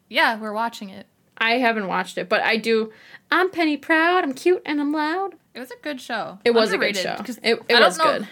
Yeah, 0.08 0.38
we're 0.38 0.52
watching 0.52 0.90
it. 0.90 1.06
I 1.38 1.52
haven't 1.52 1.86
watched 1.86 2.18
it, 2.18 2.28
but 2.28 2.42
I 2.42 2.56
do. 2.56 2.92
I'm 3.30 3.50
Penny 3.50 3.76
Proud. 3.76 4.24
I'm 4.24 4.34
cute 4.34 4.62
and 4.66 4.80
I'm 4.80 4.92
loud. 4.92 5.36
It 5.54 5.60
was 5.60 5.70
a 5.70 5.76
good 5.82 6.00
show. 6.00 6.38
It 6.44 6.50
was 6.50 6.72
a 6.72 6.78
good 6.78 6.96
show. 6.96 7.16
It, 7.42 7.62
it 7.68 7.80
was 7.80 7.98
know- 7.98 8.18
good. 8.18 8.28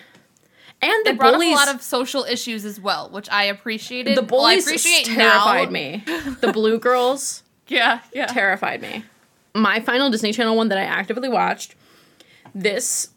And 0.84 1.04
They 1.06 1.12
brought 1.12 1.32
bullies. 1.34 1.56
up 1.56 1.66
a 1.66 1.66
lot 1.70 1.74
of 1.76 1.82
social 1.82 2.24
issues 2.24 2.64
as 2.64 2.78
well, 2.80 3.08
which 3.10 3.30
I 3.30 3.44
appreciated. 3.44 4.16
the 4.18 4.22
Well, 4.22 4.44
I 4.44 4.54
bullies 4.56 4.66
appreciate 4.66 5.06
terrified 5.06 5.68
now. 5.68 5.72
me. 5.72 6.04
The 6.40 6.52
blue 6.52 6.78
girls 6.78 7.42
Yeah, 7.68 8.00
yeah. 8.12 8.26
terrified 8.26 8.82
me. 8.82 9.04
My 9.54 9.80
final 9.80 10.10
Disney 10.10 10.32
Channel 10.32 10.56
one 10.56 10.68
that 10.68 10.78
I 10.78 10.82
actively 10.82 11.28
watched. 11.28 11.74
This 12.54 13.08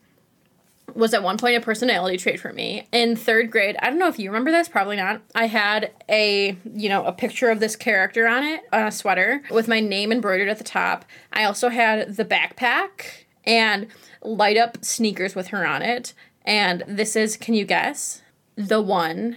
was 0.95 1.13
at 1.13 1.21
one 1.21 1.37
point 1.37 1.57
a 1.57 1.61
personality 1.61 2.17
trait 2.17 2.39
for 2.39 2.53
me 2.53 2.87
in 2.93 3.15
third 3.15 3.51
grade. 3.51 3.75
I 3.81 3.89
don't 3.89 3.99
know 3.99 4.07
if 4.07 4.17
you 4.17 4.29
remember 4.29 4.51
this, 4.51 4.69
probably 4.69 4.95
not. 4.95 5.21
I 5.35 5.47
had 5.47 5.91
a 6.07 6.55
you 6.73 6.87
know 6.89 7.03
a 7.05 7.11
picture 7.11 7.49
of 7.49 7.59
this 7.59 7.75
character 7.75 8.25
on 8.27 8.43
it 8.43 8.61
on 8.71 8.87
a 8.87 8.91
sweater 8.91 9.43
with 9.51 9.67
my 9.67 9.79
name 9.81 10.11
embroidered 10.11 10.47
at 10.47 10.57
the 10.59 10.63
top. 10.63 11.03
I 11.33 11.43
also 11.43 11.69
had 11.69 12.15
the 12.15 12.23
backpack 12.25 13.25
and 13.45 13.87
light 14.21 14.57
up 14.57 14.77
sneakers 14.83 15.35
with 15.35 15.47
her 15.47 15.67
on 15.67 15.81
it. 15.81 16.13
And 16.47 16.83
this 16.87 17.15
is, 17.17 17.35
can 17.35 17.53
you 17.53 17.65
guess? 17.65 18.21
The 18.55 18.81
one, 18.81 19.35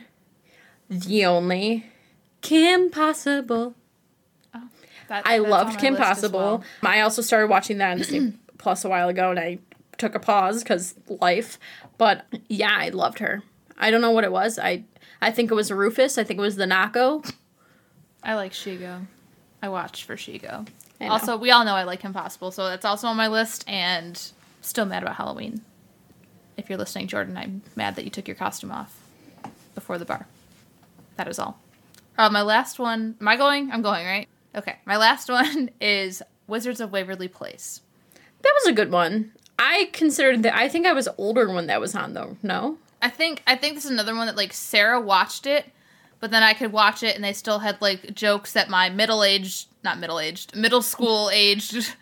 the 0.89 1.27
only, 1.27 1.87
Kim 2.41 2.89
Possible. 2.89 3.75
Oh, 4.55 4.69
that- 5.09 5.27
I 5.27 5.39
loved 5.39 5.79
Kim 5.81 5.97
Possible. 5.97 6.39
well. 6.39 6.65
I 6.85 7.01
also 7.01 7.21
started 7.21 7.49
watching 7.51 7.79
that 7.79 7.91
on 7.91 7.99
Disney 7.99 8.33
Plus 8.59 8.85
a 8.85 8.89
while 8.89 9.09
ago, 9.09 9.31
and 9.31 9.41
I 9.41 9.59
took 9.99 10.15
a 10.15 10.21
pause 10.21 10.63
because 10.63 10.95
life. 11.09 11.59
But 11.99 12.27
yeah, 12.49 12.77
I 12.79 12.91
loved 12.91 13.19
her. 13.19 13.43
I 13.77 13.91
don't 13.91 14.03
know 14.03 14.11
what 14.13 14.23
it 14.25 14.31
was. 14.33 14.59
I 14.59 14.85
I 15.23 15.31
think 15.31 15.51
it 15.51 15.55
was 15.55 15.73
Rufus. 15.73 16.17
I 16.19 16.25
think 16.25 16.39
it 16.39 16.43
was 16.43 16.57
the 16.57 16.67
naco. 16.67 17.23
I 18.23 18.35
like 18.35 18.53
Shego. 18.53 19.07
I 19.63 19.69
watched 19.71 20.05
for 20.05 20.15
Shego. 20.17 20.69
Also, 21.01 21.39
we 21.39 21.51
all 21.51 21.65
know 21.65 21.75
I 21.75 21.85
like 21.85 22.01
Kim 22.01 22.13
Possible, 22.13 22.51
so 22.53 22.67
that's 22.69 22.85
also 22.85 23.07
on 23.09 23.17
my 23.17 23.29
list. 23.29 23.65
And 23.67 24.21
still 24.61 24.85
mad 24.85 25.03
about 25.03 25.17
Halloween. 25.17 25.63
If 26.61 26.69
you're 26.69 26.79
listening, 26.79 27.07
Jordan, 27.09 27.37
I'm 27.37 27.63
mad 27.75 27.97
that 27.97 28.05
you 28.05 28.11
took 28.11 28.29
your 28.29 28.35
costume 28.35 28.71
off 28.71 28.97
before 29.75 29.99
the 29.99 30.05
bar. 30.05 30.27
That 31.17 31.27
is 31.27 31.39
all. 31.39 31.59
Uh, 32.19 32.29
my 32.31 32.43
last 32.43 32.79
one. 32.79 33.17
Am 33.21 33.29
I 33.29 33.37
going? 33.37 33.73
I'm 33.73 33.83
going, 33.83 34.07
right? 34.07 34.29
Okay. 34.55 34.77
My 34.85 34.97
last 34.97 35.29
one 35.31 35.71
is 35.81 36.23
Wizards 36.47 36.81
of 36.81 36.93
Waverly 36.93 37.29
Place. 37.29 37.81
That 38.43 38.53
was 38.61 38.69
a 38.69 38.73
good 38.75 38.93
one. 38.93 39.33
I 39.59 39.91
considered 39.93 40.43
that. 40.43 40.55
I 40.57 40.69
think 40.69 40.87
I 40.87 40.93
was 40.93 41.09
older 41.19 41.53
when 41.53 41.67
that 41.67 41.81
was 41.81 41.95
on, 41.95 42.15
though. 42.15 42.37
No. 42.43 42.79
I 43.03 43.09
think 43.09 43.43
I 43.47 43.57
think 43.57 43.75
this 43.75 43.87
is 43.87 43.91
another 43.91 44.15
one 44.15 44.27
that 44.27 44.37
like 44.37 44.53
Sarah 44.53 45.01
watched 45.01 45.47
it, 45.47 45.65
but 46.21 46.31
then 46.31 46.43
I 46.43 46.53
could 46.53 46.73
watch 46.73 47.03
it 47.03 47.15
and 47.15 47.25
they 47.25 47.33
still 47.33 47.61
had 47.61 47.81
like 47.81 48.15
jokes 48.15 48.53
that 48.53 48.69
my 48.69 48.91
middle 48.91 49.25
aged, 49.25 49.69
not 49.83 49.99
middle 49.99 50.21
aged, 50.21 50.55
middle 50.55 50.83
school 50.83 51.31
aged 51.33 51.95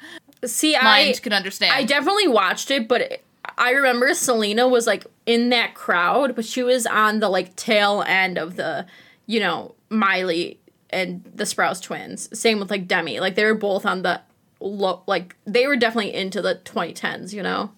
See, 0.45 0.75
I 0.77 0.83
mind 0.83 1.23
could 1.23 1.33
understand. 1.33 1.73
I 1.73 1.85
definitely 1.85 2.29
watched 2.29 2.71
it, 2.71 2.89
but 2.89 3.01
it- 3.01 3.25
I 3.59 3.71
remember 3.73 4.15
Selena 4.15 4.69
was 4.69 4.87
like 4.87 5.07
in 5.27 5.51
that 5.51 5.75
crowd, 5.75 6.35
but 6.37 6.45
she 6.45 6.63
was 6.63 6.87
on 6.87 7.21
the 7.21 7.29
like 7.29 7.57
tail 7.57 8.03
end 8.07 8.39
of 8.39 8.57
the, 8.57 8.87
you 9.27 9.41
know, 9.41 9.75
Miley 9.91 10.61
and 10.91 11.23
the 11.35 11.45
Sprouse 11.45 11.83
twins. 11.83 12.29
Same 12.39 12.61
with 12.61 12.71
like 12.71 12.87
Demi. 12.89 13.21
Like 13.21 13.35
they 13.35 13.45
were 13.45 13.55
both 13.55 13.85
on 13.85 14.03
the 14.03 14.21
low, 14.61 15.03
like 15.07 15.35
they 15.45 15.67
were 15.67 15.77
definitely 15.77 16.15
into 16.15 16.41
the 16.41 16.55
2010s, 16.65 17.33
you 17.33 17.43
know? 17.43 17.73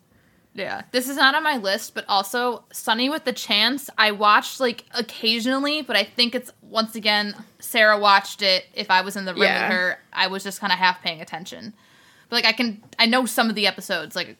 Yeah, 0.53 0.83
this 0.91 1.09
is 1.09 1.17
not 1.17 1.37
on 1.37 1.45
my 1.45 1.57
list, 1.59 1.95
but 1.95 2.05
also 2.09 2.65
Sonny 2.73 3.09
with 3.09 3.25
the 3.25 3.33
Chance. 3.33 3.89
I 3.97 4.11
watched 4.11 4.59
like 4.61 4.85
occasionally, 4.93 5.81
but 5.83 5.95
I 5.97 6.03
think 6.05 6.35
it's 6.35 6.51
once 6.61 6.95
again 6.97 7.35
Sarah 7.61 7.99
watched 7.99 8.43
it. 8.43 8.67
If 8.75 8.91
I 8.91 9.01
was 9.03 9.17
in 9.17 9.25
the 9.27 9.33
room 9.33 9.45
Yeah. 9.45 9.69
with 9.69 9.77
her, 9.77 9.99
I 10.13 10.27
was 10.27 10.43
just 10.43 10.61
kind 10.61 10.73
of 10.73 10.79
half 10.79 11.01
paying 11.03 11.21
attention. 11.21 11.73
But 12.29 12.37
like 12.37 12.47
I 12.47 12.53
can 12.53 12.83
I 12.99 13.07
know 13.07 13.27
some 13.27 13.49
of 13.49 13.55
the 13.55 13.67
episodes 13.69 14.17
like 14.17 14.37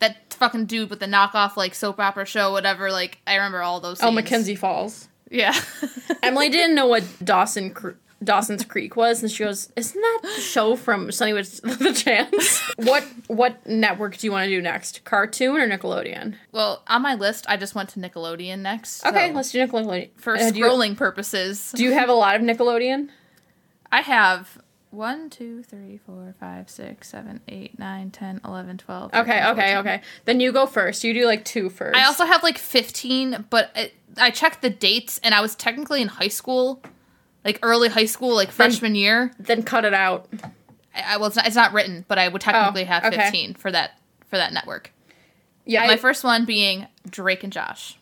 that 0.00 0.32
fucking 0.34 0.66
dude 0.66 0.90
with 0.90 1.00
the 1.00 1.06
knockoff 1.06 1.56
like 1.56 1.74
soap 1.74 2.00
opera 2.00 2.24
show 2.26 2.52
whatever 2.52 2.90
like 2.90 3.18
I 3.26 3.36
remember 3.36 3.62
all 3.62 3.80
those. 3.80 4.00
Oh, 4.02 4.06
scenes. 4.06 4.14
Mackenzie 4.16 4.54
Falls. 4.56 5.08
Yeah. 5.30 5.54
Emily 6.22 6.48
didn't 6.48 6.74
know 6.74 6.86
what 6.86 7.04
Dawson 7.24 7.72
Cr- 7.72 7.90
Dawson's 8.22 8.64
Creek 8.66 8.96
was, 8.96 9.22
and 9.22 9.30
she 9.32 9.44
goes, 9.44 9.72
"Isn't 9.76 9.98
that 10.00 10.18
the 10.22 10.40
show 10.42 10.76
from 10.76 11.10
Sonny 11.10 11.32
with 11.32 11.60
the 11.62 11.92
Chance?" 11.94 12.60
what 12.76 13.02
what 13.28 13.66
network 13.66 14.18
do 14.18 14.26
you 14.26 14.30
want 14.32 14.44
to 14.44 14.50
do 14.50 14.60
next? 14.60 15.04
Cartoon 15.04 15.56
or 15.56 15.66
Nickelodeon? 15.68 16.34
well, 16.52 16.82
on 16.86 17.00
my 17.00 17.14
list, 17.14 17.46
I 17.48 17.56
just 17.56 17.74
went 17.74 17.88
to 17.90 18.00
Nickelodeon 18.00 18.58
next. 18.58 19.06
Okay, 19.06 19.28
so 19.28 19.34
let's 19.34 19.52
do 19.52 19.66
Nickelodeon. 19.66 20.10
for 20.16 20.36
Uh, 20.36 20.50
do 20.50 20.58
you- 20.58 20.64
scrolling 20.66 20.96
purposes, 20.98 21.72
do 21.74 21.82
you 21.82 21.92
have 21.92 22.08
a 22.10 22.12
lot 22.14 22.36
of 22.36 22.42
Nickelodeon? 22.42 23.08
I 23.92 24.02
have. 24.02 24.60
1, 24.90 25.30
2, 25.30 25.62
3, 25.62 26.00
4, 26.04 26.34
5, 26.40 26.70
6, 26.70 27.08
7, 27.08 27.40
8, 27.46 27.78
9, 27.78 28.10
10, 28.10 28.40
11, 28.44 28.78
12. 28.78 29.14
Okay, 29.14 29.22
13, 29.24 29.42
okay, 29.52 29.74
14. 29.74 29.76
okay. 29.78 30.02
Then 30.24 30.40
you 30.40 30.52
go 30.52 30.66
first. 30.66 31.04
You 31.04 31.14
do 31.14 31.26
like 31.26 31.44
two 31.44 31.70
first. 31.70 31.96
I 31.96 32.04
also 32.04 32.24
have 32.24 32.42
like 32.42 32.58
15, 32.58 33.46
but 33.50 33.70
it, 33.76 33.94
I 34.16 34.30
checked 34.30 34.62
the 34.62 34.70
dates 34.70 35.20
and 35.22 35.34
I 35.34 35.40
was 35.40 35.54
technically 35.54 36.02
in 36.02 36.08
high 36.08 36.28
school, 36.28 36.82
like 37.44 37.58
early 37.62 37.88
high 37.88 38.06
school, 38.06 38.34
like 38.34 38.50
freshman 38.50 38.94
year. 38.96 39.32
then 39.38 39.62
cut 39.62 39.84
it 39.84 39.94
out. 39.94 40.28
I, 40.94 41.14
I 41.14 41.16
well, 41.18 41.28
it's 41.28 41.36
not, 41.36 41.46
it's 41.46 41.56
not 41.56 41.72
written, 41.72 42.04
but 42.08 42.18
I 42.18 42.26
would 42.28 42.40
technically 42.40 42.82
oh, 42.82 42.86
have 42.86 43.04
Oh, 43.04 43.08
okay. 43.08 43.22
15 43.22 43.54
for 43.54 43.70
that 43.70 43.92
for 44.26 44.36
that 44.36 44.52
network. 44.52 44.92
Yeah, 45.66 45.86
My 45.86 45.92
I- 45.92 45.96
first 45.98 46.24
one 46.24 46.44
being 46.44 46.88
Drake 47.08 47.44
and 47.44 47.52
Josh. 47.52 47.96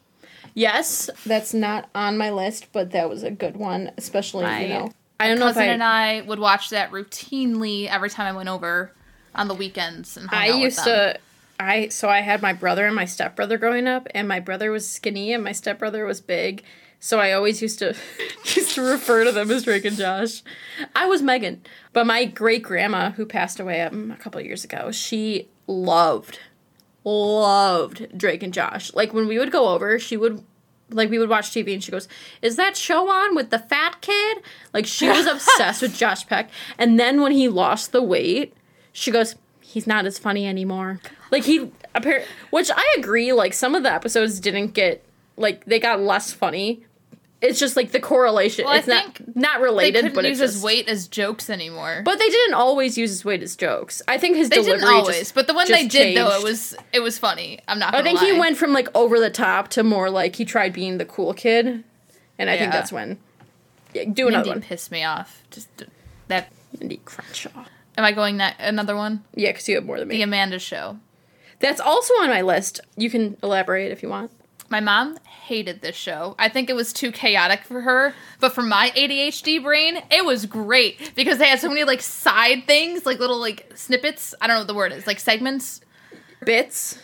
yes, 0.55 1.11
that's 1.27 1.53
not 1.53 1.91
on 1.95 2.17
my 2.17 2.31
list, 2.31 2.69
but 2.73 2.93
that 2.93 3.11
was 3.11 3.23
a 3.23 3.31
good 3.31 3.57
one, 3.59 3.91
especially 3.99 4.45
My 4.45 4.61
you 4.63 4.69
know. 4.69 4.93
I 5.21 5.29
don't 5.29 5.39
know 5.39 5.49
if 5.49 5.55
Cousin 5.55 5.71
I. 5.71 5.73
and 5.73 5.83
I 5.83 6.21
would 6.23 6.39
watch 6.39 6.71
that 6.71 6.91
routinely 6.93 7.89
every 7.89 8.11
time 8.11 8.27
I 8.27 8.37
went 8.37 8.49
over 8.49 8.93
on 9.35 9.49
the 9.49 9.55
weekends 9.55 10.17
and 10.17 10.29
I 10.31 10.49
used 10.49 10.85
to. 10.85 11.19
I 11.61 11.89
so 11.89 12.09
I 12.09 12.21
had 12.21 12.41
my 12.41 12.53
brother 12.53 12.87
and 12.87 12.95
my 12.95 13.05
stepbrother 13.05 13.59
growing 13.59 13.89
up, 13.89 14.07
and 14.15 14.29
my 14.29 14.39
brother 14.41 14.71
was 14.71 14.89
skinny 14.89 15.33
and 15.33 15.43
my 15.43 15.53
stepbrother 15.53 16.05
was 16.05 16.21
big. 16.21 16.63
So 17.01 17.21
I 17.21 17.33
always 17.33 17.63
used 17.63 17.79
to 17.81 17.97
used 18.45 18.75
to 18.75 18.83
refer 18.83 19.25
to 19.25 19.33
them 19.33 19.51
as 19.51 19.65
Drake 19.65 19.85
and 19.85 19.97
Josh. 19.97 20.43
I 20.95 21.07
was 21.07 21.23
Megan, 21.23 21.63
but 21.93 22.07
my 22.07 22.25
great 22.25 22.63
grandma 22.63 23.11
who 23.11 23.27
passed 23.27 23.59
away 23.59 23.81
um, 23.81 24.11
a 24.13 24.17
couple 24.17 24.41
of 24.41 24.47
years 24.47 24.65
ago, 24.65 24.93
she 24.93 25.49
loved 25.67 26.39
loved 27.05 28.17
Drake 28.17 28.43
and 28.43 28.53
Josh. 28.53 28.93
Like 28.95 29.13
when 29.13 29.27
we 29.27 29.39
would 29.39 29.51
go 29.51 29.69
over, 29.69 29.99
she 29.99 30.17
would 30.17 30.45
like 30.91 31.11
we 31.11 31.19
would 31.19 31.29
watch 31.29 31.51
TV 31.51 31.73
and 31.73 31.83
she 31.83 31.91
goes, 31.91 32.09
"Is 32.43 32.57
that 32.57 32.77
show 32.77 33.09
on 33.11 33.35
with 33.35 33.51
the 33.51 33.59
fat 33.59 34.01
kid?" 34.01 34.39
Like 34.73 34.87
she 34.87 35.09
was 35.09 35.27
obsessed 35.35 35.83
with 35.83 35.97
Josh 35.97 36.27
Peck. 36.27 36.51
And 36.79 36.99
then 36.99 37.21
when 37.21 37.33
he 37.33 37.49
lost 37.49 37.93
the 37.93 38.03
weight, 38.03 38.55
she 38.93 39.11
goes, 39.11 39.37
"He's 39.61 39.87
not 39.87 40.07
as 40.07 40.19
funny 40.19 40.47
anymore." 40.47 41.01
Like 41.31 41.45
he 41.45 41.71
appar- 41.95 42.25
which 42.51 42.71
I 42.75 42.95
agree 42.99 43.33
like 43.33 43.53
some 43.53 43.75
of 43.75 43.83
the 43.83 43.93
episodes 43.93 44.41
didn't 44.41 44.75
get 44.75 45.05
like 45.37 45.65
they 45.67 45.79
got 45.79 46.01
less 46.01 46.33
funny. 46.33 46.85
It's 47.41 47.61
just 47.61 47.77
like 47.77 47.93
the 47.93 48.01
correlation. 48.01 48.65
Well, 48.65 48.75
it's 48.75 48.89
not 48.89 49.21
not 49.37 49.59
they 49.59 49.65
related, 49.65 49.95
couldn't 50.03 50.15
but 50.17 50.25
use 50.25 50.41
it's 50.41 50.55
his 50.55 50.63
weight 50.63 50.89
as 50.89 51.07
jokes 51.07 51.49
anymore. 51.49 52.03
But 52.05 52.19
they 52.19 52.29
didn't 52.29 52.55
always 52.55 52.99
use 52.99 53.11
his 53.11 53.25
weight 53.25 53.43
as 53.45 53.55
jokes. 53.55 54.03
I 54.09 54.19
think 54.19 54.37
his 54.37 54.49
they 54.49 54.57
delivery 54.57 54.81
didn't 54.81 54.95
always. 54.95 55.19
just- 55.19 55.35
but 55.37 55.47
the 55.47 55.55
one 55.55 55.71
they 55.71 55.87
did 55.87 56.17
though, 56.17 56.37
it 56.37 56.43
was 56.43 56.75
it 56.93 57.01
was 57.01 57.17
funny. 57.19 57.61
I'm 57.69 57.79
not. 57.79 57.95
I 57.95 58.03
think 58.03 58.19
he 58.19 58.33
went 58.39 58.57
from 58.57 58.73
like 58.73 58.89
over 58.95 59.21
the 59.21 59.31
top 59.31 59.69
to 59.69 59.85
more 59.85 60.11
like 60.11 60.35
he 60.37 60.45
tried 60.45 60.73
being 60.73 60.99
the 60.99 61.05
cool 61.05 61.33
kid, 61.33 61.85
and 62.39 62.51
I 62.51 62.59
think 62.59 62.73
that's 62.73 62.91
when. 62.91 63.19
Yeah, 63.95 64.05
do 64.13 64.27
another 64.29 64.45
Mindy 64.47 64.51
one. 64.51 64.63
pissed 64.63 64.91
me 64.91 65.05
off. 65.05 65.43
Just 65.51 65.69
that. 66.27 66.51
Mindy 66.79 67.01
Crenshaw. 67.05 67.65
Am 67.97 68.05
I 68.05 68.13
going 68.13 68.37
that 68.37 68.57
another 68.59 68.95
one? 68.95 69.25
Yeah, 69.35 69.51
because 69.51 69.67
you 69.69 69.77
have 69.77 69.87
more 69.87 69.99
than 69.99 70.09
me. 70.09 70.17
The 70.17 70.23
Amanda 70.23 70.59
Show. 70.59 70.99
That's 71.61 71.81
also 71.81 72.13
on 72.15 72.29
my 72.29 72.43
list. 72.43 72.81
You 72.97 73.09
can 73.11 73.37
elaborate 73.43 73.91
if 73.91 74.03
you 74.03 74.09
want. 74.11 74.31
My 74.71 74.81
mom 74.81 75.17
hated 75.25 75.81
this 75.81 75.97
show. 75.97 76.35
I 76.39 76.49
think 76.49 76.69
it 76.69 76.77
was 76.77 76.93
too 76.93 77.11
chaotic 77.11 77.65
for 77.65 77.81
her, 77.81 78.15
but 78.39 78.53
for 78.53 78.63
my 78.63 78.93
ADHD 78.95 79.63
brain, 79.63 80.03
it 80.11 80.25
was 80.25 80.45
great 80.45 81.13
because 81.15 81.39
they 81.39 81.47
had 81.47 81.59
so 81.59 81.69
many 81.69 81.85
like 81.85 82.03
side 82.03 82.65
things, 82.67 83.07
like 83.07 83.19
little 83.19 83.39
like 83.39 83.73
snippets. 83.75 84.35
I 84.41 84.47
don't 84.47 84.57
know 84.57 84.61
what 84.61 84.67
the 84.69 84.75
word 84.75 84.93
is, 84.93 85.07
like 85.07 85.21
segments, 85.21 85.81
Bits. 86.45 86.99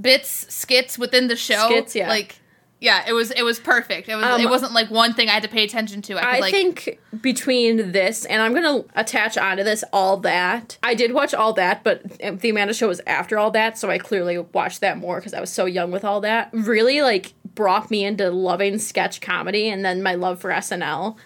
bits, 0.00 0.52
skits 0.52 0.98
within 0.98 1.28
the 1.28 1.36
show. 1.36 1.66
Skits, 1.68 1.94
yeah. 1.94 2.08
Like, 2.08 2.40
yeah, 2.84 3.02
it 3.08 3.14
was 3.14 3.30
it 3.30 3.42
was 3.42 3.58
perfect. 3.58 4.10
It 4.10 4.14
was 4.14 4.26
Um, 4.26 4.42
it 4.42 4.50
wasn't 4.50 4.72
like 4.72 4.90
one 4.90 5.14
thing 5.14 5.30
I 5.30 5.32
had 5.32 5.42
to 5.42 5.48
pay 5.48 5.64
attention 5.64 6.02
to. 6.02 6.18
I 6.18 6.20
could 6.20 6.28
I 6.28 6.38
like 6.40 6.52
think 6.52 7.00
between 7.22 7.92
this 7.92 8.26
and 8.26 8.42
I'm 8.42 8.52
gonna 8.52 8.84
attach 8.94 9.38
onto 9.38 9.64
this 9.64 9.82
all 9.90 10.18
that. 10.18 10.76
I 10.82 10.94
did 10.94 11.14
watch 11.14 11.32
all 11.32 11.54
that, 11.54 11.82
but 11.82 12.02
the 12.18 12.50
Amanda 12.50 12.74
Show 12.74 12.88
was 12.88 13.00
after 13.06 13.38
all 13.38 13.50
that, 13.52 13.78
so 13.78 13.90
I 13.90 13.96
clearly 13.96 14.36
watched 14.36 14.82
that 14.82 14.98
more 14.98 15.16
because 15.18 15.32
I 15.32 15.40
was 15.40 15.50
so 15.50 15.64
young 15.64 15.92
with 15.92 16.04
all 16.04 16.20
that. 16.20 16.50
Really, 16.52 17.00
like 17.00 17.32
brought 17.54 17.90
me 17.90 18.04
into 18.04 18.30
loving 18.30 18.78
sketch 18.78 19.22
comedy, 19.22 19.70
and 19.70 19.82
then 19.82 20.02
my 20.02 20.14
love 20.14 20.38
for 20.38 20.50
SNL. 20.50 21.16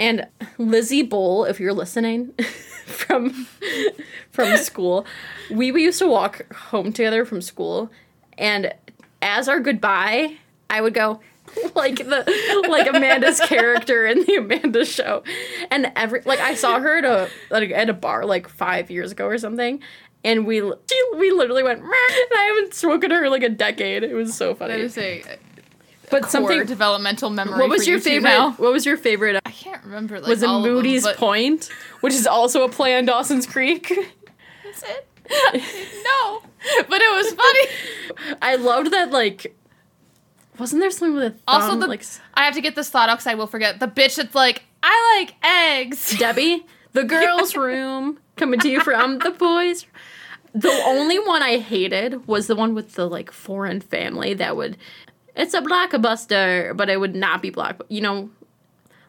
And 0.00 0.26
Lizzie 0.56 1.02
Bull, 1.02 1.44
if 1.44 1.60
you're 1.60 1.74
listening 1.74 2.32
from 2.86 3.46
from 4.30 4.56
school, 4.56 5.04
we, 5.50 5.70
we 5.70 5.82
used 5.82 5.98
to 5.98 6.08
walk 6.08 6.50
home 6.54 6.94
together 6.94 7.26
from 7.26 7.42
school, 7.42 7.90
and 8.38 8.72
as 9.20 9.50
our 9.50 9.60
goodbye, 9.60 10.38
I 10.72 10.80
would 10.80 10.94
go 10.94 11.20
like 11.74 11.96
the 11.98 12.64
like 12.68 12.86
Amanda's 12.88 13.40
character 13.40 14.06
in 14.06 14.24
the 14.24 14.36
Amanda 14.36 14.84
show, 14.84 15.22
and 15.70 15.92
every 15.94 16.22
like 16.24 16.40
I 16.40 16.54
saw 16.54 16.80
her 16.80 16.98
at 16.98 17.04
a 17.04 17.28
like, 17.50 17.70
at 17.70 17.90
a 17.90 17.92
bar 17.92 18.24
like 18.24 18.48
five 18.48 18.90
years 18.90 19.12
ago 19.12 19.26
or 19.26 19.38
something. 19.38 19.80
And 20.24 20.46
we 20.46 20.60
she, 20.60 21.02
we 21.16 21.30
literally 21.32 21.62
went, 21.64 21.80
and 21.80 21.90
I 21.92 22.54
haven't 22.54 22.74
spoken 22.74 23.10
to 23.10 23.16
her 23.16 23.24
in 23.24 23.30
like 23.30 23.42
a 23.42 23.48
decade. 23.48 24.02
It 24.02 24.14
was 24.14 24.34
so 24.34 24.54
funny. 24.54 24.74
is 24.74 24.96
a 24.96 25.20
uh, 25.22 25.26
But 26.10 26.22
core 26.22 26.30
something. 26.30 26.64
developmental 26.64 27.28
memory. 27.28 27.58
What 27.58 27.68
was 27.68 27.86
your 27.86 27.96
you 27.96 28.02
favorite? 28.02 28.30
Now. 28.30 28.52
What 28.52 28.72
was 28.72 28.86
your 28.86 28.96
favorite? 28.96 29.40
I 29.44 29.50
can't 29.50 29.82
remember. 29.84 30.20
Like, 30.20 30.28
was 30.28 30.42
it 30.42 30.46
them, 30.46 30.62
Moody's 30.62 31.02
but- 31.02 31.16
Point, 31.16 31.68
which 32.00 32.14
is 32.14 32.26
also 32.26 32.62
a 32.64 32.68
play 32.68 32.96
on 32.96 33.04
Dawson's 33.04 33.46
Creek. 33.46 33.92
That's 34.64 34.84
it. 34.84 35.08
no, 36.04 36.42
but 36.88 37.00
it 37.00 37.12
was 37.14 37.32
funny. 37.34 38.36
I 38.42 38.56
loved 38.56 38.92
that. 38.92 39.10
Like, 39.10 39.54
wasn't 40.58 40.80
there 40.80 40.90
something 40.90 41.14
with 41.14 41.24
a 41.24 41.30
thumb? 41.30 41.40
Also, 41.46 41.78
the 41.78 41.86
like 41.86 42.04
I 42.34 42.44
have 42.44 42.54
to 42.54 42.60
get 42.60 42.74
this 42.74 42.90
thought 42.90 43.08
out 43.08 43.16
because 43.18 43.26
I 43.26 43.34
will 43.34 43.46
forget. 43.46 43.80
The 43.80 43.88
bitch 43.88 44.16
that's 44.16 44.34
like, 44.34 44.62
I 44.82 45.18
like 45.18 45.34
eggs. 45.44 46.16
Debbie, 46.18 46.66
the 46.92 47.04
girls' 47.04 47.56
room, 47.56 48.18
coming 48.36 48.60
to 48.60 48.68
you 48.68 48.80
from 48.80 49.18
the 49.18 49.30
boys. 49.38 49.86
The 50.54 50.70
only 50.86 51.18
one 51.18 51.42
I 51.42 51.58
hated 51.58 52.26
was 52.26 52.46
the 52.46 52.54
one 52.56 52.74
with 52.74 52.94
the 52.94 53.08
like 53.08 53.30
foreign 53.30 53.80
family 53.80 54.34
that 54.34 54.56
would. 54.56 54.76
It's 55.34 55.54
a 55.54 55.62
blockbuster, 55.62 56.76
but 56.76 56.90
it 56.90 57.00
would 57.00 57.14
not 57.16 57.40
be 57.40 57.48
block. 57.48 57.80
You 57.88 58.02
know, 58.02 58.30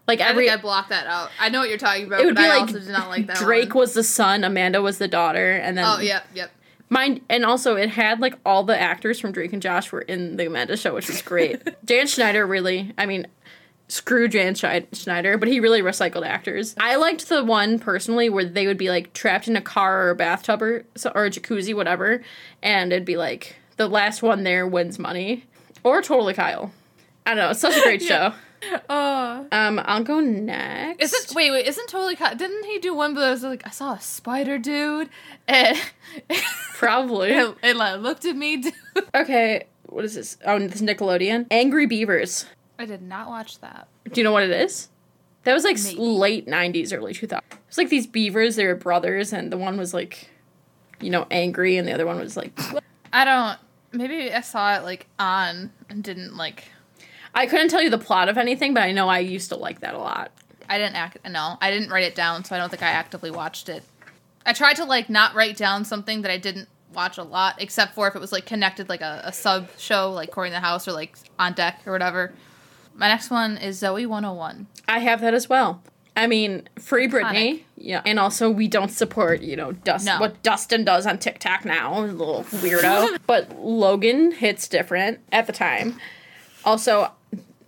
like 0.07 0.21
I 0.21 0.29
every 0.29 0.47
think 0.47 0.59
I 0.59 0.61
blocked 0.61 0.89
that 0.89 1.05
out. 1.07 1.29
I 1.39 1.49
know 1.49 1.59
what 1.59 1.67
you're 1.67 1.77
talking 1.77 2.05
about, 2.07 2.21
it 2.21 2.25
would 2.25 2.35
but 2.35 2.41
be 2.41 2.45
I 2.45 2.49
like 2.49 2.61
also 2.61 2.79
did 2.79 2.87
not 2.87 3.09
like 3.09 3.27
that. 3.27 3.35
Drake 3.37 3.75
one. 3.75 3.81
was 3.81 3.93
the 3.93 4.03
son, 4.03 4.45
Amanda 4.45 4.81
was 4.81 4.99
the 4.99 5.09
daughter, 5.09 5.51
and 5.53 5.77
then 5.77 5.83
Oh, 5.85 5.99
yep, 5.99 6.25
yep. 6.33 6.51
Mine 6.93 7.21
and 7.27 7.43
also 7.43 7.75
it 7.75 7.89
had 7.89 8.19
like 8.19 8.35
all 8.45 8.63
the 8.63 8.79
actors 8.79 9.19
from 9.19 9.31
Drake 9.31 9.51
and 9.51 9.63
Josh 9.63 9.91
were 9.91 10.01
in 10.01 10.37
the 10.37 10.45
Amanda 10.45 10.77
show, 10.77 10.93
which 10.93 11.07
was 11.07 11.23
great. 11.23 11.59
Dan 11.85 12.05
Schneider 12.05 12.45
really, 12.45 12.93
I 12.99 13.07
mean, 13.07 13.25
screw 13.87 14.27
Dan 14.27 14.53
Schneider, 14.53 15.39
but 15.39 15.47
he 15.47 15.59
really 15.59 15.81
recycled 15.81 16.23
actors. 16.23 16.75
I 16.79 16.97
liked 16.97 17.29
the 17.29 17.43
one 17.43 17.79
personally 17.79 18.29
where 18.29 18.45
they 18.45 18.67
would 18.67 18.77
be 18.77 18.89
like 18.89 19.11
trapped 19.13 19.47
in 19.47 19.55
a 19.55 19.61
car 19.61 20.05
or 20.05 20.09
a 20.11 20.15
bathtub 20.15 20.61
or 20.61 20.85
or 21.15 21.25
a 21.25 21.31
jacuzzi, 21.31 21.75
whatever, 21.75 22.21
and 22.61 22.93
it'd 22.93 23.05
be 23.05 23.17
like 23.17 23.55
the 23.77 23.87
last 23.87 24.21
one 24.21 24.43
there 24.43 24.67
wins 24.67 24.99
money, 24.99 25.45
or 25.83 26.03
Totally 26.03 26.35
Kyle. 26.35 26.71
I 27.25 27.31
don't 27.31 27.37
know. 27.37 27.49
It's 27.49 27.59
such 27.59 27.75
a 27.75 27.81
great 27.81 28.01
show. 28.11 28.33
Uh, 28.89 29.43
Um, 29.51 29.81
I'll 29.83 30.03
go 30.03 30.19
next. 30.19 31.01
isn't 31.03 31.35
wait 31.35 31.51
wait 31.51 31.65
isn't 31.67 31.87
totally 31.87 32.15
Ki- 32.15 32.35
didn't 32.35 32.65
he 32.65 32.79
do 32.79 32.93
one? 32.93 33.13
But 33.13 33.27
it 33.27 33.31
was 33.31 33.43
like 33.43 33.65
I 33.65 33.69
saw 33.71 33.93
a 33.93 33.99
spider 34.01 34.57
dude, 34.57 35.09
and 35.47 35.77
probably 36.75 37.31
it, 37.31 37.55
it 37.63 37.75
like, 37.75 37.99
looked 38.01 38.25
at 38.25 38.35
me. 38.35 38.57
Dude. 38.57 38.73
okay? 39.15 39.65
What 39.87 40.05
is 40.05 40.15
this? 40.15 40.37
Oh, 40.45 40.59
this 40.59 40.81
Nickelodeon. 40.81 41.47
Angry 41.51 41.85
Beavers. 41.85 42.45
I 42.79 42.85
did 42.85 43.01
not 43.01 43.27
watch 43.29 43.59
that. 43.59 43.87
Do 44.11 44.19
you 44.19 44.23
know 44.23 44.31
what 44.31 44.43
it 44.43 44.49
is? 44.51 44.89
That 45.43 45.53
was 45.53 45.63
like 45.63 45.77
Maybe. 45.83 45.99
late 45.99 46.47
'90s, 46.47 46.95
early 46.95 47.13
2000s. 47.13 47.37
It 47.51 47.57
was 47.67 47.77
like 47.77 47.89
these 47.89 48.07
beavers. 48.07 48.55
They 48.55 48.65
were 48.65 48.75
brothers, 48.75 49.33
and 49.33 49.51
the 49.51 49.57
one 49.57 49.77
was 49.77 49.93
like, 49.93 50.29
you 51.01 51.09
know, 51.09 51.27
angry, 51.29 51.77
and 51.77 51.87
the 51.87 51.91
other 51.93 52.05
one 52.05 52.17
was 52.19 52.35
like. 52.37 52.57
I 53.11 53.25
don't. 53.25 53.59
Maybe 53.91 54.31
I 54.33 54.41
saw 54.41 54.75
it 54.77 54.83
like 54.83 55.07
on 55.19 55.71
and 55.89 56.03
didn't 56.03 56.35
like. 56.37 56.63
I 57.33 57.45
couldn't 57.47 57.69
tell 57.69 57.81
you 57.81 57.89
the 57.89 57.97
plot 57.97 58.29
of 58.29 58.37
anything, 58.37 58.73
but 58.73 58.83
I 58.83 58.91
know 58.91 59.09
I 59.09 59.19
used 59.19 59.49
to 59.49 59.55
like 59.55 59.79
that 59.81 59.93
a 59.93 59.97
lot. 59.97 60.31
I 60.69 60.77
didn't 60.77 60.95
act. 60.95 61.17
No, 61.29 61.57
I 61.61 61.71
didn't 61.71 61.89
write 61.89 62.03
it 62.03 62.15
down, 62.15 62.43
so 62.45 62.55
I 62.55 62.59
don't 62.59 62.69
think 62.69 62.83
I 62.83 62.89
actively 62.89 63.31
watched 63.31 63.69
it. 63.69 63.83
I 64.45 64.53
tried 64.53 64.75
to 64.75 64.85
like 64.85 65.09
not 65.09 65.35
write 65.35 65.57
down 65.57 65.85
something 65.85 66.21
that 66.21 66.31
I 66.31 66.37
didn't 66.37 66.67
watch 66.93 67.17
a 67.17 67.23
lot, 67.23 67.55
except 67.61 67.95
for 67.95 68.07
if 68.07 68.15
it 68.15 68.19
was 68.19 68.31
like 68.31 68.45
connected, 68.45 68.87
like 68.89 69.01
a, 69.01 69.21
a 69.25 69.33
sub 69.33 69.69
show, 69.77 70.11
like 70.11 70.31
Cory 70.31 70.49
in 70.49 70.53
the 70.53 70.59
House 70.59 70.87
or 70.87 70.91
like 70.93 71.15
On 71.39 71.53
Deck 71.53 71.81
or 71.85 71.91
whatever. 71.91 72.33
My 72.95 73.07
next 73.07 73.29
one 73.31 73.57
is 73.57 73.81
Zoey 73.81 74.05
101. 74.05 74.67
I 74.87 74.99
have 74.99 75.21
that 75.21 75.33
as 75.33 75.49
well. 75.49 75.81
I 76.15 76.27
mean, 76.27 76.69
free 76.79 77.07
Britney. 77.07 77.63
Yeah. 77.75 78.03
And 78.05 78.19
also, 78.19 78.49
we 78.49 78.67
don't 78.67 78.91
support, 78.91 79.41
you 79.41 79.55
know, 79.55 79.71
Dust, 79.71 80.05
No. 80.05 80.19
what 80.19 80.43
Dustin 80.43 80.85
does 80.85 81.07
on 81.07 81.17
TikTok 81.17 81.65
now. 81.65 81.99
A 81.99 82.05
little 82.05 82.43
weirdo. 82.43 83.17
but 83.25 83.57
Logan 83.59 84.31
hits 84.31 84.67
different 84.67 85.19
at 85.31 85.47
the 85.47 85.53
time. 85.53 85.99
Also, 86.63 87.11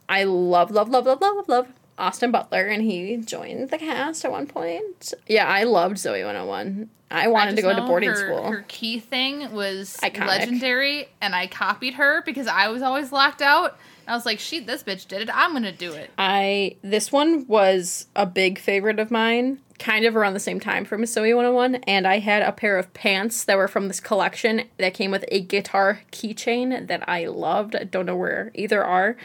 I 0.08 0.24
love, 0.24 0.72
love, 0.72 0.90
love, 0.90 1.06
love, 1.06 1.22
love, 1.22 1.36
love, 1.36 1.50
love 1.50 1.68
Austin 1.98 2.32
Butler, 2.32 2.68
and 2.68 2.84
he 2.84 3.18
joined 3.18 3.70
the 3.70 3.78
cast 3.78 4.26
at 4.26 4.32
one 4.32 4.48
point. 4.48 5.14
Yeah, 5.28 5.48
I 5.48 5.64
loved 5.64 5.98
Zoey 5.98 6.26
101. 6.26 6.90
I 7.12 7.28
wanted 7.28 7.54
I 7.54 7.56
to 7.56 7.62
go 7.62 7.76
to 7.76 7.82
boarding 7.84 8.10
her, 8.10 8.16
school. 8.16 8.52
Her 8.52 8.66
key 8.68 9.00
thing 9.00 9.52
was 9.54 9.98
Iconic. 10.02 10.28
legendary, 10.28 11.08
and 11.22 11.36
I 11.36 11.48
copied 11.48 11.94
her 11.96 12.24
because 12.24 12.48
I 12.48 12.68
was 12.68 12.82
always 12.82 13.12
locked 13.12 13.42
out. 13.42 13.78
I 14.08 14.16
was 14.16 14.26
like, 14.26 14.40
"She, 14.40 14.60
this 14.60 14.84
bitch 14.84 15.08
did 15.08 15.22
it. 15.22 15.30
I'm 15.34 15.54
gonna 15.54 15.72
do 15.72 15.94
it." 15.94 16.10
I 16.18 16.76
this 16.82 17.12
one 17.12 17.48
was 17.48 18.08
a 18.16 18.26
big 18.26 18.60
favorite 18.60 19.00
of 19.00 19.12
mine, 19.12 19.60
kind 19.80 20.06
of 20.06 20.16
around 20.16 20.34
the 20.34 20.40
same 20.40 20.60
time 20.60 20.84
from 20.84 21.04
Zoey 21.04 21.36
101, 21.36 21.76
and 21.88 22.08
I 22.08 22.20
had 22.20 22.42
a 22.42 22.52
pair 22.52 22.78
of 22.78 22.94
pants 22.94 23.44
that 23.46 23.56
were 23.58 23.68
from 23.68 23.88
this 23.88 24.00
collection 24.00 24.64
that 24.78 24.94
came 24.94 25.12
with 25.12 25.26
a 25.30 25.42
guitar 25.42 26.02
keychain 26.12 26.88
that 26.88 27.08
I 27.08 27.28
loved. 27.28 27.76
I 27.76 27.84
don't 27.84 28.06
know 28.06 28.16
where 28.16 28.52
either 28.56 28.84
are. 28.84 29.16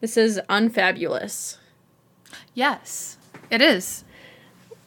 This 0.00 0.16
is 0.16 0.40
unfabulous. 0.48 1.58
Yes, 2.54 3.16
it 3.50 3.60
is. 3.62 4.04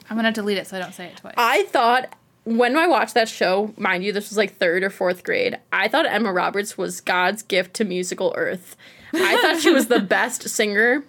I'm 0.08 0.16
gonna 0.16 0.32
delete 0.32 0.58
it 0.58 0.66
so 0.66 0.76
I 0.76 0.80
don't 0.80 0.94
say 0.94 1.06
it 1.06 1.16
twice. 1.16 1.34
I 1.36 1.64
thought 1.64 2.14
when 2.44 2.76
I 2.76 2.86
watched 2.86 3.14
that 3.14 3.28
show, 3.28 3.74
mind 3.76 4.04
you, 4.04 4.12
this 4.12 4.30
was 4.30 4.38
like 4.38 4.56
third 4.56 4.82
or 4.82 4.90
fourth 4.90 5.22
grade, 5.22 5.58
I 5.72 5.88
thought 5.88 6.06
Emma 6.06 6.32
Roberts 6.32 6.78
was 6.78 7.00
God's 7.00 7.42
gift 7.42 7.74
to 7.74 7.84
musical 7.84 8.32
earth. 8.36 8.76
I 9.12 9.36
thought 9.42 9.60
she 9.60 9.70
was 9.70 9.88
the 9.88 10.00
best 10.16 10.48
singer. 10.48 11.04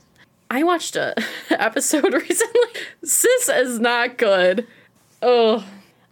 I 0.51 0.63
watched 0.63 0.95
a 0.95 1.13
episode 1.49 2.13
recently. 2.29 2.81
Sis 3.03 3.47
is 3.49 3.79
not 3.79 4.17
good. 4.17 4.67
Oh, 5.21 5.65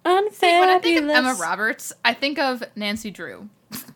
unfabulous. 0.05 0.41
when 0.41 0.69
I 0.69 0.79
think 0.79 1.01
of 1.01 1.09
Emma 1.09 1.33
Roberts, 1.39 1.91
I 2.05 2.13
think 2.13 2.39
of 2.39 2.63
Nancy 2.75 3.11
Drew. 3.11 3.49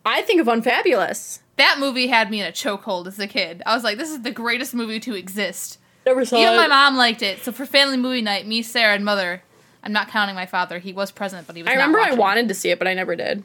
I 0.05 0.21
think 0.23 0.41
of 0.41 0.49
unfabulous. 0.49 1.41
That 1.61 1.77
movie 1.79 2.07
had 2.07 2.31
me 2.31 2.41
in 2.41 2.47
a 2.47 2.51
chokehold 2.51 3.05
as 3.05 3.19
a 3.19 3.27
kid. 3.27 3.61
I 3.67 3.75
was 3.75 3.83
like, 3.83 3.97
"This 3.99 4.09
is 4.09 4.21
the 4.23 4.31
greatest 4.31 4.73
movie 4.73 4.99
to 5.01 5.13
exist." 5.15 5.77
Never 6.07 6.25
saw 6.25 6.37
Even 6.37 6.53
it. 6.55 6.57
my 6.57 6.67
mom 6.67 6.97
liked 6.97 7.21
it. 7.21 7.43
So 7.43 7.51
for 7.51 7.67
family 7.67 7.97
movie 7.97 8.21
night, 8.23 8.47
me, 8.47 8.61
Sarah, 8.63 8.95
and 8.95 9.05
mother. 9.05 9.43
I'm 9.83 9.91
not 9.93 10.07
counting 10.09 10.35
my 10.35 10.45
father. 10.47 10.79
He 10.79 10.91
was 10.93 11.11
present, 11.11 11.45
but 11.47 11.55
he 11.55 11.61
was. 11.63 11.69
I 11.69 11.73
remember 11.73 11.99
I 11.99 12.13
wanted 12.13 12.47
to 12.47 12.53
see 12.55 12.69
it, 12.69 12.77
but 12.79 12.87
I 12.87 12.93
never 12.95 13.15
did. 13.15 13.43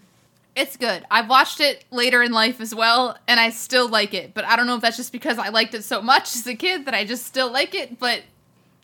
It's 0.54 0.76
good. 0.78 1.04
I've 1.10 1.28
watched 1.28 1.60
it 1.60 1.84
later 1.90 2.22
in 2.22 2.32
life 2.32 2.60
as 2.60 2.74
well, 2.74 3.18
and 3.28 3.38
I 3.38 3.50
still 3.50 3.88
like 3.88 4.14
it. 4.14 4.32
But 4.34 4.44
I 4.46 4.56
don't 4.56 4.66
know 4.66 4.74
if 4.76 4.80
that's 4.82 4.96
just 4.96 5.12
because 5.12 5.38
I 5.38 5.48
liked 5.50 5.74
it 5.74 5.84
so 5.84 6.00
much 6.02 6.34
as 6.34 6.46
a 6.46 6.54
kid 6.54 6.86
that 6.86 6.94
I 6.94 7.04
just 7.04 7.26
still 7.26 7.50
like 7.52 7.74
it. 7.74 7.98
But 7.98 8.22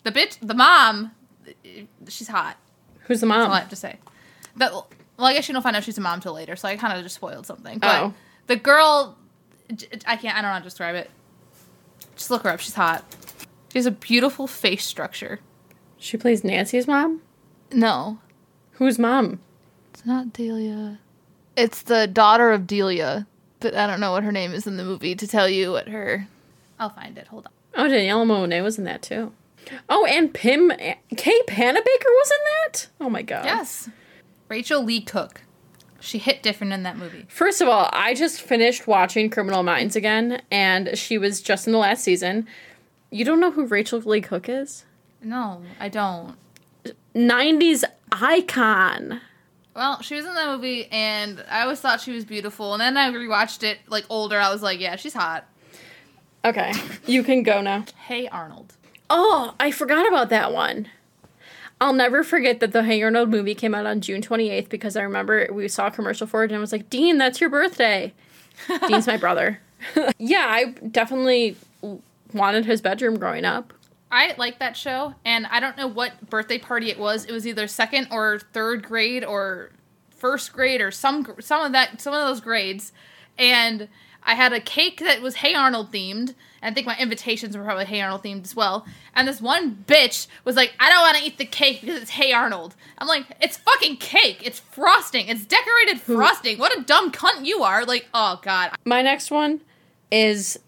the 0.02 0.12
bitch, 0.12 0.36
the 0.42 0.54
mom, 0.54 1.12
she's 2.08 2.28
hot. 2.28 2.56
Who's 3.06 3.20
the 3.20 3.26
mom? 3.26 3.38
That's 3.40 3.48
all 3.48 3.54
I 3.56 3.60
have 3.60 3.68
to 3.70 3.76
say. 3.76 3.96
That 4.56 4.72
well, 4.72 4.86
I 5.18 5.32
guess 5.34 5.48
you 5.48 5.54
don't 5.54 5.62
find 5.62 5.76
out 5.76 5.84
she's 5.84 5.96
a 5.98 6.02
mom 6.02 6.20
till 6.20 6.34
later, 6.34 6.56
so 6.56 6.68
I 6.68 6.76
kind 6.76 6.96
of 6.96 7.02
just 7.02 7.14
spoiled 7.16 7.46
something. 7.46 7.78
But 7.78 8.02
Oh. 8.02 8.14
the 8.48 8.56
girl, 8.56 9.16
I 10.06 10.16
can't. 10.16 10.36
I 10.36 10.42
don't 10.42 10.50
know 10.50 10.54
how 10.54 10.58
to 10.58 10.64
describe 10.64 10.94
it. 10.94 11.10
Just 12.16 12.30
look 12.30 12.42
her 12.42 12.50
up. 12.50 12.60
She's 12.60 12.74
hot. 12.74 13.04
She 13.72 13.78
has 13.78 13.86
a 13.86 13.90
beautiful 13.90 14.46
face 14.46 14.84
structure. 14.84 15.40
She 15.98 16.16
plays 16.16 16.44
Nancy's 16.44 16.86
mom. 16.86 17.22
No, 17.72 18.18
Who's 18.82 18.98
mom? 18.98 19.38
It's 19.92 20.04
not 20.04 20.32
Delia. 20.32 20.98
It's 21.56 21.82
the 21.82 22.06
daughter 22.06 22.50
of 22.50 22.66
Delia, 22.66 23.26
but 23.60 23.74
I 23.76 23.86
don't 23.86 24.00
know 24.00 24.10
what 24.10 24.24
her 24.24 24.32
name 24.32 24.52
is 24.52 24.66
in 24.66 24.76
the 24.76 24.84
movie 24.84 25.14
to 25.14 25.26
tell 25.26 25.48
you 25.48 25.70
what 25.70 25.88
her. 25.88 26.26
I'll 26.80 26.90
find 26.90 27.16
it. 27.18 27.28
Hold 27.28 27.46
on. 27.46 27.52
Oh, 27.74 27.88
Daniella 27.88 28.24
Monet 28.26 28.60
was 28.62 28.78
in 28.78 28.84
that 28.84 29.02
too. 29.02 29.32
Oh, 29.88 30.04
and 30.06 30.34
Pim 30.34 30.70
Kay 31.16 31.40
Panabaker 31.46 31.76
was 32.06 32.30
in 32.32 32.38
that. 32.44 32.88
Oh 33.00 33.08
my 33.08 33.22
god. 33.22 33.44
Yes. 33.44 33.88
Rachael 34.48 34.82
Leigh 34.82 35.00
Cook. 35.02 35.42
She 36.02 36.18
hit 36.18 36.42
different 36.42 36.72
in 36.72 36.82
that 36.82 36.98
movie. 36.98 37.26
First 37.28 37.60
of 37.60 37.68
all, 37.68 37.88
I 37.92 38.14
just 38.14 38.40
finished 38.40 38.88
watching 38.88 39.30
Criminal 39.30 39.62
Minds 39.62 39.94
again, 39.94 40.42
and 40.50 40.98
she 40.98 41.16
was 41.16 41.40
just 41.40 41.68
in 41.68 41.72
the 41.72 41.78
last 41.78 42.02
season. 42.02 42.48
You 43.10 43.24
don't 43.24 43.38
know 43.38 43.52
who 43.52 43.66
Rachael 43.66 44.00
Leigh 44.00 44.20
Cook 44.20 44.48
is? 44.48 44.84
No, 45.22 45.62
I 45.78 45.88
don't. 45.88 46.36
90s 47.14 47.84
icon. 48.10 49.20
Well, 49.76 50.02
she 50.02 50.16
was 50.16 50.26
in 50.26 50.34
that 50.34 50.48
movie, 50.48 50.86
and 50.90 51.44
I 51.48 51.62
always 51.62 51.80
thought 51.80 52.00
she 52.00 52.10
was 52.10 52.24
beautiful. 52.24 52.74
And 52.74 52.80
then 52.80 52.96
I 52.96 53.10
rewatched 53.12 53.62
it 53.62 53.78
like 53.86 54.04
older. 54.08 54.40
I 54.40 54.52
was 54.52 54.60
like, 54.60 54.80
yeah, 54.80 54.96
she's 54.96 55.14
hot. 55.14 55.46
Okay, 56.44 56.72
you 57.06 57.22
can 57.22 57.44
go 57.44 57.60
now. 57.60 57.84
Hey 58.06 58.26
Arnold. 58.26 58.74
Oh, 59.08 59.54
I 59.60 59.70
forgot 59.70 60.08
about 60.08 60.30
that 60.30 60.52
one. 60.52 60.88
I'll 61.82 61.92
never 61.92 62.22
forget 62.22 62.60
that 62.60 62.70
the 62.70 62.84
Hey 62.84 63.02
Arnold 63.02 63.28
movie 63.28 63.56
came 63.56 63.74
out 63.74 63.86
on 63.86 64.00
June 64.00 64.22
28th 64.22 64.68
because 64.68 64.96
I 64.96 65.02
remember 65.02 65.48
we 65.50 65.66
saw 65.66 65.88
a 65.88 65.90
commercial 65.90 66.28
for 66.28 66.44
it 66.44 66.52
and 66.52 66.58
I 66.58 66.60
was 66.60 66.70
like, 66.70 66.88
Dean, 66.88 67.18
that's 67.18 67.40
your 67.40 67.50
birthday. 67.50 68.12
Dean's 68.86 69.08
my 69.08 69.16
brother. 69.16 69.58
yeah, 70.16 70.46
I 70.48 70.66
definitely 70.92 71.56
wanted 72.32 72.66
his 72.66 72.80
bedroom 72.80 73.18
growing 73.18 73.44
up. 73.44 73.72
I 74.12 74.32
like 74.38 74.60
that 74.60 74.76
show, 74.76 75.14
and 75.24 75.44
I 75.46 75.58
don't 75.58 75.76
know 75.76 75.88
what 75.88 76.30
birthday 76.30 76.58
party 76.58 76.88
it 76.88 77.00
was. 77.00 77.24
It 77.24 77.32
was 77.32 77.48
either 77.48 77.66
second 77.66 78.08
or 78.12 78.38
third 78.52 78.84
grade 78.84 79.24
or 79.24 79.70
first 80.10 80.52
grade 80.52 80.80
or 80.80 80.92
some 80.92 81.34
some 81.40 81.64
of 81.66 81.72
that 81.72 82.00
some 82.00 82.14
of 82.14 82.20
those 82.20 82.40
grades, 82.40 82.92
and 83.36 83.88
I 84.22 84.34
had 84.34 84.52
a 84.52 84.60
cake 84.60 85.00
that 85.00 85.20
was 85.20 85.36
Hey 85.36 85.54
Arnold 85.54 85.90
themed. 85.90 86.34
And 86.62 86.72
I 86.72 86.74
think 86.74 86.86
my 86.86 86.96
invitations 86.96 87.56
were 87.56 87.64
probably 87.64 87.84
Hey 87.84 88.00
Arnold 88.00 88.22
themed 88.22 88.44
as 88.44 88.54
well. 88.54 88.86
And 89.14 89.26
this 89.26 89.40
one 89.40 89.84
bitch 89.86 90.28
was 90.44 90.54
like, 90.56 90.72
"I 90.78 90.88
don't 90.88 91.00
want 91.02 91.18
to 91.18 91.24
eat 91.24 91.36
the 91.38 91.44
cake 91.44 91.80
because 91.80 92.00
it's 92.00 92.12
Hey 92.12 92.32
Arnold." 92.32 92.76
I'm 92.98 93.08
like, 93.08 93.26
"It's 93.40 93.56
fucking 93.58 93.96
cake. 93.96 94.40
It's 94.44 94.60
frosting. 94.60 95.28
It's 95.28 95.44
decorated 95.44 96.00
frosting. 96.00 96.58
What 96.58 96.76
a 96.78 96.82
dumb 96.82 97.10
cunt 97.10 97.44
you 97.44 97.62
are!" 97.62 97.84
Like, 97.84 98.06
oh 98.14 98.40
god, 98.42 98.70
My 98.84 99.02
next 99.02 99.30
one 99.30 99.60
is 100.10 100.58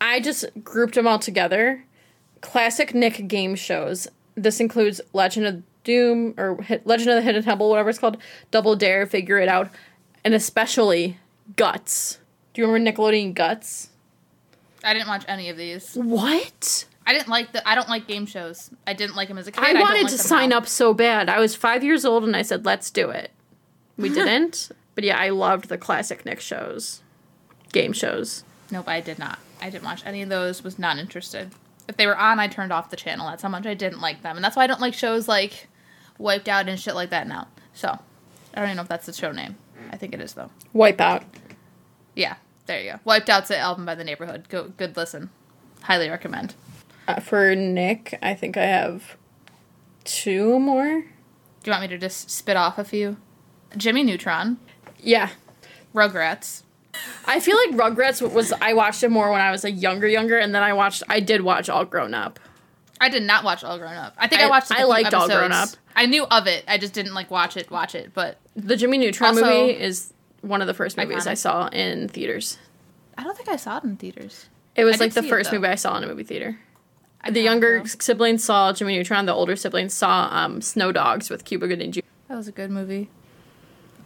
I 0.00 0.20
just 0.20 0.44
grouped 0.62 0.94
them 0.96 1.06
all 1.06 1.18
together. 1.18 1.84
Classic 2.40 2.94
Nick 2.94 3.28
game 3.28 3.54
shows. 3.54 4.08
This 4.34 4.60
includes 4.60 5.00
Legend 5.12 5.46
of 5.46 5.62
Doom 5.84 6.34
or 6.36 6.58
Legend 6.84 7.10
of 7.10 7.16
the 7.16 7.22
Hidden 7.22 7.44
Temple, 7.44 7.70
whatever 7.70 7.88
it's 7.88 7.98
called, 7.98 8.18
Double 8.50 8.74
Dare, 8.76 9.06
Figure 9.06 9.38
It 9.38 9.48
Out, 9.48 9.70
and 10.24 10.34
especially 10.34 11.18
Guts. 11.54 12.18
Do 12.52 12.60
you 12.60 12.66
remember 12.66 12.90
Nickelodeon 12.90 13.34
Guts? 13.34 13.90
I 14.86 14.94
didn't 14.94 15.08
watch 15.08 15.24
any 15.26 15.50
of 15.50 15.56
these. 15.56 15.94
What? 15.94 16.86
I 17.06 17.12
didn't 17.12 17.28
like 17.28 17.52
the. 17.52 17.68
I 17.68 17.74
don't 17.74 17.88
like 17.88 18.06
game 18.06 18.24
shows. 18.24 18.70
I 18.86 18.92
didn't 18.92 19.16
like 19.16 19.28
them 19.28 19.36
as 19.38 19.46
a 19.46 19.52
kid. 19.52 19.62
I 19.62 19.80
wanted 19.80 20.02
like 20.02 20.12
to 20.12 20.18
sign 20.18 20.50
now. 20.50 20.58
up 20.58 20.68
so 20.68 20.94
bad. 20.94 21.28
I 21.28 21.40
was 21.40 21.54
five 21.56 21.82
years 21.84 22.04
old 22.04 22.24
and 22.24 22.36
I 22.36 22.42
said, 22.42 22.64
let's 22.64 22.90
do 22.90 23.10
it. 23.10 23.32
We 23.96 24.08
didn't. 24.14 24.70
but 24.94 25.04
yeah, 25.04 25.18
I 25.18 25.30
loved 25.30 25.68
the 25.68 25.76
classic 25.78 26.24
Nick 26.24 26.40
shows, 26.40 27.02
game 27.72 27.92
shows. 27.92 28.44
Nope, 28.70 28.88
I 28.88 29.00
did 29.00 29.18
not. 29.18 29.38
I 29.60 29.70
didn't 29.70 29.84
watch 29.84 30.02
any 30.06 30.22
of 30.22 30.28
those. 30.28 30.62
Was 30.62 30.78
not 30.78 30.98
interested. 30.98 31.50
If 31.88 31.96
they 31.96 32.06
were 32.06 32.16
on, 32.16 32.38
I 32.40 32.48
turned 32.48 32.72
off 32.72 32.90
the 32.90 32.96
channel. 32.96 33.26
That's 33.28 33.42
how 33.42 33.48
much 33.48 33.66
I 33.66 33.74
didn't 33.74 34.00
like 34.00 34.22
them, 34.22 34.36
and 34.36 34.44
that's 34.44 34.56
why 34.56 34.64
I 34.64 34.66
don't 34.66 34.80
like 34.80 34.94
shows 34.94 35.28
like 35.28 35.68
Wiped 36.18 36.48
Out 36.48 36.68
and 36.68 36.78
shit 36.78 36.94
like 36.94 37.10
that 37.10 37.26
now. 37.28 37.48
So 37.74 37.88
I 37.88 38.00
don't 38.56 38.64
even 38.64 38.76
know 38.76 38.82
if 38.82 38.88
that's 38.88 39.06
the 39.06 39.12
show 39.12 39.32
name. 39.32 39.56
I 39.92 39.96
think 39.96 40.14
it 40.14 40.20
is 40.20 40.34
though. 40.34 40.50
Wipeout. 40.74 41.22
Yeah, 42.16 42.36
there 42.66 42.80
you 42.82 42.92
go. 42.92 43.00
Wiped 43.04 43.28
Out's 43.30 43.50
an 43.50 43.56
album 43.58 43.84
by 43.86 43.94
the 43.94 44.04
Neighborhood. 44.04 44.48
Go, 44.48 44.68
good 44.76 44.96
listen. 44.96 45.30
Highly 45.82 46.08
recommend. 46.08 46.54
Uh, 47.08 47.20
for 47.20 47.54
Nick, 47.54 48.18
I 48.22 48.34
think 48.34 48.56
I 48.56 48.64
have 48.64 49.16
two 50.04 50.58
more. 50.58 50.84
Do 51.02 51.70
you 51.70 51.70
want 51.72 51.82
me 51.82 51.88
to 51.88 51.98
just 51.98 52.30
spit 52.30 52.56
off 52.56 52.78
a 52.78 52.84
few? 52.84 53.16
Jimmy 53.76 54.02
Neutron, 54.02 54.58
Yeah. 55.00 55.30
Rugrats. 55.94 56.62
I 57.26 57.40
feel 57.40 57.56
like 57.56 57.70
Rugrats 57.70 58.20
was 58.32 58.52
I 58.60 58.72
watched 58.72 59.02
it 59.02 59.10
more 59.10 59.30
when 59.30 59.40
I 59.40 59.50
was 59.50 59.64
a 59.64 59.70
younger 59.70 60.06
younger 60.08 60.38
and 60.38 60.54
then 60.54 60.62
I 60.62 60.72
watched 60.72 61.02
I 61.08 61.20
did 61.20 61.42
watch 61.42 61.68
All 61.68 61.84
Grown 61.84 62.14
Up. 62.14 62.38
I 63.00 63.08
did 63.10 63.22
not 63.22 63.44
watch 63.44 63.62
All 63.64 63.78
Grown 63.78 63.94
Up. 63.94 64.14
I 64.16 64.26
think 64.28 64.40
I, 64.40 64.46
I- 64.46 64.48
watched. 64.48 64.70
Like, 64.70 64.78
I 64.80 64.84
liked 64.84 65.14
All 65.14 65.26
Grown. 65.28 65.52
Up. 65.52 65.68
I 65.94 66.06
knew 66.06 66.24
of 66.24 66.46
it. 66.46 66.64
I 66.68 66.78
just 66.78 66.92
didn't 66.94 67.14
like 67.14 67.30
watch 67.30 67.56
it. 67.56 67.70
Watch 67.70 67.94
it, 67.94 68.12
but 68.14 68.38
The 68.54 68.76
Jimmy 68.76 68.98
Neutron 68.98 69.30
Also- 69.36 69.44
movie 69.44 69.72
is 69.78 70.12
one 70.42 70.60
of 70.60 70.66
the 70.66 70.74
first 70.74 70.96
movies 70.96 71.26
I 71.26 71.34
saw 71.34 71.68
in 71.68 72.08
theaters. 72.08 72.58
I 73.18 73.22
don't 73.24 73.36
think 73.36 73.48
I 73.48 73.56
saw 73.56 73.78
it 73.78 73.84
in 73.84 73.96
theaters. 73.96 74.46
It 74.74 74.84
was 74.84 75.00
I 75.00 75.04
like 75.04 75.14
the 75.14 75.22
see 75.22 75.26
it, 75.28 75.30
first 75.30 75.52
movie 75.52 75.66
I 75.68 75.74
saw 75.76 75.96
in 75.96 76.04
a 76.04 76.06
movie 76.06 76.22
theater. 76.24 76.58
I 77.22 77.30
the 77.30 77.36
don't 77.40 77.44
younger 77.44 77.78
know. 77.78 77.84
siblings 77.86 78.44
saw 78.44 78.72
Jimmy 78.72 78.96
Neutron. 78.96 79.26
The 79.26 79.32
older 79.34 79.56
siblings 79.56 79.94
saw 79.94 80.28
um, 80.30 80.60
Snow 80.60 80.92
Dogs 80.92 81.30
with 81.30 81.44
Cuba 81.44 81.66
Gooding 81.66 81.92
Jr. 81.92 82.00
That 82.28 82.36
was 82.36 82.46
a 82.46 82.52
good 82.52 82.70
movie. 82.70 83.08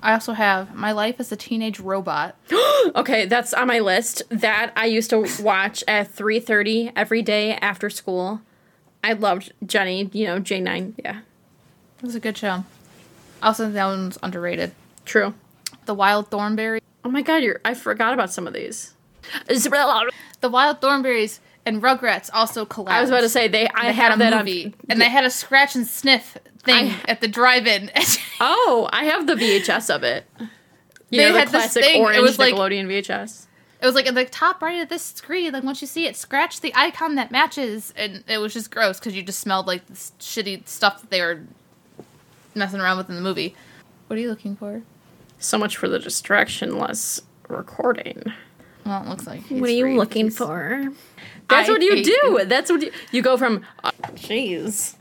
I 0.03 0.13
also 0.15 0.33
have 0.33 0.75
My 0.75 0.93
Life 0.93 1.17
as 1.19 1.31
a 1.33 1.37
Teenage 1.37 1.81
Robot. 1.81 2.37
Okay, 2.97 3.27
that's 3.27 3.53
on 3.53 3.67
my 3.69 3.79
list. 3.81 4.23
That 4.31 4.73
I 4.75 4.87
used 4.87 5.11
to 5.11 5.27
watch 5.43 5.85
at 5.87 6.11
three 6.11 6.41
thirty 6.41 6.91
every 6.97 7.21
day 7.21 7.53
after 7.57 7.91
school. 7.91 8.41
I 9.05 9.13
loved 9.13 9.53
Jenny. 9.67 10.09
You 10.15 10.27
know 10.29 10.39
J 10.39 10.61
nine. 10.61 10.95
Yeah, 11.05 11.19
It 11.99 12.03
was 12.07 12.15
a 12.15 12.21
good 12.21 12.39
show. 12.39 12.65
I 13.43 13.49
also 13.49 13.65
think 13.65 13.75
that 13.75 13.85
one's 13.85 14.19
underrated. 14.23 14.73
true. 15.05 15.35
The 15.91 15.95
Wild 15.95 16.31
Thornberry. 16.31 16.81
Oh 17.05 17.11
my 17.11 17.21
god, 17.21 17.43
you're. 17.43 17.61
I 17.65 17.75
forgot 17.75 18.15
about 18.15 18.33
some 18.33 18.47
of 18.47 18.53
these. 18.53 18.95
The 19.49 20.49
Wild 20.49 20.81
Thornberries 20.81 21.41
and 21.67 21.83
Rugrats 21.83 22.31
also 22.33 22.65
collabed. 22.65 22.91
I 22.91 23.01
was 23.01 23.11
about 23.11 23.23
to 23.23 23.29
say 23.29 23.49
they. 23.49 23.67
I 23.71 23.87
they 23.87 23.93
had 23.93 24.15
a 24.15 24.17
that 24.19 24.39
movie, 24.39 24.67
on. 24.67 24.75
and 24.89 25.01
they 25.01 25.09
had 25.11 25.25
a 25.25 25.31
scratch 25.31 25.75
and 25.75 25.85
sniff 25.85 26.39
thing 26.63 26.91
I- 26.91 27.01
at 27.09 27.21
the 27.21 27.27
drive-in. 27.27 27.91
Oh, 28.41 28.89
I 28.93 29.07
have 29.07 29.27
the 29.27 29.35
VHS 29.35 29.93
of 29.93 30.05
it. 30.05 30.27
You 30.39 30.47
They 31.11 31.17
know, 31.27 31.33
the 31.33 31.39
had 31.41 31.49
this 31.49 31.53
classic 31.73 31.83
thing, 31.83 32.03
it 32.03 32.05
orange 32.05 32.21
was 32.23 32.39
like- 32.39 32.55
Nickelodeon 32.55 32.87
VHS. 32.87 33.47
It 33.83 33.87
was 33.87 33.97
like 33.97 34.07
at 34.07 34.15
the 34.15 34.25
top 34.27 34.63
right 34.63 34.81
of 34.81 34.89
this 34.91 35.03
screen. 35.03 35.53
Like 35.53 35.65
once 35.65 35.81
you 35.81 35.89
see 35.89 36.07
it, 36.07 36.15
scratch 36.17 36.61
the 36.61 36.73
icon 36.77 37.17
that 37.17 37.33
matches, 37.33 37.93
and 37.97 38.23
it 38.29 38.39
was 38.39 38.53
just 38.55 38.71
gross 38.71 39.01
because 39.01 39.17
you 39.17 39.25
just 39.25 39.41
smelled 39.41 39.67
like 39.67 39.85
this 39.89 40.13
shitty 40.21 40.69
stuff 40.69 41.01
that 41.01 41.11
they 41.11 41.21
were 41.21 41.41
messing 42.55 42.81
around 42.81 42.99
with 42.99 43.09
in 43.11 43.17
the 43.17 43.23
movie. 43.23 43.57
What 44.07 44.17
are 44.17 44.23
you 44.23 44.29
looking 44.31 44.55
for? 44.55 44.83
So 45.41 45.59
much 45.59 45.77
for 45.77 45.89
the 45.89 45.99
distractionless 45.99 47.21
recording. 47.49 48.23
Well, 48.85 49.03
it 49.03 49.09
looks 49.09 49.27
like. 49.27 49.43
he's 49.47 49.61
What 49.61 49.71
are 49.71 49.73
you 49.73 49.85
free. 49.85 49.97
looking 49.97 50.27
He's- 50.27 50.37
for? 50.39 50.89
That's 51.49 51.69
I 51.69 51.73
what 51.73 51.83
you 51.83 52.05
do. 52.05 52.11
you. 52.11 52.45
That's 52.45 52.71
what 52.71 52.83
you. 52.83 52.93
You 53.11 53.23
go 53.23 53.37
from. 53.37 53.65
Jeez. 54.15 54.95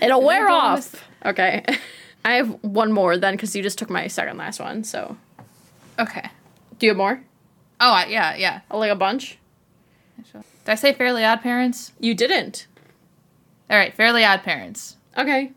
It'll 0.00 0.22
wear 0.22 0.48
off. 0.48 0.92
with- 0.92 1.04
Okay. 1.26 1.62
I 2.24 2.34
have 2.34 2.50
one 2.62 2.92
more 2.92 3.16
then 3.16 3.34
because 3.34 3.54
you 3.56 3.62
just 3.62 3.78
took 3.78 3.90
my 3.90 4.06
second 4.06 4.36
last 4.38 4.60
one. 4.60 4.84
So, 4.84 5.16
Okay. 5.98 6.30
do 6.78 6.86
you 6.86 6.90
have 6.90 6.96
more? 6.96 7.22
Oh 7.80 7.92
I- 7.92 8.06
yeah, 8.06 8.34
yeah. 8.36 8.60
Oh, 8.70 8.78
Like 8.78 8.90
a 8.90 8.94
bunch? 8.96 9.38
Did 10.32 10.44
I 10.72 10.74
say 10.74 10.92
Fairly 10.92 11.24
Odd 11.24 11.40
Parents? 11.42 11.92
You 11.98 12.14
didn't. 12.14 12.66
All 13.70 13.76
right, 13.78 13.94
Fairly 13.94 14.24
Odd 14.24 14.42
Parents, 14.42 14.96
Okay. 15.16 15.52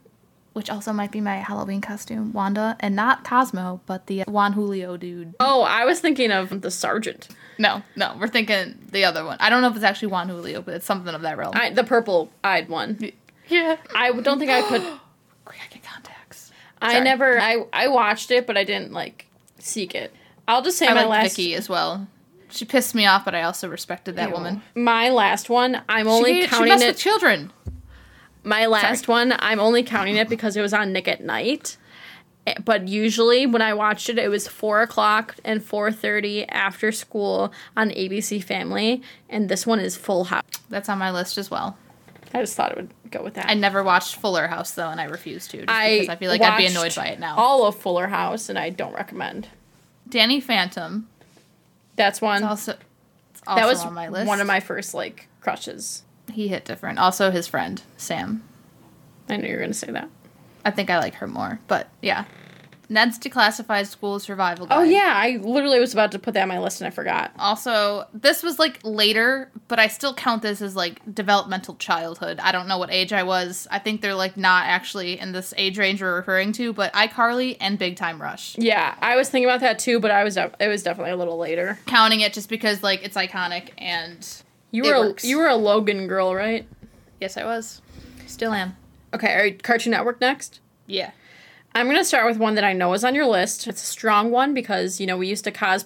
Which 0.53 0.69
also 0.69 0.93
might 0.93 1.11
be 1.11 1.19
my 1.19 1.37
Halloween 1.37 1.81
costume, 1.81 2.31
Wanda, 2.31 2.77
and 2.79 2.95
not 2.95 3.23
Cosmo, 3.23 3.81
but 3.85 4.07
the 4.07 4.23
Juan 4.27 4.53
Julio 4.53 4.97
dude. 4.97 5.33
Oh, 5.39 5.63
I 5.63 5.85
was 5.85 5.99
thinking 5.99 6.31
of 6.31 6.61
the 6.61 6.71
sergeant. 6.71 7.27
No, 7.57 7.83
no, 7.95 8.15
we're 8.19 8.27
thinking 8.27 8.77
the 8.91 9.05
other 9.05 9.25
one. 9.25 9.37
I 9.39 9.49
don't 9.49 9.61
know 9.61 9.69
if 9.69 9.75
it's 9.75 9.83
actually 9.83 10.09
Juan 10.09 10.29
Julio, 10.29 10.61
but 10.61 10.75
it's 10.75 10.85
something 10.85 11.13
of 11.13 11.21
that 11.21 11.37
realm. 11.37 11.53
I, 11.55 11.71
the 11.71 11.83
purple-eyed 11.83 12.69
one. 12.69 13.11
yeah. 13.47 13.77
I 13.95 14.11
don't 14.11 14.39
think 14.39 14.51
I 14.51 14.61
could. 14.61 14.81
Cricket 15.45 15.83
contacts. 15.83 16.51
I 16.81 16.99
never. 16.99 17.39
I 17.39 17.65
I 17.73 17.87
watched 17.89 18.31
it, 18.31 18.47
but 18.47 18.57
I 18.57 18.63
didn't 18.63 18.93
like 18.93 19.27
seek 19.59 19.93
it. 19.93 20.13
I'll 20.47 20.61
just 20.61 20.77
say 20.77 20.87
I 20.87 20.93
my 20.93 21.05
last. 21.05 21.35
Vicky 21.35 21.53
as 21.53 21.67
well. 21.67 22.07
She 22.49 22.65
pissed 22.65 22.93
me 22.93 23.05
off, 23.05 23.25
but 23.25 23.33
I 23.33 23.41
also 23.43 23.67
respected 23.67 24.15
that 24.17 24.29
Ew. 24.29 24.35
woman. 24.35 24.61
My 24.75 25.09
last 25.09 25.49
one. 25.49 25.81
I'm 25.89 26.07
only 26.07 26.33
she, 26.33 26.41
she 26.43 26.47
counting 26.47 26.69
messed 26.69 26.83
it. 26.83 26.87
with 26.87 26.97
children. 26.99 27.51
My 28.43 28.65
last 28.65 29.07
one, 29.07 29.33
I'm 29.39 29.59
only 29.59 29.83
counting 29.83 30.15
it 30.17 30.27
because 30.29 30.57
it 30.57 30.61
was 30.61 30.73
on 30.73 30.91
Nick 30.93 31.07
at 31.07 31.23
Night. 31.23 31.77
Eh, 32.45 32.55
But 32.63 32.87
usually 32.87 33.45
when 33.45 33.61
I 33.61 33.73
watched 33.73 34.09
it, 34.09 34.17
it 34.17 34.29
was 34.29 34.47
four 34.47 34.81
o'clock 34.81 35.35
and 35.45 35.63
four 35.63 35.91
thirty 35.91 36.45
after 36.49 36.91
school 36.91 37.53
on 37.77 37.89
ABC 37.91 38.43
Family, 38.43 39.01
and 39.29 39.47
this 39.47 39.65
one 39.65 39.79
is 39.79 39.95
Full 39.95 40.25
House. 40.25 40.43
That's 40.69 40.89
on 40.89 40.97
my 40.97 41.11
list 41.11 41.37
as 41.37 41.49
well. 41.49 41.77
I 42.33 42.41
just 42.41 42.55
thought 42.55 42.71
it 42.71 42.77
would 42.77 42.89
go 43.11 43.23
with 43.23 43.35
that. 43.35 43.47
I 43.47 43.53
never 43.53 43.83
watched 43.83 44.15
Fuller 44.15 44.47
House 44.47 44.71
though, 44.71 44.89
and 44.89 44.99
I 44.99 45.05
refuse 45.05 45.47
to 45.49 45.57
just 45.59 45.69
I 45.69 45.99
because 45.99 46.09
I 46.09 46.15
feel 46.17 46.29
like 46.31 46.41
I'd 46.41 46.57
be 46.57 46.63
watched 46.63 46.75
annoyed 46.75 46.95
by 46.95 47.05
it 47.07 47.19
now. 47.19 47.35
All 47.37 47.65
of 47.65 47.75
Fuller 47.77 48.07
House, 48.07 48.49
and 48.49 48.57
I 48.59 48.69
don't 48.71 48.93
recommend. 48.93 49.47
Danny 50.09 50.41
Phantom. 50.41 51.07
That's 51.95 52.21
one. 52.21 52.37
It's 52.37 52.49
also, 52.49 52.71
it's 53.31 53.41
also 53.47 53.59
that 53.61 53.67
was 53.67 53.85
on 53.85 53.93
my 53.93 54.09
list. 54.09 54.27
one 54.27 54.41
of 54.41 54.47
my 54.47 54.59
first 54.59 54.93
like 54.93 55.27
crushes. 55.41 56.02
He 56.31 56.47
hit 56.47 56.65
different. 56.65 56.99
Also, 56.99 57.31
his 57.31 57.47
friend 57.47 57.81
Sam. 57.97 58.43
I 59.29 59.37
knew 59.37 59.47
you 59.47 59.55
were 59.55 59.61
gonna 59.61 59.73
say 59.73 59.91
that. 59.91 60.09
I 60.65 60.71
think 60.71 60.89
I 60.89 60.99
like 60.99 61.15
her 61.15 61.27
more, 61.27 61.59
but 61.67 61.89
yeah. 62.01 62.25
Ned's 62.89 63.17
Declassified 63.17 63.87
School 63.87 64.19
Survival 64.19 64.65
oh, 64.65 64.69
Guide. 64.69 64.79
Oh 64.79 64.83
yeah, 64.83 65.13
I 65.15 65.37
literally 65.37 65.79
was 65.79 65.93
about 65.93 66.11
to 66.11 66.19
put 66.19 66.33
that 66.35 66.43
on 66.43 66.47
my 66.47 66.59
list 66.59 66.81
and 66.81 66.87
I 66.87 66.91
forgot. 66.91 67.31
Also, 67.39 68.07
this 68.13 68.43
was 68.43 68.59
like 68.59 68.79
later, 68.83 69.51
but 69.67 69.79
I 69.79 69.87
still 69.87 70.13
count 70.13 70.41
this 70.41 70.61
as 70.61 70.75
like 70.75 71.01
developmental 71.13 71.75
childhood. 71.75 72.39
I 72.41 72.51
don't 72.51 72.67
know 72.67 72.77
what 72.77 72.91
age 72.91 73.11
I 73.11 73.23
was. 73.23 73.67
I 73.71 73.79
think 73.79 74.01
they're 74.01 74.15
like 74.15 74.37
not 74.37 74.65
actually 74.67 75.19
in 75.19 75.31
this 75.31 75.53
age 75.57 75.77
range 75.77 76.01
we're 76.01 76.15
referring 76.15 76.51
to, 76.53 76.73
but 76.73 76.93
iCarly 76.93 77.57
and 77.59 77.79
Big 77.79 77.95
Time 77.95 78.21
Rush. 78.21 78.57
Yeah, 78.57 78.95
I 79.01 79.15
was 79.15 79.29
thinking 79.29 79.49
about 79.49 79.61
that 79.61 79.79
too, 79.79 79.99
but 79.99 80.11
I 80.11 80.23
was 80.23 80.35
def- 80.35 80.55
it 80.59 80.67
was 80.67 80.83
definitely 80.83 81.13
a 81.13 81.17
little 81.17 81.37
later. 81.37 81.79
Counting 81.87 82.19
it 82.19 82.33
just 82.33 82.49
because 82.49 82.83
like 82.83 83.03
it's 83.03 83.17
iconic 83.17 83.69
and 83.77 84.42
You 84.73 84.83
were 84.83 85.13
a, 85.13 85.15
you 85.21 85.37
were 85.37 85.47
a 85.47 85.55
Logan 85.55 86.07
girl, 86.07 86.33
right? 86.33 86.65
yes, 87.21 87.37
I 87.37 87.45
was. 87.45 87.81
Still 88.25 88.53
am. 88.53 88.75
Okay, 89.13 89.31
are 89.33 89.45
you 89.45 89.57
Cartoon 89.59 89.91
Network 89.91 90.19
next? 90.19 90.59
Yeah. 90.87 91.11
I'm 91.75 91.85
gonna 91.85 92.03
start 92.03 92.25
with 92.25 92.37
one 92.37 92.55
that 92.55 92.63
I 92.63 92.73
know 92.73 92.91
is 92.93 93.03
on 93.03 93.13
your 93.13 93.27
list. 93.27 93.67
It's 93.67 93.83
a 93.83 93.85
strong 93.85 94.31
one 94.31 94.55
because 94.55 94.99
you 94.99 95.05
know 95.05 95.15
we 95.15 95.27
used 95.27 95.43
to 95.43 95.51
cos, 95.51 95.85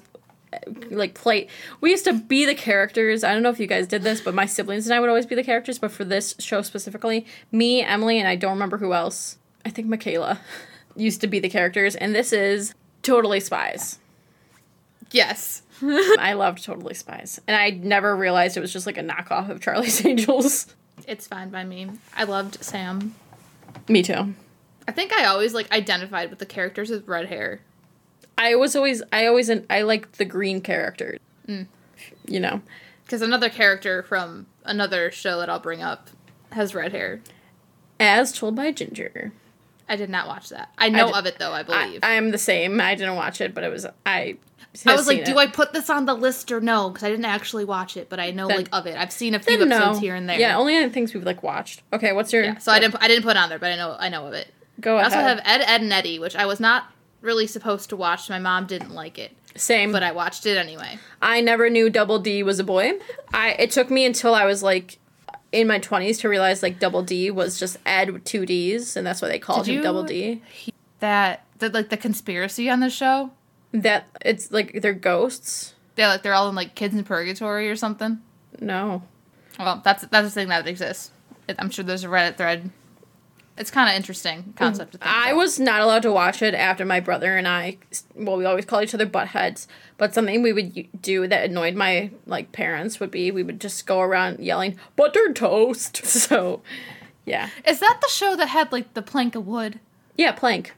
like 0.89 1.13
play. 1.15 1.49
We 1.81 1.91
used 1.91 2.05
to 2.05 2.13
be 2.13 2.45
the 2.45 2.55
characters. 2.55 3.25
I 3.25 3.33
don't 3.33 3.43
know 3.43 3.49
if 3.49 3.59
you 3.59 3.67
guys 3.67 3.87
did 3.87 4.03
this, 4.03 4.21
but 4.21 4.33
my 4.33 4.45
siblings 4.45 4.87
and 4.87 4.93
I 4.93 5.01
would 5.01 5.09
always 5.09 5.25
be 5.25 5.35
the 5.35 5.43
characters. 5.43 5.79
But 5.79 5.91
for 5.91 6.05
this 6.05 6.33
show 6.39 6.61
specifically, 6.61 7.25
me, 7.51 7.81
Emily, 7.81 8.19
and 8.19 8.27
I 8.27 8.37
don't 8.37 8.53
remember 8.53 8.77
who 8.77 8.93
else. 8.93 9.37
I 9.65 9.69
think 9.69 9.89
Michaela 9.89 10.39
used 10.95 11.19
to 11.21 11.27
be 11.27 11.39
the 11.39 11.49
characters, 11.49 11.97
and 11.97 12.15
this 12.15 12.31
is 12.31 12.73
Totally 13.03 13.41
Spies. 13.41 13.99
Yes. 15.11 15.61
I 15.81 16.33
loved 16.33 16.63
Totally 16.63 16.93
Spies, 16.95 17.39
and 17.47 17.55
I 17.55 17.69
never 17.69 18.15
realized 18.15 18.57
it 18.57 18.61
was 18.61 18.73
just 18.73 18.85
like 18.85 18.97
a 18.97 19.03
knockoff 19.03 19.49
of 19.49 19.61
Charlie's 19.61 20.03
Angels. 20.05 20.73
It's 21.07 21.27
fine 21.27 21.49
by 21.49 21.63
me. 21.63 21.89
I 22.15 22.23
loved 22.23 22.63
Sam. 22.63 23.13
Me 23.87 24.01
too. 24.03 24.33
I 24.87 24.91
think 24.91 25.13
I 25.13 25.25
always 25.25 25.53
like 25.53 25.71
identified 25.71 26.29
with 26.29 26.39
the 26.39 26.45
characters 26.45 26.89
with 26.89 27.07
red 27.07 27.27
hair. 27.27 27.61
I 28.37 28.55
was 28.55 28.75
always, 28.75 29.01
I 29.13 29.27
always, 29.27 29.49
I 29.69 29.81
liked 29.81 30.17
the 30.17 30.25
green 30.25 30.61
character. 30.61 31.17
Mm. 31.47 31.67
You 32.27 32.39
know, 32.39 32.61
Because 33.03 33.21
another 33.21 33.49
character 33.49 34.03
from 34.03 34.47
another 34.65 35.11
show 35.11 35.39
that 35.39 35.49
I'll 35.49 35.59
bring 35.59 35.81
up 35.81 36.09
has 36.51 36.73
red 36.75 36.91
hair. 36.91 37.21
as 37.99 38.31
told 38.33 38.55
by 38.55 38.71
Ginger. 38.71 39.31
I 39.89 39.95
did 39.95 40.09
not 40.09 40.27
watch 40.27 40.49
that. 40.49 40.69
I 40.77 40.89
know 40.89 41.07
did- 41.07 41.15
of 41.15 41.25
it 41.27 41.39
though, 41.39 41.51
I 41.51 41.59
I, 41.59 41.63
believe. 41.63 41.99
I 42.03 42.13
am 42.13 42.31
the 42.31 42.37
same. 42.37 42.81
I 42.81 42.95
didn't 42.95 43.15
watch 43.15 43.39
it, 43.41 43.53
but 43.53 43.63
it 43.63 43.71
was 43.71 43.85
I. 44.05 44.37
I 44.85 44.95
was 44.95 45.07
like, 45.07 45.25
do 45.25 45.37
I 45.37 45.47
put 45.47 45.73
this 45.73 45.89
on 45.89 46.05
the 46.05 46.13
list 46.13 46.51
or 46.51 46.61
no? 46.61 46.89
Because 46.89 47.03
I 47.03 47.09
didn't 47.09 47.25
actually 47.25 47.65
watch 47.65 47.97
it, 47.97 48.09
but 48.09 48.19
I 48.19 48.31
know 48.31 48.47
Then- 48.47 48.57
like 48.57 48.69
of 48.71 48.85
it. 48.85 48.95
I've 48.97 49.11
seen 49.11 49.33
a 49.33 49.39
few 49.39 49.55
episodes 49.55 49.97
no. 49.97 49.99
here 49.99 50.15
and 50.15 50.29
there. 50.29 50.39
Yeah, 50.39 50.57
only 50.57 50.77
on 50.77 50.89
things 50.91 51.13
we've 51.13 51.23
like 51.23 51.41
watched. 51.43 51.81
Okay, 51.93 52.13
what's 52.13 52.31
your? 52.31 52.43
Yeah, 52.43 52.57
so 52.57 52.71
I 52.71 52.79
didn't. 52.79 52.95
I 53.01 53.07
didn't 53.07 53.23
put 53.23 53.31
it 53.31 53.37
on 53.37 53.49
there, 53.49 53.59
but 53.59 53.71
I 53.71 53.75
know. 53.75 53.95
I 53.99 54.09
know 54.09 54.27
of 54.27 54.33
it. 54.33 54.53
go 54.79 54.97
I 54.97 55.01
ahead. 55.01 55.13
also 55.13 55.19
have 55.27 55.39
Ed, 55.39 55.61
Ed, 55.61 55.81
and 55.81 55.91
Eddy, 55.93 56.19
which 56.19 56.35
I 56.35 56.45
was 56.45 56.59
not 56.59 56.91
really 57.21 57.47
supposed 57.47 57.89
to 57.89 57.95
watch. 57.95 58.29
My 58.29 58.39
mom 58.39 58.67
didn't 58.67 58.91
like 58.93 59.17
it, 59.17 59.35
same, 59.55 59.91
but 59.91 60.03
I 60.03 60.11
watched 60.11 60.45
it 60.45 60.57
anyway. 60.57 60.99
I 61.21 61.41
never 61.41 61.69
knew 61.69 61.89
Double 61.89 62.19
D 62.19 62.43
was 62.43 62.59
a 62.59 62.63
boy. 62.63 62.93
I 63.33 63.51
it 63.53 63.71
took 63.71 63.89
me 63.89 64.05
until 64.05 64.35
I 64.35 64.45
was 64.45 64.61
like 64.61 64.99
in 65.51 65.67
my 65.67 65.79
twenties 65.79 66.19
to 66.19 66.29
realize 66.29 66.61
like 66.61 66.77
Double 66.79 67.01
D 67.01 67.31
was 67.31 67.59
just 67.59 67.77
Ed 67.85 68.11
with 68.11 68.23
two 68.25 68.45
D's, 68.45 68.95
and 68.95 69.07
that's 69.07 69.21
why 69.21 69.27
they 69.27 69.39
called 69.39 69.65
Did 69.65 69.77
him 69.77 69.83
Double 69.83 70.03
D. 70.03 70.41
That 70.99 71.43
the 71.59 71.69
like 71.69 71.89
the 71.89 71.97
conspiracy 71.97 72.69
on 72.69 72.79
the 72.79 72.89
show. 72.89 73.31
That 73.81 74.07
it's 74.21 74.51
like 74.51 74.81
they're 74.81 74.93
ghosts. 74.93 75.73
They're 75.95 76.07
like 76.07 76.23
they're 76.23 76.33
all 76.33 76.49
in 76.49 76.55
like 76.55 76.75
kids 76.75 76.95
in 76.95 77.03
purgatory 77.03 77.69
or 77.69 77.75
something. 77.75 78.21
No, 78.59 79.03
Well, 79.59 79.81
that's 79.83 80.05
that's 80.07 80.27
a 80.27 80.31
thing 80.31 80.47
that 80.49 80.67
exists. 80.67 81.11
It, 81.47 81.55
I'm 81.59 81.69
sure 81.69 81.85
there's 81.85 82.03
a 82.03 82.07
Reddit 82.07 82.37
thread. 82.37 82.71
It's 83.57 83.71
kind 83.71 83.89
of 83.89 83.95
interesting 83.95 84.53
concept. 84.55 84.91
To 84.93 84.97
think 84.99 85.11
I 85.11 85.29
about. 85.29 85.37
was 85.37 85.59
not 85.59 85.81
allowed 85.81 86.03
to 86.03 86.11
watch 86.11 86.41
it 86.43 86.53
after 86.53 86.85
my 86.85 86.99
brother 86.99 87.37
and 87.37 87.47
I. 87.47 87.77
Well, 88.15 88.37
we 88.37 88.45
always 88.45 88.65
call 88.65 88.81
each 88.83 88.93
other 88.93 89.05
butt 89.07 89.29
heads, 89.29 89.67
but 89.97 90.13
something 90.13 90.43
we 90.43 90.53
would 90.53 91.01
do 91.01 91.27
that 91.27 91.49
annoyed 91.49 91.73
my 91.75 92.11
like 92.27 92.51
parents 92.51 92.99
would 92.99 93.09
be 93.11 93.31
we 93.31 93.41
would 93.43 93.59
just 93.59 93.85
go 93.87 94.01
around 94.01 94.39
yelling 94.39 94.77
buttered 94.95 95.35
toast. 95.35 96.01
So, 96.05 96.61
yeah, 97.25 97.49
Is 97.65 97.79
that 97.79 97.99
the 98.01 98.09
show 98.09 98.35
that 98.35 98.47
had 98.49 98.71
like 98.71 98.93
the 98.93 99.01
plank 99.01 99.35
of 99.35 99.45
wood? 99.47 99.79
yeah, 100.15 100.31
plank. 100.31 100.73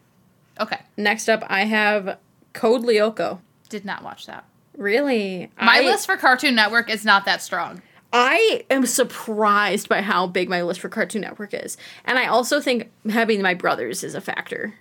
Okay, 0.60 0.80
Next 0.98 1.30
up, 1.30 1.44
I 1.48 1.66
have 1.66 2.18
Code 2.60 2.84
Lyoko. 2.84 3.40
did 3.70 3.86
not 3.86 4.04
watch 4.04 4.26
that. 4.26 4.44
Really, 4.78 5.50
My 5.60 5.78
I, 5.78 5.82
list 5.82 6.06
for 6.06 6.18
Cartoon 6.18 6.56
Network 6.56 6.90
is 6.90 7.06
not 7.06 7.24
that 7.24 7.42
strong. 7.42 7.82
I 8.12 8.66
am 8.70 8.86
surprised 8.86 9.88
by 9.88 10.02
how 10.02 10.28
big 10.28 10.50
my 10.50 10.62
list 10.64 10.82
for 10.82 10.90
Cartoon 10.90 11.22
Network 11.22 11.54
is, 11.54 11.78
and 12.04 12.20
I 12.20 12.26
also 12.26 12.60
think 12.60 12.90
having 13.10 13.42
my 13.42 13.54
brothers 13.54 14.04
is 14.04 14.14
a 14.14 14.20
factor. 14.22 14.74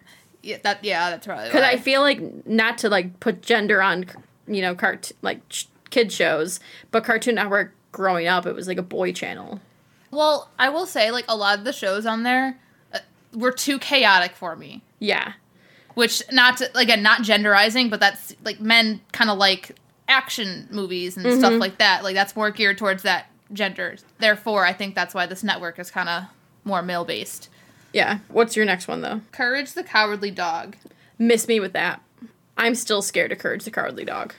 Yeah, 0.43 0.59
that 0.63 0.83
yeah, 0.85 1.11
that's 1.11 1.25
probably 1.27 1.47
because. 1.47 1.63
I 1.63 1.77
feel 1.77 2.01
like 2.01 2.47
not 2.47 2.79
to 2.79 2.89
like 2.89 3.21
put 3.21 3.43
gender 3.43 3.81
on 3.81 4.07
you 4.49 4.61
know 4.61 4.75
cart 4.75 5.13
like 5.23 5.41
sh- 5.51 5.67
kid 5.91 6.11
shows, 6.13 6.59
but 6.91 7.05
Cartoon 7.05 7.37
Network 7.37 7.75
growing 7.93 8.27
up 8.27 8.45
it 8.45 8.55
was 8.55 8.67
like 8.67 8.79
a 8.79 8.83
boy 8.83 9.13
channel. 9.13 9.61
well, 10.11 10.49
I 10.59 10.69
will 10.71 10.87
say 10.87 11.11
like 11.13 11.27
a 11.29 11.37
lot 11.37 11.59
of 11.59 11.65
the 11.65 11.73
shows 11.73 12.07
on 12.07 12.23
there 12.25 12.59
uh, 12.93 12.99
were 13.35 13.53
too 13.53 13.79
chaotic 13.79 14.35
for 14.37 14.57
me. 14.57 14.83
Yeah, 15.01 15.35
Which 15.99 16.23
not 16.31 16.59
to, 16.59 16.79
again 16.79 17.03
not 17.03 17.23
genderizing, 17.23 17.91
but 17.91 17.99
that's 17.99 18.33
like 18.45 18.61
men 18.61 19.01
kind 19.11 19.31
of 19.31 19.37
like 19.37 19.75
action 20.07 20.69
movies 20.71 21.17
and 21.17 21.27
stuff 21.27 21.51
mm-hmm. 21.51 21.61
like 21.61 21.79
that. 21.79 22.05
Like 22.05 22.15
that's 22.15 22.37
more 22.37 22.53
geared 22.53 22.79
towards 22.79 23.03
that 23.03 23.27
gender. 23.53 23.97
Therefore, 24.21 24.65
I 24.65 24.73
think 24.73 24.95
that's 24.95 25.13
why 25.13 25.27
this 25.27 25.43
network 25.43 25.77
is 25.81 25.91
kind 25.91 26.09
of 26.09 26.23
more 26.63 26.83
male 26.83 27.05
based. 27.05 27.49
yeah. 27.93 28.21
What's 28.29 28.55
your 28.55 28.65
next 28.65 28.87
one 28.87 29.01
though? 29.01 29.23
Courage 29.33 29.73
the 29.73 29.83
Cowardly 29.83 30.31
Dog. 30.31 30.77
Miss 31.19 31.49
me 31.49 31.59
with 31.59 31.73
that. 31.73 32.01
I'm 32.57 32.77
still 32.77 33.03
scared 33.03 33.33
of 33.33 33.39
Courage 33.39 33.65
the 33.65 33.73
Cowardly 33.73 34.05
Dog. 34.05 34.35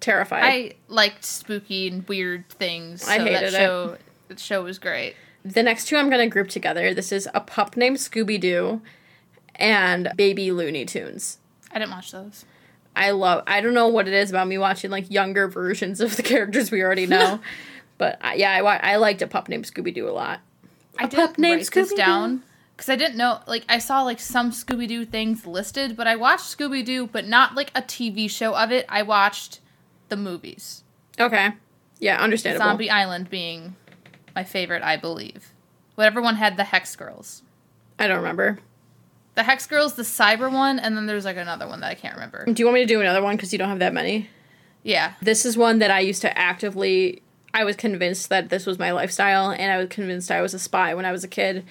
terrified. 0.00 0.44
I 0.44 0.74
liked 0.88 1.26
spooky 1.26 1.88
and 1.88 2.08
weird 2.08 2.48
things. 2.48 3.02
So 3.02 3.10
I 3.10 3.18
hated 3.18 3.34
that 3.34 3.42
it. 3.42 3.52
show, 3.52 3.98
That 4.28 4.40
show 4.40 4.62
was 4.62 4.78
great. 4.78 5.14
the 5.44 5.62
next 5.62 5.88
two 5.88 5.98
I'm 5.98 6.08
going 6.08 6.26
to 6.26 6.32
group 6.32 6.48
together. 6.48 6.94
This 6.94 7.12
is 7.12 7.28
a 7.34 7.40
pup 7.42 7.76
named 7.76 7.98
Scooby 7.98 8.40
Doo 8.40 8.80
and 9.56 10.10
Baby 10.16 10.52
Looney 10.52 10.84
Tunes. 10.84 11.38
I 11.72 11.78
didn't 11.78 11.90
watch 11.90 12.12
those. 12.12 12.44
I 12.94 13.10
love. 13.10 13.42
I 13.46 13.60
don't 13.60 13.74
know 13.74 13.88
what 13.88 14.08
it 14.08 14.14
is 14.14 14.30
about 14.30 14.48
me 14.48 14.56
watching 14.56 14.90
like 14.90 15.10
younger 15.10 15.48
versions 15.48 16.00
of 16.00 16.16
the 16.16 16.22
characters 16.22 16.70
we 16.70 16.82
already 16.82 17.06
know, 17.06 17.40
but 17.98 18.18
I, 18.22 18.34
yeah, 18.34 18.52
I 18.52 18.62
wa- 18.62 18.80
I 18.82 18.96
liked 18.96 19.20
a 19.22 19.26
pup 19.26 19.48
named 19.48 19.66
Scooby 19.66 19.92
Doo 19.92 20.08
a 20.08 20.12
lot. 20.12 20.40
I 20.98 21.04
A 21.04 21.08
pup 21.08 21.36
named 21.38 21.60
Scooby-Doo? 21.62 21.96
down 21.96 22.42
because 22.74 22.88
I 22.88 22.96
didn't 22.96 23.16
know. 23.18 23.40
Like 23.46 23.64
I 23.68 23.78
saw 23.78 24.02
like 24.02 24.18
some 24.20 24.50
Scooby 24.50 24.88
Doo 24.88 25.04
things 25.04 25.44
listed, 25.46 25.94
but 25.96 26.06
I 26.06 26.16
watched 26.16 26.44
Scooby 26.56 26.82
Doo, 26.84 27.06
but 27.06 27.26
not 27.26 27.54
like 27.54 27.70
a 27.74 27.82
TV 27.82 28.30
show 28.30 28.54
of 28.54 28.72
it. 28.72 28.86
I 28.88 29.02
watched 29.02 29.60
the 30.08 30.16
movies. 30.16 30.82
Okay, 31.20 31.50
yeah, 31.98 32.18
understandable. 32.22 32.64
Zombie 32.66 32.88
Island 32.90 33.28
being 33.28 33.76
my 34.34 34.44
favorite, 34.44 34.82
I 34.82 34.96
believe. 34.96 35.52
Whatever 35.96 36.22
one 36.22 36.36
had 36.36 36.56
the 36.56 36.64
Hex 36.64 36.96
Girls. 36.96 37.42
I 37.98 38.06
don't 38.06 38.16
remember. 38.18 38.58
The 39.36 39.42
Hex 39.44 39.66
Girls, 39.66 39.94
the 39.94 40.02
Cyber 40.02 40.50
one, 40.52 40.78
and 40.78 40.96
then 40.96 41.06
there's 41.06 41.24
like 41.24 41.36
another 41.36 41.68
one 41.68 41.80
that 41.80 41.90
I 41.90 41.94
can't 41.94 42.14
remember. 42.14 42.44
Do 42.46 42.54
you 42.60 42.66
want 42.66 42.74
me 42.74 42.80
to 42.80 42.86
do 42.86 43.00
another 43.00 43.22
one 43.22 43.36
because 43.36 43.52
you 43.52 43.58
don't 43.58 43.68
have 43.68 43.78
that 43.78 43.94
many? 43.94 44.28
Yeah. 44.82 45.12
This 45.22 45.46
is 45.46 45.56
one 45.56 45.78
that 45.78 45.90
I 45.90 46.00
used 46.00 46.22
to 46.22 46.36
actively. 46.38 47.22
I 47.54 47.64
was 47.64 47.76
convinced 47.76 48.28
that 48.30 48.48
this 48.48 48.66
was 48.66 48.78
my 48.78 48.90
lifestyle, 48.92 49.50
and 49.50 49.70
I 49.72 49.78
was 49.78 49.88
convinced 49.88 50.30
I 50.30 50.40
was 50.42 50.52
a 50.54 50.58
spy 50.58 50.94
when 50.94 51.04
I 51.04 51.12
was 51.12 51.22
a 51.24 51.28
kid. 51.28 51.64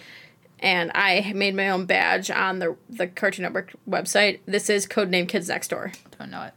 And 0.59 0.89
I 0.95 1.31
made 1.35 1.53
my 1.53 1.69
own 1.69 1.85
badge 1.85 2.31
on 2.31 2.59
the 2.59 2.75
the 2.89 3.07
Cartoon 3.07 3.43
Network 3.43 3.73
website. 3.89 4.39
This 4.45 4.69
is 4.69 4.87
codename 4.87 5.27
Kids 5.27 5.49
Next 5.49 5.67
Door. 5.67 5.91
Don't 6.17 6.31
know 6.31 6.43
it. 6.43 6.53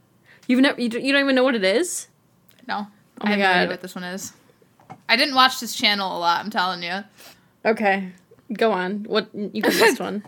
You've 0.46 0.60
never 0.60 0.80
you, 0.80 0.88
don't- 0.88 1.04
you 1.04 1.12
don't 1.12 1.22
even 1.22 1.34
know 1.34 1.42
what 1.42 1.54
it 1.56 1.64
is. 1.64 2.06
No. 2.66 2.86
Oh 2.86 2.90
I 3.22 3.24
my 3.24 3.30
have 3.30 3.38
no 3.40 3.44
idea 3.46 3.62
God. 3.64 3.70
what 3.70 3.80
this 3.80 3.94
one 3.94 4.04
is. 4.04 4.32
I 5.08 5.16
didn't 5.16 5.34
watch 5.34 5.58
this 5.58 5.74
channel 5.74 6.16
a 6.16 6.20
lot, 6.20 6.44
I'm 6.44 6.50
telling 6.50 6.82
you. 6.82 7.02
Okay, 7.64 8.12
go 8.52 8.72
on. 8.72 9.04
What 9.04 9.28
you 9.34 9.62
can 9.62 9.72
this 9.72 9.98
one? 10.08 10.22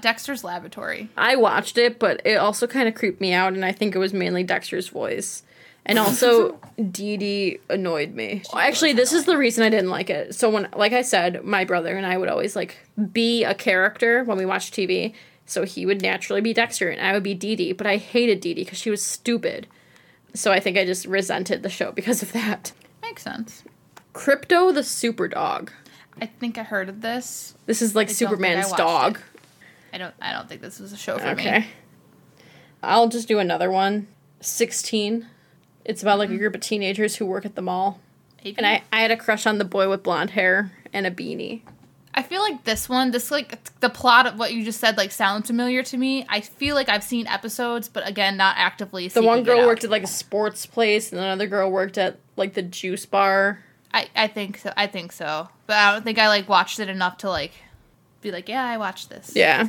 Dexter's 0.00 0.44
Laboratory. 0.44 1.08
I 1.16 1.36
watched 1.36 1.78
it, 1.78 1.98
but 1.98 2.20
it 2.24 2.36
also 2.36 2.66
kind 2.66 2.88
of 2.88 2.94
creeped 2.94 3.20
me 3.20 3.32
out, 3.32 3.52
and 3.52 3.64
I 3.64 3.72
think 3.72 3.94
it 3.94 3.98
was 3.98 4.12
mainly 4.12 4.42
Dexter's 4.42 4.88
voice. 4.88 5.42
And 5.84 5.98
also, 5.98 6.58
Dee 6.90 7.16
Dee 7.16 7.58
annoyed 7.70 8.12
me. 8.14 8.42
Actually, 8.54 8.92
this 8.92 9.12
is 9.12 9.24
the 9.24 9.36
reason 9.36 9.64
I 9.64 9.68
didn't 9.68 9.90
like 9.90 10.10
it. 10.10 10.34
So 10.34 10.50
when, 10.50 10.68
like 10.74 10.92
I 10.92 11.02
said, 11.02 11.44
my 11.44 11.64
brother 11.64 11.96
and 11.96 12.04
I 12.04 12.16
would 12.16 12.28
always 12.28 12.56
like 12.56 12.78
be 13.12 13.44
a 13.44 13.54
character 13.54 14.24
when 14.24 14.36
we 14.36 14.44
watched 14.44 14.74
TV. 14.74 15.14
So 15.48 15.64
he 15.64 15.86
would 15.86 16.02
naturally 16.02 16.40
be 16.40 16.52
Dexter, 16.52 16.90
and 16.90 17.00
I 17.00 17.12
would 17.12 17.22
be 17.22 17.34
Dee 17.34 17.54
Dee. 17.54 17.72
But 17.72 17.86
I 17.86 17.98
hated 17.98 18.40
Dee 18.40 18.54
Dee 18.54 18.64
because 18.64 18.78
she 18.78 18.90
was 18.90 19.04
stupid. 19.04 19.68
So 20.34 20.50
I 20.52 20.58
think 20.60 20.76
I 20.76 20.84
just 20.84 21.06
resented 21.06 21.62
the 21.62 21.70
show 21.70 21.92
because 21.92 22.20
of 22.20 22.32
that. 22.32 22.72
Makes 23.00 23.22
sense. 23.22 23.62
Krypto 24.12 24.74
the 24.74 24.82
Super 24.82 25.28
Dog. 25.28 25.70
I 26.20 26.26
think 26.26 26.58
I 26.58 26.62
heard 26.62 26.88
of 26.88 27.00
this. 27.00 27.54
This 27.66 27.80
is 27.80 27.94
like 27.94 28.08
I 28.08 28.10
don't 28.10 28.16
think 28.16 28.28
I 28.28 28.32
Superman's 28.32 28.72
dog. 28.72 29.16
it. 29.18 29.35
I 29.96 29.98
don't 29.98 30.14
I 30.20 30.32
don't 30.34 30.46
think 30.46 30.60
this 30.60 30.78
was 30.78 30.92
a 30.92 30.96
show 30.98 31.16
for 31.16 31.28
Okay. 31.28 31.60
me. 31.60 31.66
I'll 32.82 33.08
just 33.08 33.26
do 33.26 33.38
another 33.38 33.70
one. 33.70 34.08
16. 34.40 35.26
It's 35.86 36.02
about 36.02 36.18
like 36.18 36.28
a 36.28 36.32
mm-hmm. 36.32 36.38
group 36.40 36.54
of 36.54 36.60
teenagers 36.60 37.16
who 37.16 37.24
work 37.24 37.46
at 37.46 37.54
the 37.54 37.62
mall. 37.62 37.98
And 38.44 38.66
I, 38.66 38.82
I 38.92 39.00
had 39.00 39.10
a 39.10 39.16
crush 39.16 39.46
on 39.46 39.56
the 39.56 39.64
boy 39.64 39.88
with 39.88 40.02
blonde 40.02 40.30
hair 40.30 40.70
and 40.92 41.06
a 41.06 41.10
beanie. 41.10 41.62
I 42.14 42.22
feel 42.22 42.42
like 42.42 42.64
this 42.64 42.90
one, 42.90 43.10
this 43.10 43.30
like 43.30 43.80
the 43.80 43.88
plot 43.88 44.26
of 44.26 44.38
what 44.38 44.52
you 44.52 44.64
just 44.64 44.80
said, 44.80 44.98
like 44.98 45.12
sounds 45.12 45.46
familiar 45.46 45.82
to 45.84 45.96
me. 45.96 46.26
I 46.28 46.42
feel 46.42 46.74
like 46.74 46.90
I've 46.90 47.02
seen 47.02 47.26
episodes, 47.26 47.88
but 47.88 48.06
again, 48.06 48.36
not 48.36 48.56
actively. 48.58 49.08
The 49.08 49.22
one 49.22 49.44
girl 49.44 49.66
worked 49.66 49.84
at 49.84 49.90
like 49.90 50.02
a 50.02 50.08
sports 50.08 50.66
place, 50.66 51.10
and 51.10 51.18
another 51.18 51.46
girl 51.46 51.70
worked 51.70 51.96
at 51.96 52.18
like 52.36 52.52
the 52.52 52.62
juice 52.62 53.06
bar. 53.06 53.64
I 53.94 54.08
I 54.14 54.28
think 54.28 54.58
so. 54.58 54.74
I 54.76 54.88
think 54.88 55.12
so, 55.12 55.48
but 55.66 55.76
I 55.76 55.92
don't 55.92 56.04
think 56.04 56.18
I 56.18 56.28
like 56.28 56.50
watched 56.50 56.80
it 56.80 56.90
enough 56.90 57.16
to 57.18 57.30
like 57.30 57.52
be 58.20 58.30
like, 58.30 58.48
yeah, 58.48 58.64
I 58.64 58.76
watched 58.76 59.08
this. 59.08 59.32
Yeah. 59.34 59.68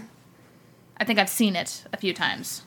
I 1.00 1.04
think 1.04 1.20
I've 1.20 1.30
seen 1.30 1.56
it 1.56 1.84
a 1.93 1.98
few 1.98 2.14
times. 2.14 2.64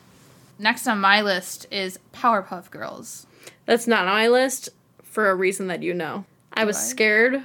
Next 0.57 0.87
on 0.87 0.99
my 0.99 1.21
list 1.21 1.67
is 1.71 1.99
Powerpuff 2.13 2.69
Girls. 2.71 3.25
That's 3.65 3.87
not 3.87 4.01
on 4.07 4.13
my 4.13 4.27
list 4.27 4.69
for 5.03 5.29
a 5.29 5.35
reason 5.35 5.67
that 5.67 5.83
you 5.83 5.93
know. 5.93 6.25
I 6.53 6.65
was 6.65 6.77
I? 6.77 6.81
scared 6.81 7.43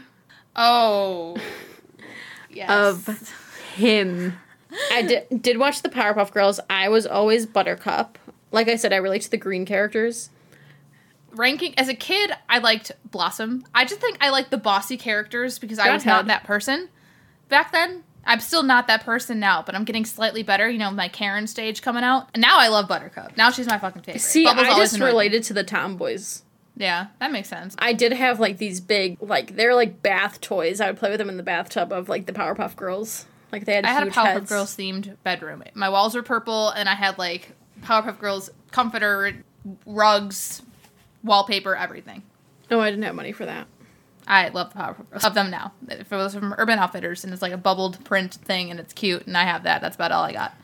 Oh, 0.55 1.37
yes. 2.51 2.69
of 2.71 3.35
him. 3.75 4.35
I 4.93 5.03
did, 5.03 5.43
did 5.43 5.59
watch 5.59 5.83
the 5.83 5.89
Powerpuff 5.89 6.33
Girls. 6.33 6.61
I 6.69 6.89
was 6.89 7.07
always 7.07 7.47
Buttercup. 7.47 8.19
Like 8.53 8.69
I 8.69 8.77
said, 8.77 8.93
I 8.93 8.97
relate 8.97 9.23
to 9.23 9.31
the 9.31 9.37
green 9.37 9.65
characters. 9.67 10.31
ranking 11.33 11.75
as 11.79 11.89
a 11.89 11.95
kid 11.95 12.31
i 12.49 12.57
liked 12.59 12.93
blossom 13.11 13.63
i 13.75 13.85
just 13.85 14.01
think 14.01 14.17
i 14.23 14.31
like 14.31 14.49
the 14.49 14.57
bossy 14.57 14.97
characters 14.97 15.59
because 15.59 15.79
i 15.79 15.93
was 15.93 16.07
not 16.07 16.27
that 16.29 16.45
person 16.45 16.89
back 17.51 17.73
then 17.73 18.03
i'm 18.27 18.41
still 18.41 18.63
not 18.63 18.87
that 18.89 19.05
person 19.05 19.39
now 19.41 19.63
but 19.65 19.75
i'm 19.75 19.85
getting 19.85 20.05
slightly 20.05 20.43
better 20.43 20.69
you 20.69 20.79
know 20.79 20.91
my 20.91 21.09
karen 21.09 21.47
stage 21.47 21.81
coming 21.83 22.05
out 22.05 22.29
and 22.35 22.41
now 22.41 22.59
i 22.59 22.69
love 22.69 22.87
buttercup 22.89 23.37
now 23.37 23.51
she's 23.51 23.67
my 23.67 23.79
fucking 23.79 24.03
favorite 24.03 24.21
See, 24.21 24.45
Bubbles 24.45 24.67
I 24.67 24.71
always 24.71 24.85
just 24.91 24.97
annoyed 24.97 25.07
me. 25.07 25.11
related 25.13 25.43
to 25.45 25.53
the 25.55 25.65
tomboys. 25.65 26.43
yeah 26.77 27.07
that 27.21 27.33
makes 27.33 27.49
sense 27.49 27.75
I 27.79 27.93
did 27.93 28.13
have 28.13 28.39
like 28.41 28.59
these 28.59 28.81
big, 28.81 29.17
like 29.23 29.57
they're 29.57 29.75
like 29.75 30.03
bath 30.03 30.41
toys. 30.41 30.81
I 30.81 30.89
would 30.89 30.99
play 30.99 31.11
with 31.11 31.19
them 31.19 31.29
in 31.29 31.37
the 31.39 31.43
bathtub 31.43 31.93
of 31.93 32.09
like 32.09 32.27
the 32.27 32.33
Powerpuff 32.33 32.77
Girls. 32.77 33.27
Like 33.53 33.65
they 33.65 33.75
had. 33.75 33.85
i 33.87 33.91
had 33.93 34.07
a 34.07 34.11
powerpuff 34.11 34.25
heads. 34.25 34.49
girls 34.49 34.77
themed 34.77 35.17
bedroom 35.23 35.63
my 35.75 35.89
walls 35.89 36.15
were 36.15 36.23
purple 36.23 36.71
and 36.71 36.89
i 36.89 36.95
had 36.95 37.17
like 37.19 37.53
powerpuff 37.83 38.19
girls 38.19 38.51
comforter 38.73 39.45
rugs 39.87 40.63
wallpaper 41.23 41.75
everything 41.77 42.23
No, 42.71 42.81
I 42.81 42.91
didn't 42.91 43.05
have 43.05 43.15
money 43.15 43.33
for 43.33 43.47
that. 43.47 43.67
I 44.27 44.49
love 44.49 44.73
the 44.73 44.81
Powerpuff 44.81 45.11
Girls. 45.11 45.25
Of 45.25 45.35
them 45.35 45.51
now. 45.51 45.73
If 45.89 46.13
it 46.13 46.17
was 46.17 46.35
from 46.35 46.55
Urban 46.59 46.79
Outfitters 46.79 47.25
and 47.25 47.33
it's 47.33 47.43
like 47.43 47.53
a 47.53 47.59
bubbled 47.59 48.05
print 48.05 48.35
thing 48.35 48.71
and 48.71 48.81
it's 48.81 48.93
cute 48.93 49.27
and 49.27 49.37
I 49.37 49.45
have 49.45 49.63
that, 49.63 49.81
that's 49.81 49.97
about 49.97 50.13
all 50.13 50.25
I 50.25 50.33
got. 50.33 50.55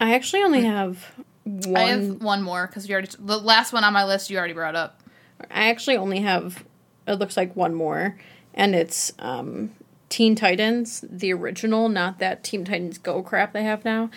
I 0.00 0.14
actually 0.14 0.42
only 0.42 0.62
have 0.62 1.12
one. 1.44 1.76
I 1.76 1.80
have 1.88 2.22
one 2.22 2.42
more 2.42 2.66
because 2.66 2.88
you 2.88 2.94
already 2.94 3.10
the 3.18 3.38
last 3.38 3.72
one 3.72 3.84
on 3.84 3.92
my 3.92 4.04
list 4.04 4.30
you 4.30 4.38
already 4.38 4.54
brought 4.54 4.76
up. 4.76 5.02
I 5.50 5.68
actually 5.68 5.96
only 5.96 6.20
have. 6.20 6.64
It 7.06 7.14
looks 7.14 7.36
like 7.36 7.56
one 7.56 7.74
more, 7.74 8.18
and 8.54 8.74
it's 8.74 9.12
um, 9.18 9.70
Teen 10.08 10.34
Titans, 10.34 11.04
the 11.08 11.32
original, 11.32 11.88
not 11.88 12.18
that 12.18 12.44
Teen 12.44 12.64
Titans 12.64 12.98
Go 12.98 13.22
crap 13.22 13.52
they 13.52 13.62
have 13.62 13.84
now. 13.84 14.10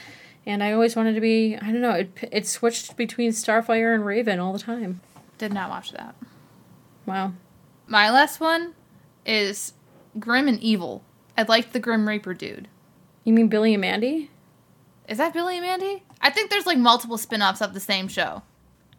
And 0.46 0.62
I 0.62 0.74
always 0.74 0.96
wanted 0.96 1.16
to 1.16 1.22
be. 1.22 1.56
I 1.56 1.72
don't 1.72 1.82
know. 1.82 1.92
It 1.92 2.30
it 2.32 2.48
switched 2.48 2.98
between 2.98 3.32
Starfire 3.32 3.94
and 3.94 4.06
Raven 4.06 4.40
all 4.40 4.54
the 4.54 4.60
time. 4.60 5.02
Did 5.38 5.54
not 5.54 5.70
watch 5.70 5.92
that. 5.92 6.16
Wow. 7.06 7.34
My 7.88 8.10
last 8.10 8.40
one 8.40 8.74
is 9.26 9.74
Grim 10.20 10.48
and 10.48 10.60
Evil. 10.60 11.04
I 11.38 11.44
liked 11.44 11.74
the 11.74 11.80
Grim 11.80 12.08
Reaper 12.08 12.34
dude. 12.34 12.68
You 13.24 13.34
mean 13.34 13.48
Billy 13.48 13.74
and 13.74 13.82
Mandy? 13.82 14.30
Is 15.08 15.18
that 15.18 15.34
Billy 15.34 15.58
and 15.58 15.66
Mandy? 15.66 16.04
I 16.22 16.30
think 16.30 16.50
there's 16.50 16.66
like 16.66 16.78
multiple 16.78 17.18
spin-offs 17.18 17.62
of 17.62 17.74
the 17.74 17.80
same 17.80 18.08
show. 18.08 18.44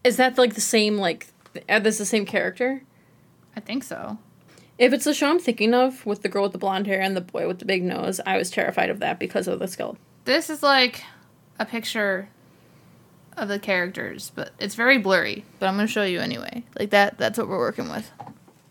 Is 0.03 0.17
that 0.19 0.37
like 0.37 0.55
the 0.55 0.61
same 0.61 0.99
like? 0.99 1.29
Are 1.69 1.81
this 1.81 1.99
the 1.99 2.05
same 2.05 2.27
character? 2.27 2.83
I 3.57 3.61
think 3.61 3.85
so. 3.85 4.19
If 4.77 4.93
it's 4.93 5.05
the 5.05 5.15
show 5.15 5.31
I'm 5.31 5.39
thinking 5.39 5.73
of 5.73 6.05
with 6.05 6.23
the 6.23 6.29
girl 6.29 6.43
with 6.43 6.53
the 6.53 6.59
blonde 6.59 6.87
hair 6.87 7.01
and 7.01 7.17
the 7.17 7.21
boy 7.21 7.47
with 7.47 7.61
the 7.61 7.65
big 7.65 7.85
nose, 7.85 8.21
I 8.27 8.37
was 8.37 8.51
terrified 8.51 8.91
of 8.91 8.99
that 9.01 9.19
because 9.19 9.47
of 9.47 9.61
the 9.61 9.69
skull. 9.69 9.97
This 10.25 10.51
is 10.51 10.63
like 10.63 11.05
a 11.59 11.65
picture 11.65 12.29
of 13.37 13.49
the 13.49 13.59
characters, 13.59 14.33
but 14.35 14.51
it's 14.59 14.75
very 14.75 14.99
blurry. 14.99 15.45
But 15.59 15.69
I'm 15.69 15.77
gonna 15.77 15.87
show 15.87 16.03
you 16.03 16.21
anyway. 16.21 16.65
Like 16.79 16.91
that. 16.91 17.19
That's 17.19 17.39
what 17.39 17.49
we're 17.49 17.59
working 17.59 17.89
with. 17.89 18.11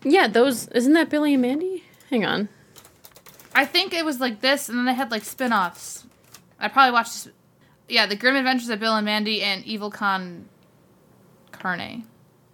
Yeah, 0.04 0.28
those 0.28 0.68
isn't 0.68 0.92
that 0.92 1.08
Billy 1.10 1.34
and 1.34 1.42
Mandy? 1.42 1.84
Hang 2.10 2.24
on. 2.24 2.48
I 3.54 3.64
think 3.64 3.94
it 3.94 4.04
was 4.04 4.20
like 4.20 4.40
this, 4.40 4.68
and 4.68 4.78
then 4.78 4.84
they 4.84 4.94
had 4.94 5.10
like 5.10 5.24
spin-offs. 5.24 6.06
I 6.58 6.68
probably 6.68 6.92
watched. 6.92 7.28
Yeah, 7.88 8.06
the 8.06 8.16
Grim 8.16 8.36
Adventures 8.36 8.68
of 8.68 8.80
Bill 8.80 8.94
and 8.94 9.04
Mandy 9.04 9.42
and 9.42 9.64
Evil 9.64 9.90
Con 9.90 10.48
Carne. 11.52 12.04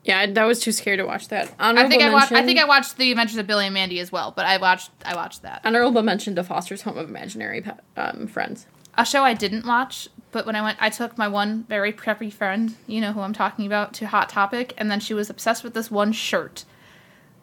Yeah, 0.05 0.19
I, 0.19 0.41
I 0.41 0.45
was 0.45 0.61
too 0.61 0.73
scared 0.73 0.99
to 0.99 1.05
watch 1.05 1.29
that. 1.29 1.53
I 1.59 1.69
Honorable 1.69 1.91
think 1.91 2.03
I 2.03 2.11
watched. 2.11 2.33
I 2.33 2.45
think 2.45 2.59
I 2.59 2.65
watched 2.65 2.97
the 2.97 3.11
Adventures 3.11 3.37
of 3.37 3.47
Billy 3.47 3.67
and 3.67 3.75
Mandy 3.75 4.01
as 4.01 4.11
well, 4.11 4.33
but 4.35 4.47
I 4.47 4.57
watched. 4.57 4.91
I 5.05 5.15
watched 5.15 5.43
that. 5.43 5.61
honorable 5.65 6.03
mention 6.03 6.35
to 6.37 6.45
Foster's 6.45 6.83
Home 6.83 6.97
of 6.97 7.09
Imaginary 7.09 7.65
um, 7.97 8.27
Friends. 8.27 8.67
A 8.97 9.05
show 9.05 9.23
I 9.23 9.35
didn't 9.35 9.67
watch, 9.67 10.09
but 10.33 10.47
when 10.47 10.57
I 10.57 10.63
went, 10.63 10.79
I 10.81 10.91
took 10.91 11.17
my 11.17 11.29
one 11.29 11.65
very 11.69 11.93
preppy 11.93 12.33
friend, 12.33 12.75
you 12.87 13.01
know 13.01 13.13
who 13.13 13.21
I'm 13.21 13.33
talking 13.33 13.67
about, 13.67 13.93
to 13.95 14.07
Hot 14.07 14.29
Topic, 14.29 14.75
and 14.77 14.91
then 14.91 15.01
she 15.01 15.15
was 15.15 15.31
obsessed 15.31 15.63
with 15.63 15.75
this 15.75 15.91
one 15.91 16.13
shirt, 16.13 16.65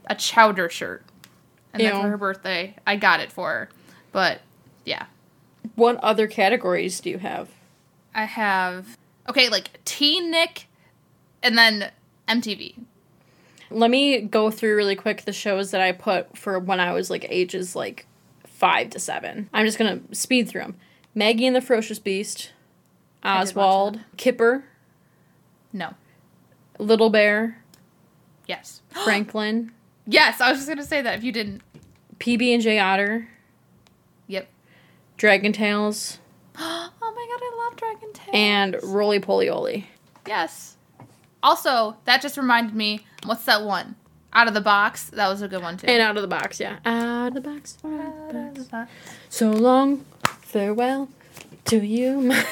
a 0.09 0.15
chowder 0.15 0.69
shirt, 0.69 1.03
and 1.73 1.81
then 1.83 2.01
for 2.01 2.09
her 2.09 2.17
birthday, 2.17 2.75
I 2.85 2.95
got 2.95 3.19
it 3.19 3.31
for 3.31 3.49
her. 3.49 3.69
But 4.11 4.41
yeah, 4.85 5.05
What 5.75 5.97
other 5.97 6.27
categories 6.27 6.99
do 6.99 7.09
you 7.09 7.17
have? 7.19 7.49
I 8.15 8.23
have 8.25 8.97
okay, 9.29 9.49
like 9.49 9.83
Teen 9.85 10.31
Nick, 10.31 10.67
and 11.43 11.57
then 11.57 11.91
MTV. 12.27 12.75
Let 13.69 13.91
me 13.91 14.21
go 14.21 14.49
through 14.49 14.75
really 14.77 14.95
quick 14.95 15.23
the 15.25 15.33
shows 15.33 15.71
that 15.71 15.81
I 15.81 15.91
put 15.91 16.37
for 16.37 16.57
when 16.57 16.79
I 16.79 16.93
was 16.93 17.09
like 17.09 17.25
ages 17.29 17.75
like 17.75 18.05
five 18.45 18.89
to 18.91 18.99
seven. 18.99 19.49
I'm 19.53 19.65
just 19.65 19.77
gonna 19.77 19.99
speed 20.13 20.47
through 20.49 20.61
them. 20.61 20.75
Maggie 21.13 21.45
and 21.47 21.55
the 21.55 21.61
Ferocious 21.61 21.99
Beast, 21.99 22.51
I 23.23 23.33
did 23.33 23.39
watch 23.39 23.47
Oswald, 23.49 23.99
Kipper, 24.17 24.63
No, 25.73 25.95
Little 26.79 27.09
Bear, 27.09 27.61
Yes. 28.47 28.81
Franklin, 29.03 29.71
Yes, 30.07 30.39
I 30.41 30.49
was 30.49 30.59
just 30.59 30.69
gonna 30.69 30.83
say 30.85 31.01
that 31.01 31.17
if 31.17 31.23
you 31.23 31.31
didn't. 31.31 31.61
PB 32.19 32.53
and 32.53 32.63
J 32.63 32.79
Otter, 32.79 33.27
Yep. 34.27 34.47
Dragon 35.17 35.51
Tales, 35.53 36.19
oh 36.57 36.91
my 37.01 37.27
god, 37.29 37.41
I 37.43 37.63
love 37.65 37.75
Dragon 37.75 38.13
Tales. 38.13 38.29
and 38.33 38.73
Rolie 38.83 39.19
Polie 39.21 39.49
Olie. 39.49 39.85
yes. 40.25 40.75
Also, 41.43 41.95
that 42.05 42.21
just 42.21 42.35
reminded 42.37 42.75
me. 42.75 43.05
What's 43.25 43.45
that 43.45 43.63
one? 43.63 43.95
Out 44.33 44.47
of 44.47 44.53
the 44.55 44.61
box. 44.61 45.09
That 45.11 45.27
was 45.29 45.41
a 45.43 45.47
good 45.47 45.61
one 45.61 45.77
too. 45.77 45.85
And 45.87 46.01
out 46.01 46.15
of 46.17 46.21
the 46.23 46.27
box, 46.27 46.59
yeah. 46.59 46.79
Out 46.83 47.27
of 47.27 47.33
the 47.35 47.41
box. 47.41 47.77
out 47.85 47.91
of 47.91 47.99
the 47.99 48.39
Out 48.39 48.47
of 48.49 48.53
the 48.55 48.59
box. 48.61 48.69
box. 48.71 48.91
So 49.29 49.51
long, 49.51 50.03
farewell 50.41 51.09
to 51.65 51.85
you, 51.85 52.19
my. 52.21 52.45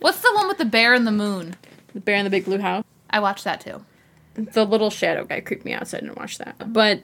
What's 0.00 0.20
the 0.20 0.32
one 0.34 0.48
with 0.48 0.58
the 0.58 0.64
bear 0.64 0.94
and 0.94 1.06
the 1.06 1.12
moon? 1.12 1.56
the 1.92 2.00
Bear 2.00 2.16
in 2.16 2.24
the 2.24 2.30
Big 2.30 2.44
Blue 2.46 2.58
House. 2.58 2.84
I 3.10 3.20
watched 3.20 3.44
that 3.44 3.60
too. 3.60 3.84
The 4.36 4.64
little 4.64 4.90
shadow 4.90 5.24
guy 5.24 5.40
creeped 5.40 5.64
me 5.64 5.72
out, 5.72 5.88
so 5.88 5.96
I 5.96 6.00
didn't 6.00 6.18
watch 6.18 6.38
that. 6.38 6.72
But 6.72 7.00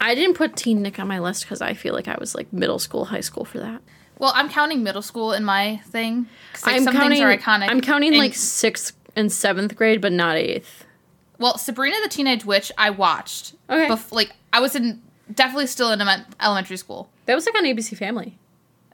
I 0.00 0.14
didn't 0.14 0.34
put 0.34 0.56
Teen 0.56 0.82
Nick 0.82 0.98
on 0.98 1.08
my 1.08 1.18
list 1.18 1.42
because 1.44 1.62
I 1.62 1.74
feel 1.74 1.94
like 1.94 2.08
I 2.08 2.16
was 2.18 2.34
like 2.34 2.52
middle 2.52 2.78
school, 2.78 3.06
high 3.06 3.20
school 3.20 3.44
for 3.44 3.58
that. 3.58 3.80
Well, 4.18 4.32
I'm 4.34 4.48
counting 4.48 4.82
middle 4.82 5.02
school 5.02 5.32
in 5.32 5.44
my 5.44 5.80
thing. 5.88 6.26
like, 6.64 6.76
I'm 6.76 6.84
some 6.84 6.94
counting. 6.94 7.18
things 7.18 7.20
are 7.20 7.36
iconic. 7.36 7.68
I'm 7.70 7.80
counting 7.80 8.10
and- 8.10 8.18
like 8.18 8.34
sixth 8.34 8.96
and 9.14 9.30
seventh 9.30 9.76
grade, 9.76 10.00
but 10.00 10.12
not 10.12 10.36
eighth. 10.36 10.84
Well, 11.38 11.58
Sabrina 11.58 11.96
the 12.02 12.08
Teenage 12.08 12.44
Witch, 12.44 12.72
I 12.78 12.90
watched. 12.90 13.54
Okay. 13.68 13.88
Bef- 13.88 14.12
like 14.12 14.32
I 14.52 14.60
was 14.60 14.74
in 14.74 15.02
definitely 15.32 15.66
still 15.66 15.92
in 15.92 16.00
elementary 16.40 16.76
school. 16.76 17.10
That 17.26 17.34
was 17.34 17.46
like 17.46 17.54
on 17.56 17.64
ABC 17.64 17.96
Family. 17.96 18.38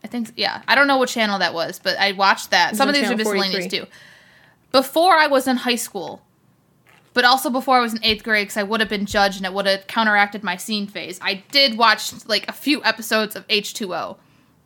I 0.03 0.09
think 0.09 0.33
yeah. 0.37 0.63
I 0.67 0.75
don't 0.75 0.89
know 0.89 0.97
what 0.97 1.09
channel 1.09 1.39
that 1.39 1.55
was, 1.55 1.79
but 1.79 1.97
I 1.99 2.13
watched 2.13 2.51
that. 2.51 2.77
Some 2.77 2.89
of 2.89 2.95
these 2.95 3.09
are 3.09 3.17
miscellaneous 3.17 3.67
43. 3.67 3.79
too. 3.79 3.87
Before 4.73 5.15
I 5.17 5.27
was 5.29 5.47
in 5.47 5.57
high 5.59 5.77
school, 5.77 6.23
but 7.15 7.25
also 7.25 7.51
before 7.51 7.77
I 7.77 7.81
was 7.81 7.93
in 7.95 8.05
eighth 8.05 8.23
grade, 8.25 8.47
because 8.47 8.57
I 8.57 8.63
would 8.63 8.81
have 8.81 8.89
been 8.89 9.07
judged 9.07 9.37
and 9.39 9.47
it 9.47 9.53
would 9.53 9.67
have 9.67 9.87
counteracted 9.87 10.43
my 10.43 10.57
scene 10.57 10.87
phase. 10.87 11.19
I 11.23 11.43
did 11.51 11.77
watch 11.79 12.13
like 12.27 12.49
a 12.49 12.53
few 12.53 12.83
episodes 12.85 13.37
of 13.37 13.45
H 13.49 13.75
two 13.75 13.95
O, 13.95 14.17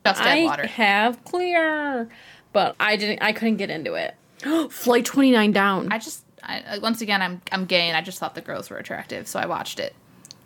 Just 0.05 0.21
Dead 0.23 0.37
I 0.39 0.43
Water. 0.43 0.67
have 0.67 1.23
clear, 1.25 2.09
but 2.53 2.75
I 2.79 2.95
didn't. 2.95 3.21
I 3.21 3.31
couldn't 3.33 3.57
get 3.57 3.69
into 3.69 3.93
it. 3.95 4.15
Flight 4.71 5.05
twenty 5.05 5.31
nine 5.31 5.51
down. 5.51 5.91
I 5.91 5.97
just 5.97 6.23
I, 6.43 6.63
I- 6.69 6.77
once 6.79 7.01
again 7.01 7.21
I'm 7.21 7.41
I'm 7.51 7.65
gay 7.65 7.87
and 7.87 7.97
I 7.97 8.01
just 8.01 8.19
thought 8.19 8.35
the 8.35 8.41
girls 8.41 8.69
were 8.69 8.77
attractive, 8.77 9.27
so 9.27 9.39
I 9.39 9.45
watched 9.45 9.79
it. 9.79 9.93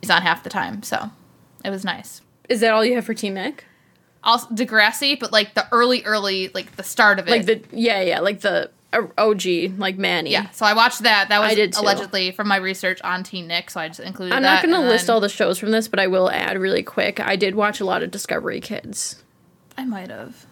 He's 0.02 0.10
on 0.10 0.22
half 0.24 0.43
the 0.43 0.49
time, 0.49 0.82
so 0.84 1.10
it 1.64 1.70
was 1.70 1.84
nice. 1.86 2.22
Is 2.49 2.60
that 2.62 2.72
all 2.74 2.84
you 2.84 2.95
have 2.95 3.06
for 3.06 3.14
Teen 3.14 3.36
Nick? 3.36 3.66
Also 4.24 4.47
Degrassi, 4.47 5.20
but 5.20 5.32
like 5.32 5.54
the 5.56 5.68
early 5.72 6.04
early 6.06 6.49
like 6.54 6.76
the 6.76 6.84
start 6.84 7.20
of 7.20 7.28
it. 7.28 7.32
Like 7.32 7.45
the 7.45 7.62
yeah 7.72 8.02
yeah 8.02 8.20
like 8.20 8.41
the 8.41 8.70
OG 8.94 9.78
like 9.78 9.98
Manny. 9.98 10.32
yeah, 10.32 10.50
so 10.52 10.66
I 10.66 10.74
watched 10.74 11.04
that. 11.04 11.30
That 11.30 11.39
was 11.39 11.52
I 11.52 11.56
did 11.56 11.74
too. 11.74 11.82
allegedly 11.82 12.32
from 12.32 12.48
my 12.48 12.58
research 12.58 13.02
on 13.04 13.24
Teen 13.24 13.48
Nick, 13.48 13.70
so 13.70 13.80
I 13.80 13.88
just 13.88 14.00
included 14.02 14.36
I'm 14.36 14.42
not 14.42 14.62
going 14.64 14.74
to 14.76 14.82
list 14.82 15.08
then- 15.08 15.14
all 15.14 15.20
the 15.22 15.30
shows 15.30 15.58
from 15.58 15.72
this, 15.72 15.88
but 15.88 16.00
I 16.00 16.08
will 16.08 16.30
add 16.30 16.58
really 16.60 16.84
quick. 16.84 17.20
I 17.20 17.36
did 17.36 17.56
watch 17.56 17.80
a 17.80 17.86
lot 17.86 18.04
of 18.04 18.12
Discovery 18.12 18.60
Kids. 18.60 19.24
I 19.78 19.86
might 19.86 20.10
have. 20.10 20.46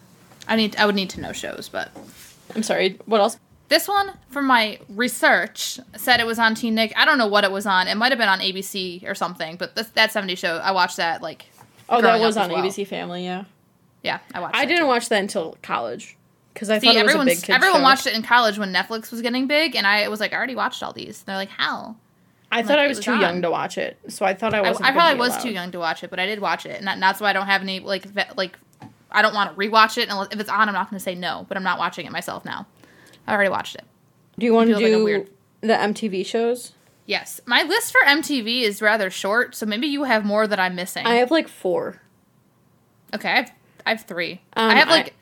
I 0.48 0.56
need. 0.56 0.74
I 0.76 0.86
would 0.86 0.94
need 0.94 1.10
to 1.10 1.20
know 1.20 1.32
shows, 1.32 1.68
but 1.70 1.90
I'm 2.54 2.62
sorry. 2.62 2.98
What 3.06 3.20
else? 3.20 3.38
this 3.68 3.86
one 3.86 4.10
from 4.30 4.46
my 4.46 4.80
research 4.88 5.78
said 5.96 6.18
it 6.18 6.26
was 6.26 6.40
on 6.40 6.56
Teen 6.56 6.74
Nick. 6.74 6.92
I 6.96 7.04
don't 7.04 7.18
know 7.18 7.28
what 7.28 7.44
it 7.44 7.52
was 7.52 7.66
on. 7.66 7.86
It 7.86 7.94
might 7.96 8.10
have 8.10 8.18
been 8.18 8.28
on 8.28 8.40
ABC 8.40 9.08
or 9.08 9.14
something. 9.14 9.54
But 9.56 9.76
this, 9.76 9.86
that 9.90 10.10
70 10.10 10.34
show, 10.34 10.56
I 10.56 10.72
watched 10.72 10.96
that 10.96 11.22
like. 11.22 11.44
Oh, 11.88 12.00
that 12.02 12.18
was 12.18 12.36
on 12.36 12.50
well. 12.50 12.62
ABC 12.64 12.84
Family. 12.86 13.24
Yeah, 13.24 13.44
Yeah, 14.02 14.18
I 14.34 14.40
watched. 14.40 14.56
I 14.56 14.64
didn't 14.64 14.80
too. 14.84 14.86
watch 14.88 15.08
that 15.10 15.20
until 15.20 15.56
college 15.62 16.16
because 16.54 16.70
I 16.70 16.78
See, 16.78 16.86
thought 16.86 16.96
it 16.96 17.04
was 17.04 17.14
a 17.14 17.24
big 17.24 17.42
kid 17.42 17.54
everyone 17.54 17.80
show. 17.80 17.82
watched 17.84 18.06
it 18.06 18.14
in 18.14 18.22
college 18.22 18.58
when 18.58 18.72
Netflix 18.72 19.10
was 19.10 19.22
getting 19.22 19.46
big, 19.46 19.74
and 19.76 19.86
I 19.86 20.08
was 20.08 20.20
like, 20.20 20.32
I 20.32 20.36
already 20.36 20.54
watched 20.56 20.82
all 20.82 20.92
these. 20.92 21.22
They're 21.22 21.36
like, 21.36 21.48
how? 21.50 21.96
I 22.52 22.62
thought 22.62 22.70
like, 22.78 22.78
I 22.80 22.88
was 22.88 22.98
was 22.98 23.04
too 23.04 23.12
on. 23.12 23.20
young 23.20 23.42
to 23.42 23.50
watch 23.50 23.78
it, 23.78 23.98
so 24.08 24.26
I 24.26 24.34
thought 24.34 24.54
I 24.54 24.58
I, 24.58 24.60
wasn't. 24.62 24.86
I 24.88 24.92
probably 24.92 25.18
was 25.18 25.30
allowed. 25.34 25.42
too 25.42 25.50
young 25.50 25.70
to 25.72 25.78
watch 25.78 26.02
it, 26.02 26.10
but 26.10 26.18
I 26.18 26.26
did 26.26 26.40
watch 26.40 26.66
it, 26.66 26.76
and, 26.78 26.86
that, 26.88 26.94
and 26.94 27.02
that's 27.02 27.20
why 27.20 27.30
I 27.30 27.32
don't 27.32 27.46
have 27.46 27.62
any 27.62 27.80
like 27.80 28.04
ve- 28.04 28.22
like. 28.36 28.58
I 29.12 29.22
don't 29.22 29.34
want 29.34 29.50
to 29.50 29.56
rewatch 29.56 29.98
it 29.98 30.08
unless 30.08 30.28
if 30.32 30.38
it's 30.38 30.48
on. 30.50 30.68
I'm 30.68 30.74
not 30.74 30.88
going 30.90 30.98
to 30.98 31.02
say 31.02 31.14
no, 31.16 31.44
but 31.48 31.56
I'm 31.56 31.64
not 31.64 31.78
watching 31.80 32.06
it 32.06 32.12
myself 32.12 32.44
now. 32.44 32.66
I 33.26 33.34
already 33.34 33.50
watched 33.50 33.74
it. 33.74 33.84
Do 34.38 34.46
you 34.46 34.52
want 34.54 34.70
to 34.70 34.76
feel 34.76 34.82
like 34.84 34.92
a 34.92 34.96
do 34.98 35.04
weird- 35.04 35.30
the 35.62 35.74
MTV 35.74 36.24
shows? 36.24 36.72
Yes, 37.06 37.40
my 37.44 37.62
list 37.64 37.90
for 37.90 38.00
MTV 38.06 38.62
is 38.62 38.80
rather 38.80 39.10
short, 39.10 39.54
so 39.56 39.66
maybe 39.66 39.88
you 39.88 40.04
have 40.04 40.24
more 40.24 40.46
that 40.46 40.60
I'm 40.60 40.76
missing. 40.76 41.06
I 41.06 41.16
have 41.16 41.30
like 41.32 41.48
four. 41.48 42.00
okay, 43.14 43.28
I 43.30 43.36
have 43.36 43.52
I 43.86 43.90
have 43.90 44.02
three. 44.04 44.40
Um, 44.56 44.70
I 44.70 44.74
have 44.76 44.88
I- 44.88 44.92
like. 44.92 45.14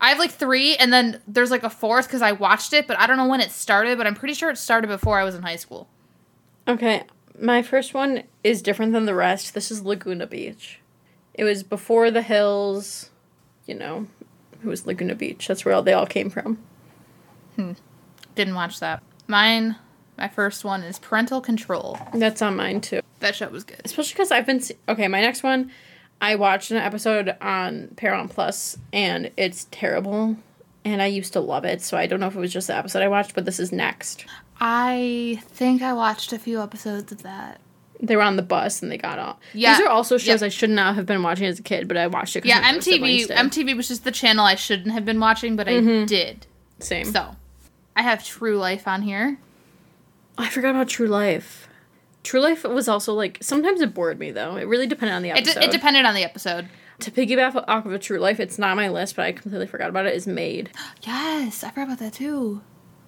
I 0.00 0.10
have 0.10 0.18
like 0.18 0.30
three, 0.30 0.76
and 0.76 0.92
then 0.92 1.22
there's 1.26 1.50
like 1.50 1.62
a 1.62 1.70
fourth 1.70 2.06
because 2.06 2.22
I 2.22 2.32
watched 2.32 2.72
it, 2.72 2.86
but 2.86 2.98
I 2.98 3.06
don't 3.06 3.16
know 3.16 3.26
when 3.28 3.40
it 3.40 3.50
started. 3.50 3.96
But 3.96 4.06
I'm 4.06 4.14
pretty 4.14 4.34
sure 4.34 4.50
it 4.50 4.58
started 4.58 4.88
before 4.88 5.18
I 5.18 5.24
was 5.24 5.34
in 5.34 5.42
high 5.42 5.56
school. 5.56 5.88
Okay, 6.68 7.04
my 7.40 7.62
first 7.62 7.94
one 7.94 8.24
is 8.44 8.60
different 8.62 8.92
than 8.92 9.06
the 9.06 9.14
rest. 9.14 9.54
This 9.54 9.70
is 9.70 9.82
Laguna 9.82 10.26
Beach. 10.26 10.80
It 11.34 11.44
was 11.44 11.62
before 11.62 12.10
the 12.10 12.22
hills. 12.22 13.10
You 13.66 13.74
know, 13.74 14.06
it 14.52 14.66
was 14.66 14.86
Laguna 14.86 15.14
Beach. 15.14 15.48
That's 15.48 15.64
where 15.64 15.74
all, 15.74 15.82
they 15.82 15.92
all 15.92 16.06
came 16.06 16.30
from. 16.30 16.58
Hmm. 17.56 17.72
Didn't 18.34 18.54
watch 18.54 18.80
that. 18.80 19.02
Mine, 19.26 19.76
my 20.18 20.28
first 20.28 20.64
one 20.64 20.82
is 20.82 20.98
Parental 20.98 21.40
Control. 21.40 21.98
That's 22.14 22.42
on 22.42 22.56
mine 22.56 22.80
too. 22.80 23.00
That 23.20 23.34
show 23.34 23.48
was 23.48 23.64
good. 23.64 23.80
especially 23.84 24.12
because 24.12 24.30
I've 24.30 24.46
been 24.46 24.60
se- 24.60 24.76
okay. 24.88 25.08
My 25.08 25.20
next 25.20 25.42
one, 25.42 25.70
I 26.20 26.34
watched 26.36 26.70
an 26.70 26.78
episode 26.78 27.36
on 27.40 27.88
Paramount 27.96 28.30
Plus, 28.30 28.78
and 28.92 29.30
it's 29.36 29.66
terrible. 29.70 30.36
And 30.84 31.02
I 31.02 31.06
used 31.06 31.32
to 31.34 31.40
love 31.40 31.64
it, 31.64 31.82
so 31.82 31.96
I 31.96 32.06
don't 32.06 32.20
know 32.20 32.28
if 32.28 32.36
it 32.36 32.40
was 32.40 32.52
just 32.52 32.68
the 32.68 32.76
episode 32.76 33.02
I 33.02 33.08
watched, 33.08 33.34
but 33.34 33.44
this 33.44 33.58
is 33.58 33.72
next. 33.72 34.24
I 34.60 35.42
think 35.48 35.82
I 35.82 35.92
watched 35.92 36.32
a 36.32 36.38
few 36.38 36.62
episodes 36.62 37.10
of 37.12 37.22
that. 37.24 37.60
They 38.00 38.14
were 38.14 38.22
on 38.22 38.36
the 38.36 38.42
bus 38.42 38.82
and 38.82 38.92
they 38.92 38.98
got 38.98 39.18
off. 39.18 39.38
Yeah. 39.52 39.76
These 39.78 39.86
are 39.86 39.90
also 39.90 40.16
shows 40.18 40.42
Yep. 40.42 40.46
I 40.46 40.48
should 40.50 40.70
not 40.70 40.94
have 40.96 41.06
been 41.06 41.22
watching 41.22 41.46
as 41.46 41.58
a 41.58 41.62
kid, 41.62 41.88
but 41.88 41.96
I 41.96 42.06
watched 42.06 42.36
it. 42.36 42.44
Yeah, 42.44 42.62
MTV. 42.72 43.26
MTV 43.28 43.76
was 43.76 43.88
just 43.88 44.04
the 44.04 44.12
channel 44.12 44.44
I 44.44 44.54
shouldn't 44.54 44.92
have 44.92 45.04
been 45.04 45.18
watching, 45.18 45.56
but 45.56 45.66
I 45.66 45.72
Mm-hmm. 45.72 46.04
did. 46.06 46.46
Same. 46.78 47.06
So, 47.06 47.36
I 47.96 48.02
have 48.02 48.24
True 48.24 48.58
Life 48.58 48.86
on 48.86 49.02
here. 49.02 49.38
I 50.38 50.48
forgot 50.50 50.70
about 50.70 50.88
True 50.88 51.06
Life. 51.08 51.65
True 52.26 52.40
Life 52.40 52.64
was 52.64 52.88
also 52.88 53.14
like 53.14 53.38
sometimes 53.40 53.80
it 53.80 53.94
bored 53.94 54.18
me 54.18 54.32
though. 54.32 54.56
It 54.56 54.66
really 54.66 54.86
depended 54.88 55.14
on 55.14 55.22
the 55.22 55.28
It, 55.30 55.38
episode. 55.46 55.62
it 55.62 55.70
depended 55.70 56.04
on 56.04 56.14
the 56.14 56.24
episode. 56.24 56.68
to 56.98 57.10
piggyback 57.12 57.54
off 57.68 57.86
of 57.86 57.92
a 57.92 57.98
True 58.00 58.18
Life, 58.18 58.40
it's 58.40 58.58
not 58.58 58.70
on 58.70 58.76
my 58.76 58.88
list, 58.88 59.14
but 59.16 59.26
I 59.26 59.32
completely 59.32 59.66
forgot 59.68 59.88
about 59.90 60.06
it. 60.06 60.14
Is 60.14 60.26
Made. 60.26 60.70
Yes, 61.02 61.62
I 61.62 61.70
forgot 61.70 61.84
about 61.84 61.98
that 62.00 62.14
too. 62.14 62.62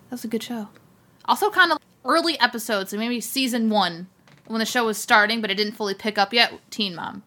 That 0.08 0.12
was 0.14 0.24
a 0.24 0.28
good 0.28 0.42
show. 0.42 0.68
Also, 1.24 1.50
kind 1.50 1.72
of 1.72 1.78
early 2.04 2.38
episodes, 2.38 2.90
so 2.92 2.96
maybe 2.96 3.20
season 3.20 3.68
one 3.70 4.06
when 4.46 4.60
the 4.60 4.64
show 4.66 4.86
was 4.86 4.96
starting, 4.98 5.40
but 5.40 5.50
it 5.50 5.56
didn't 5.56 5.72
fully 5.74 5.94
pick 5.94 6.16
up 6.16 6.32
yet. 6.32 6.52
Teen 6.70 6.94
Mom. 6.94 7.22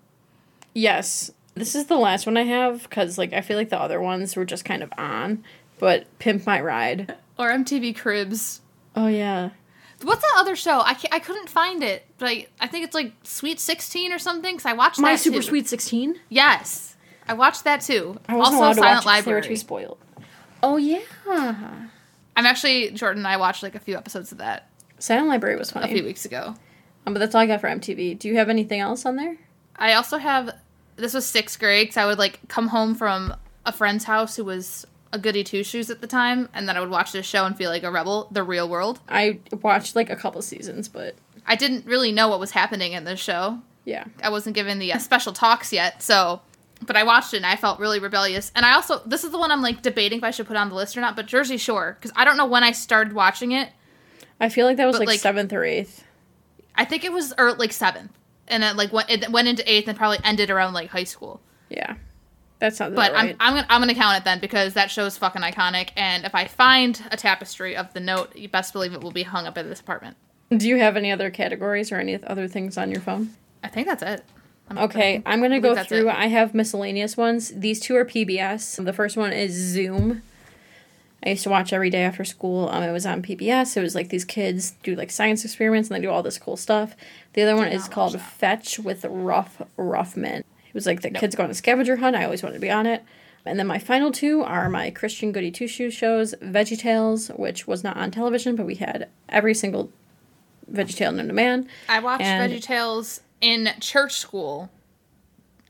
Yes. 0.74 1.32
This 1.56 1.76
is 1.76 1.88
the 1.88 1.98
last 1.98 2.26
one 2.26 2.38
I 2.38 2.44
have 2.44 2.84
because, 2.84 3.18
like, 3.18 3.34
I 3.34 3.42
feel 3.42 3.58
like 3.58 3.70
the 3.70 3.80
other 3.80 4.00
ones 4.00 4.36
were 4.38 4.46
just 4.46 4.64
kind 4.64 4.82
of 4.82 4.92
on. 4.98 5.44
But 5.80 6.08
Pimp 6.20 6.46
My 6.48 6.62
Ride. 6.62 7.16
Or 7.38 7.50
MTV 7.50 7.96
Cribs. 7.98 8.62
Oh, 8.96 9.08
yeah. 9.08 9.50
What's 10.04 10.22
that 10.22 10.34
other 10.38 10.56
show? 10.56 10.80
I, 10.80 10.96
I 11.12 11.20
couldn't 11.20 11.50
find 11.50 11.84
it, 11.84 12.06
but 12.18 12.28
I, 12.30 12.48
I 12.60 12.68
think 12.68 12.86
it's 12.86 12.96
like 12.96 13.14
Sweet 13.24 13.60
16 13.60 14.12
or 14.12 14.20
something, 14.20 14.56
because 14.56 14.66
I 14.66 14.74
watched 14.74 15.00
My 15.00 15.12
that 15.14 15.20
Super 15.20 15.38
too. 15.38 15.42
Sweet 15.44 15.68
16? 15.68 16.20
Yes. 16.30 16.96
I 17.28 17.34
watched 17.34 17.64
that 17.66 17.82
too. 17.82 18.18
I 18.28 18.36
wasn't 18.36 18.56
also, 18.56 18.58
allowed 18.58 18.74
to 18.74 18.80
Silent 18.82 19.06
watch 19.06 19.14
it 19.14 19.18
'cause 19.18 19.26
they 19.26 19.32
were 19.32 19.38
Library. 19.40 19.56
spoiled. 19.56 19.98
Oh, 20.64 20.78
yeah. 20.78 21.00
I'm 21.28 22.46
actually, 22.46 22.92
Jordan 22.92 23.20
and 23.22 23.28
I 23.28 23.38
watched 23.38 23.64
like 23.64 23.76
a 23.76 23.80
few 23.80 23.96
episodes 23.96 24.32
of 24.32 24.38
that 24.40 24.70
Silent 25.00 25.28
Library 25.28 25.56
was 25.58 25.72
a 25.76 25.88
few 25.88 26.04
weeks 26.04 26.26
ago. 26.26 26.56
Um, 27.06 27.14
but 27.14 27.20
that's 27.20 27.34
all 27.34 27.42
I 27.42 27.48
got 27.48 27.62
for 27.62 27.68
MTV. 27.68 28.18
Do 28.20 28.28
you 28.28 28.38
have 28.38 28.50
anything 28.50 28.80
else 28.80 29.06
on 29.06 29.16
there? 29.16 29.38
I 29.76 29.94
also 29.94 30.18
have, 30.18 30.56
this 30.98 31.14
was 31.14 31.26
sixth 31.26 31.60
grade, 31.60 31.88
because 31.88 31.98
I 31.98 32.06
would 32.06 32.20
like 32.20 32.40
come 32.48 32.68
home 32.68 32.94
from 32.96 33.34
a 33.66 33.72
friend's 33.72 34.04
house 34.04 34.36
who 34.36 34.44
was 34.46 34.86
a 35.14 35.20
goody 35.20 35.44
two 35.44 35.64
shoes 35.64 35.90
at 35.90 36.02
the 36.02 36.08
time, 36.08 36.50
and 36.54 36.68
then 36.70 36.78
I 36.78 36.80
would 36.80 36.90
watch 36.90 37.12
this 37.12 37.26
show 37.26 37.46
and 37.46 37.56
feel 37.58 37.70
like 37.70 37.84
a 37.84 37.92
rebel, 37.92 38.28
The 38.32 38.44
Real 38.44 38.68
World. 38.70 39.00
I 39.10 39.40
watched, 39.62 39.96
like, 39.96 40.10
a 40.10 40.16
couple 40.16 40.42
seasons, 40.42 40.88
but 40.88 41.16
I 41.46 41.56
didn't 41.56 41.86
really 41.86 42.12
know 42.12 42.30
what 42.30 42.40
was 42.40 42.52
happening 42.52 42.94
in 42.94 43.04
this 43.04 43.20
show. 43.20 43.60
yeah. 43.86 44.06
I 44.24 44.30
wasn't 44.30 44.56
given 44.56 44.80
the 44.80 44.94
uh, 44.94 44.98
special 45.00 45.34
talks 45.34 45.74
yet, 45.74 46.02
so 46.02 46.42
but 46.86 46.96
I 46.96 47.04
watched 47.04 47.34
it 47.36 47.38
and 47.38 47.46
I 47.46 47.58
felt 47.58 47.80
really 47.80 48.00
rebellious. 48.00 48.52
And 48.56 48.66
I 48.66 48.74
also 48.74 49.02
this 49.06 49.24
is 49.24 49.30
the 49.32 49.38
one 49.38 49.52
I'm 49.52 49.62
like 49.62 49.82
debating 49.84 50.18
if 50.18 50.24
I 50.24 50.32
should 50.32 50.48
put 50.48 50.58
on 50.58 50.70
the 50.70 50.76
list 50.76 50.98
or 50.98 51.02
not, 51.02 51.16
but 51.16 51.28
Jersey 51.28 51.58
Shore 51.58 51.96
because 52.00 52.12
I 52.16 52.26
don't 52.26 52.38
know 52.38 52.48
when 52.48 52.64
I 52.64 52.72
started 52.72 53.14
watching 53.14 53.52
it. 53.52 53.70
I 54.40 54.50
feel 54.50 54.66
like 54.66 54.78
that 54.78 54.88
was, 54.88 54.96
But, 54.96 55.02
like, 55.02 55.08
like- 55.10 55.20
seventh 55.20 55.54
or 55.54 55.64
eighth. 55.64 56.04
I 56.74 56.86
think 56.86 57.04
it 57.04 57.12
was 57.12 57.34
or 57.38 57.54
like 57.54 57.70
7th. 57.72 58.10
And 58.48 58.64
it 58.64 58.76
like 58.78 58.92
went 58.92 59.10
it 59.12 59.30
went 59.32 59.48
into 59.48 59.62
8th 59.64 59.88
and 59.90 59.98
probably 59.98 60.18
ended 60.24 60.50
around 60.50 60.74
like 60.74 60.90
high 60.90 61.04
school. 61.04 61.40
Yeah. 61.70 61.96
That 62.62 62.76
sounds 62.76 62.96
But 62.96 63.12
right. 63.12 63.32
I'm 63.32 63.36
I'm 63.40 63.54
gonna 63.56 63.68
I'm 63.70 63.82
gonna 63.82 63.94
count 63.96 64.18
it 64.20 64.24
then 64.24 64.40
because 64.40 64.76
that 64.76 64.90
show 64.90 65.06
is 65.06 65.18
fucking 65.18 65.42
iconic 65.42 65.90
and 65.98 66.24
if 66.26 66.34
I 66.36 66.46
find 66.48 67.02
a 67.12 67.18
tapestry 67.18 67.76
of 67.76 67.92
the 67.94 68.00
note, 68.00 68.36
you 68.36 68.48
best 68.48 68.72
believe 68.72 68.94
it 68.94 69.02
will 69.02 69.12
be 69.12 69.24
hung 69.24 69.48
up 69.48 69.58
in 69.58 69.68
this 69.68 69.80
apartment. 69.82 70.16
Do 70.56 70.68
you 70.70 70.78
have 70.78 70.96
any 70.96 71.12
other 71.12 71.30
categories 71.32 71.92
or 71.92 71.96
any 71.98 72.24
other 72.24 72.48
things 72.48 72.78
on 72.78 72.92
your 72.92 73.02
phone? 73.02 73.32
I 73.64 73.68
think 73.68 73.88
that's 73.88 74.04
it. 74.04 74.24
I'm- 74.70 74.78
Okay, 74.78 75.22
I'm 75.26 75.42
gonna 75.42 75.60
go 75.60 75.76
through. 75.84 76.08
it. 76.10 76.16
I 76.16 76.28
have 76.28 76.54
miscellaneous 76.54 77.18
ones. 77.18 77.52
These 77.54 77.80
two 77.82 77.96
are 77.98 78.06
PBS. 78.06 78.76
The 78.86 78.94
first 78.94 79.18
one 79.18 79.34
is 79.34 79.52
Zoom. 79.54 80.22
I 81.26 81.30
used 81.32 81.44
to 81.44 81.50
watch 81.50 81.74
every 81.74 81.90
day 81.90 82.04
after 82.04 82.24
school. 82.24 82.70
Um, 82.70 82.82
it 82.84 82.92
was 82.92 83.06
on 83.06 83.22
PBS. 83.22 83.76
It 83.78 83.82
was 83.82 83.96
like 83.96 84.10
these 84.10 84.26
kids 84.26 84.72
do 84.84 84.96
like 84.96 85.12
science 85.12 85.44
experiments 85.46 85.90
and 85.90 85.96
they 85.98 86.02
do 86.02 86.10
all 86.12 86.24
this 86.24 86.38
cool 86.38 86.58
stuff. 86.58 86.96
The 87.34 87.42
other 87.44 87.56
one 87.56 87.68
is 87.70 87.88
called 87.88 88.14
that. 88.14 88.20
Fetch 88.22 88.80
with 88.80 89.04
Ruff 89.06 89.62
Ruffman. 89.78 90.44
It 90.72 90.76
was 90.76 90.86
like 90.86 91.02
the 91.02 91.12
kids 91.12 91.36
go 91.36 91.44
on 91.44 91.50
a 91.50 91.54
scavenger 91.54 91.98
hunt. 91.98 92.16
I 92.16 92.24
always 92.24 92.42
wanted 92.44 92.56
to 92.56 92.62
be 92.62 92.72
on 92.72 92.86
it. 92.86 93.04
And 93.46 93.60
then 93.60 93.68
my 93.68 93.78
final 93.80 94.12
two 94.12 94.42
are 94.42 94.70
my 94.70 94.90
Christian 94.92 95.32
Goody 95.32 95.52
Two 95.52 95.68
Shoes 95.68 95.94
shows, 95.94 96.34
VeggieTales, 96.42 97.38
which 97.38 97.68
was 97.68 97.84
not 97.84 97.98
on 97.98 98.12
television, 98.12 98.56
but 98.56 98.66
we 98.66 98.76
had 98.76 99.10
every 99.30 99.54
single 99.54 99.92
Veggie 100.72 100.86
VeggieTale 100.96 101.16
known 101.16 101.28
to 101.28 101.34
man. 101.34 101.68
I 101.90 102.00
watched 102.00 102.24
And- 102.24 102.52
VeggieTales 102.54 103.22
in 103.42 103.70
church 103.80 104.14
school. 104.14 104.70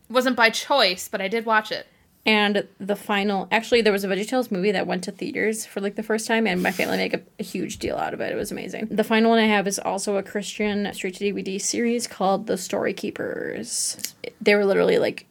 wasn't 0.10 0.36
by 0.36 0.50
choice, 0.50 1.08
but 1.08 1.22
I 1.22 1.28
did 1.30 1.46
watch 1.46 1.72
it. 1.72 1.88
And 2.26 2.68
the 2.80 2.96
final, 2.96 3.48
actually, 3.52 3.82
there 3.82 3.92
was 3.92 4.04
a 4.04 4.08
VeggieTales 4.08 4.52
movie 4.52 4.72
that 4.72 4.86
went 4.86 5.04
to 5.06 5.12
theaters 5.12 5.66
for 5.66 5.82
like 5.82 5.96
the 5.96 6.04
first 6.04 6.28
time, 6.28 6.46
and 6.46 6.62
my 6.62 6.72
family 6.72 6.98
made 6.98 7.16
a, 7.16 7.22
a 7.40 7.44
huge 7.44 7.80
deal 7.80 7.98
out 7.98 8.14
of 8.14 8.22
it. 8.22 8.32
It 8.32 8.36
was 8.36 8.52
amazing. 8.52 8.90
The 8.92 9.04
final 9.04 9.32
one 9.32 9.40
I 9.40 9.48
have 9.48 9.68
is 9.68 9.80
also 9.80 10.18
a 10.18 10.24
Christian 10.24 10.92
straight 10.94 11.16
to 11.16 11.34
DVD 11.34 11.60
series 11.60 12.06
called 12.06 12.46
The 12.46 12.58
Story 12.58 12.94
Keepers. 12.94 14.14
They 14.40 14.54
were 14.54 14.66
literally 14.66 15.00
like 15.00 15.26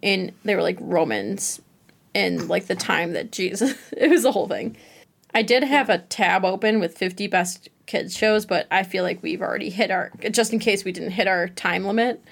in, 0.00 0.32
they 0.42 0.54
were 0.54 0.62
like 0.62 0.78
Romans 0.80 1.60
in 2.14 2.48
like 2.48 2.66
the 2.66 2.76
time 2.76 3.12
that 3.12 3.30
Jesus, 3.30 3.74
it 3.92 4.08
was 4.08 4.22
the 4.22 4.32
whole 4.32 4.48
thing. 4.48 4.76
I 5.34 5.42
did 5.42 5.64
have 5.64 5.90
a 5.90 5.98
tab 5.98 6.44
open 6.44 6.80
with 6.80 6.96
50 6.96 7.26
best 7.26 7.68
kids 7.86 8.16
shows, 8.16 8.46
but 8.46 8.66
I 8.70 8.84
feel 8.84 9.02
like 9.04 9.22
we've 9.22 9.42
already 9.42 9.70
hit 9.70 9.90
our, 9.90 10.10
just 10.30 10.52
in 10.52 10.58
case 10.58 10.84
we 10.84 10.92
didn't 10.92 11.10
hit 11.10 11.26
our 11.26 11.48
time 11.48 11.84
limit. 11.84 12.22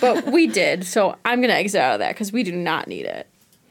But 0.00 0.26
we 0.26 0.46
did, 0.46 0.84
so 0.84 1.16
I'm 1.24 1.40
gonna 1.40 1.52
exit 1.52 1.80
out 1.80 1.94
of 1.94 1.98
that 1.98 2.14
because 2.14 2.32
we 2.32 2.42
do 2.42 2.52
not 2.52 2.88
need 2.88 3.04
it. 3.04 3.28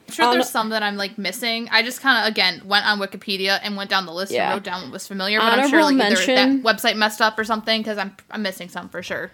I'm 0.08 0.14
sure 0.14 0.26
On- 0.26 0.34
there's 0.34 0.50
some 0.50 0.70
that 0.70 0.84
I'm 0.84 0.98
like 0.98 1.18
missing. 1.18 1.70
I 1.72 1.82
just 1.84 2.02
kind 2.02 2.26
of 2.26 2.32
again 2.32 2.62
went 2.66 2.86
on 2.86 3.00
Wikipedia 3.00 3.60
and 3.64 3.76
went 3.78 3.90
down 3.90 4.06
the 4.06 4.14
list 4.14 4.32
Yeah. 4.32 4.46
and 4.48 4.54
wrote 4.56 4.64
down 4.64 4.84
what 4.84 4.92
was 4.92 5.08
familiar. 5.08 5.40
But 5.40 5.46
I'm 5.46 5.70
sure 5.70 5.80
Honorable 5.80 5.98
like 5.98 6.06
either 6.14 6.28
mention- 6.28 6.64
that 6.64 6.76
website 6.78 6.96
messed 6.98 7.22
up 7.22 7.38
or 7.40 7.44
something 7.44 7.82
because 7.82 7.98
I'm 7.98 8.16
I'm 8.32 8.42
missing 8.42 8.70
some 8.70 8.90
for 8.90 9.02
sure. 9.02 9.32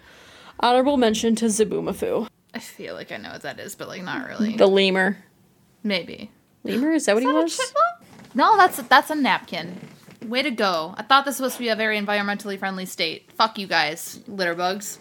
Honorable 0.60 0.96
mention 0.96 1.34
to 1.36 1.46
Zoboomafoo, 1.46 2.28
I 2.54 2.58
feel 2.58 2.94
like 2.94 3.10
I 3.12 3.16
know 3.16 3.30
what 3.30 3.42
that 3.42 3.58
is, 3.58 3.74
but 3.74 3.88
like 3.88 4.02
not 4.02 4.26
really. 4.28 4.56
the 4.56 4.66
lemur. 4.66 5.16
Maybe. 5.82 6.30
Lemur 6.64 6.92
is 6.92 7.06
that 7.06 7.14
what 7.14 7.22
he 7.22 7.28
Is 7.28 7.56
that 7.56 7.72
was? 7.74 8.34
No, 8.34 8.56
that's 8.56 8.76
that's 8.82 9.10
a 9.10 9.14
napkin. 9.14 9.80
Way 10.26 10.42
to 10.42 10.50
go! 10.50 10.94
I 10.98 11.02
thought 11.02 11.24
this 11.24 11.40
was 11.40 11.54
supposed 11.54 11.56
to 11.56 11.60
be 11.60 11.68
a 11.70 11.76
very 11.76 11.98
environmentally 11.98 12.58
friendly 12.58 12.84
state. 12.84 13.32
Fuck 13.32 13.58
you 13.58 13.66
guys, 13.66 14.20
litter 14.28 14.54
bugs. 14.54 14.98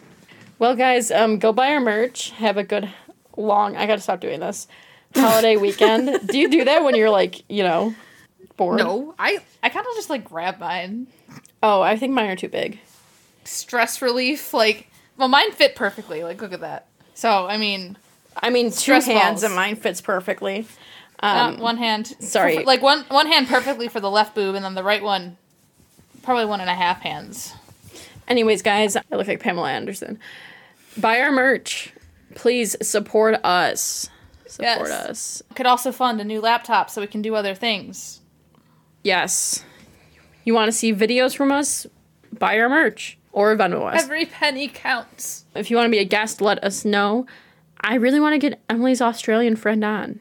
Well, 0.58 0.76
guys, 0.76 1.12
um, 1.12 1.40
go 1.40 1.52
buy 1.52 1.74
our 1.74 1.82
merch. 1.82 2.32
Have 2.32 2.56
a 2.58 2.64
good 2.64 2.90
long. 3.36 3.76
I 3.76 3.86
gotta 3.86 4.00
stop 4.02 4.22
doing 4.22 4.40
this. 4.40 4.68
Holiday 5.16 5.56
weekend. 5.58 6.28
do 6.28 6.38
you 6.38 6.50
do 6.50 6.66
that 6.66 6.84
when 6.84 6.96
you're 6.96 7.10
like, 7.10 7.44
you 7.50 7.64
know, 7.64 7.94
bored? 8.58 8.80
No, 8.80 9.14
I 9.18 9.40
I 9.64 9.70
kind 9.70 9.86
of 9.86 9.96
just 9.96 10.10
like 10.10 10.24
grab 10.26 10.60
mine. 10.60 11.08
Oh, 11.64 11.82
I 11.82 11.98
think 11.98 12.14
mine 12.14 12.30
are 12.30 12.36
too 12.36 12.50
big. 12.50 12.80
Stress 13.44 14.02
relief, 14.02 14.54
like 14.54 14.88
well, 15.18 15.28
mine 15.28 15.52
fit 15.52 15.76
perfectly. 15.76 16.24
Like 16.24 16.42
look 16.42 16.54
at 16.54 16.62
that. 16.62 16.86
So 17.16 17.48
I 17.48 17.58
mean, 17.58 17.98
I 18.36 18.50
mean, 18.50 18.68
two 18.68 18.72
Stress 18.72 19.06
hands 19.08 19.42
balls. 19.42 19.44
and 19.44 19.56
mine 19.56 19.76
fits 19.76 20.00
perfectly. 20.02 20.68
uh, 21.22 21.52
Um, 21.56 21.60
one 21.60 21.78
hand. 21.78 22.08
sorry. 22.20 22.58
perf- 22.58 22.66
like 22.66 22.82
one 22.82 23.04
one 23.10 23.28
hand 23.28 23.48
perfectly 23.48 23.88
for 23.88 24.00
the 24.00 24.10
left 24.12 24.36
boob, 24.36 24.56
and 24.56 24.64
then 24.64 24.76
the 24.76 24.84
right 24.84 25.04
one, 25.04 25.38
probably 26.22 26.46
one 26.46 26.62
and 26.62 26.70
a 26.70 26.76
half 26.76 27.02
hands. 27.02 27.54
Anyways, 28.28 28.62
guys, 28.62 28.96
I 28.96 29.02
look 29.12 29.28
like 29.28 29.40
Pamela 29.40 29.72
Anderson. 29.72 30.20
Buy 30.98 31.20
our 31.20 31.32
merch. 31.32 31.92
Please 32.36 32.76
support 32.88 33.44
us. 33.44 34.08
Support 34.50 34.90
Yes. 34.90 35.10
us. 35.10 35.44
Could 35.56 35.66
also 35.66 35.92
fund 35.92 36.20
a 36.20 36.24
new 36.24 36.42
laptop 36.42 36.90
so 36.90 37.02
we 37.02 37.08
can 37.08 37.22
do 37.22 37.36
other 37.36 37.54
things. 37.56 38.22
Yes. 39.04 39.64
You 40.44 40.54
want 40.54 40.68
to 40.70 40.72
see 40.72 40.94
videos 40.94 41.36
from 41.36 41.52
us? 41.52 41.86
Buy 42.38 42.60
our 42.60 42.70
merch 42.70 43.18
or 43.32 43.56
Venmo 43.56 43.94
us. 43.94 44.04
Every 44.04 44.26
penny 44.26 44.68
counts. 44.68 45.46
if 45.56 45.70
you 45.70 45.78
want 45.78 45.88
to 45.88 45.92
be 45.92 46.00
a 46.00 46.06
guest, 46.06 46.42
let 46.42 46.64
us 46.64 46.84
know. 46.86 47.26
I 47.82 47.96
really 47.96 48.20
want 48.20 48.34
to 48.34 48.40
get 48.40 48.62
Emily's 48.70 49.02
Australian 49.02 49.56
friend 49.56 49.84
on. 49.84 50.20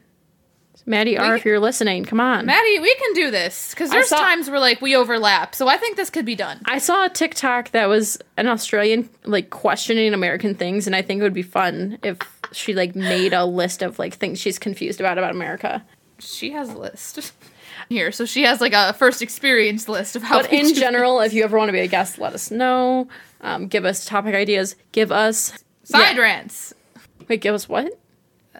Maddie 0.85 1.19
R, 1.19 1.35
if 1.35 1.45
you're 1.45 1.59
listening, 1.59 2.03
come 2.03 2.19
on. 2.19 2.47
Maddie, 2.47 2.79
we 2.79 2.95
can 2.95 3.13
do 3.13 3.29
this 3.29 3.71
because 3.71 3.91
there's 3.91 4.07
saw- 4.07 4.17
times 4.17 4.49
where 4.49 4.59
like 4.59 4.81
we 4.81 4.95
overlap, 4.95 5.53
so 5.53 5.67
I 5.67 5.77
think 5.77 5.97
this 5.97 6.09
could 6.09 6.25
be 6.25 6.33
done. 6.35 6.61
I 6.65 6.79
saw 6.79 7.05
a 7.05 7.09
TikTok 7.09 7.71
that 7.71 7.87
was 7.87 8.17
an 8.37 8.47
Australian 8.47 9.07
like 9.23 9.51
questioning 9.51 10.15
American 10.15 10.55
things, 10.55 10.87
and 10.87 10.95
I 10.95 11.03
think 11.03 11.19
it 11.19 11.23
would 11.23 11.33
be 11.33 11.43
fun 11.43 11.99
if 12.01 12.17
she 12.51 12.73
like 12.73 12.95
made 12.95 13.33
a 13.33 13.45
list 13.45 13.81
of 13.81 13.99
like 13.99 14.15
things 14.15 14.39
she's 14.39 14.59
confused 14.59 14.99
about 14.99 15.17
about 15.17 15.31
America. 15.31 15.85
She 16.19 16.51
has 16.51 16.69
a 16.69 16.77
list 16.77 17.31
here, 17.89 18.11
so 18.11 18.25
she 18.25 18.43
has 18.43 18.59
like 18.61 18.73
a 18.73 18.93
first 18.93 19.21
experience 19.21 19.87
list 19.87 20.15
of 20.15 20.23
how. 20.23 20.41
But 20.41 20.51
in 20.53 20.73
general, 20.73 21.19
if 21.21 21.33
you 21.33 21.43
ever 21.43 21.57
want 21.57 21.69
to 21.69 21.73
be 21.73 21.79
a 21.79 21.87
guest, 21.87 22.17
let 22.19 22.33
us 22.33 22.51
know. 22.51 23.07
Um, 23.41 23.67
give 23.67 23.85
us 23.85 24.05
topic 24.05 24.35
ideas. 24.35 24.75
Give 24.91 25.11
us 25.11 25.63
side 25.83 26.15
yeah. 26.15 26.21
rants. 26.21 26.73
Wait, 27.27 27.41
give 27.41 27.55
us 27.55 27.69
what? 27.69 27.93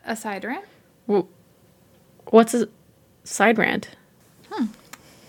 A 0.06 0.16
side 0.16 0.46
rant. 0.46 0.66
What's 2.28 2.54
a 2.54 2.70
side 3.24 3.58
rant? 3.58 3.90
Hmm. 4.52 4.68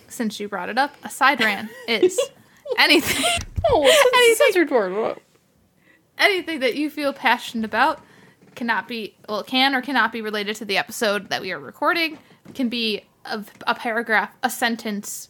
Since 0.08 0.38
you 0.38 0.48
brought 0.48 0.68
it 0.68 0.76
up, 0.78 0.94
a 1.02 1.08
side 1.10 1.40
rant 1.40 1.70
is 1.88 2.18
anything, 2.78 3.24
Oh, 3.70 3.82
it's 3.86 4.40
a 4.40 4.44
censored 4.44 4.70
word. 4.70 5.18
anything 6.18 6.60
that 6.60 6.76
you 6.76 6.90
feel 6.90 7.12
passionate 7.12 7.64
about 7.64 8.00
cannot 8.54 8.88
be 8.88 9.14
well, 9.28 9.42
can 9.42 9.74
or 9.74 9.80
cannot 9.82 10.12
be 10.12 10.20
related 10.20 10.56
to 10.56 10.64
the 10.64 10.76
episode 10.78 11.28
that 11.30 11.40
we 11.40 11.52
are 11.52 11.58
recording. 11.58 12.18
Can 12.54 12.68
be 12.68 13.02
a, 13.24 13.44
a 13.66 13.74
paragraph, 13.74 14.30
a 14.42 14.50
sentence, 14.50 15.28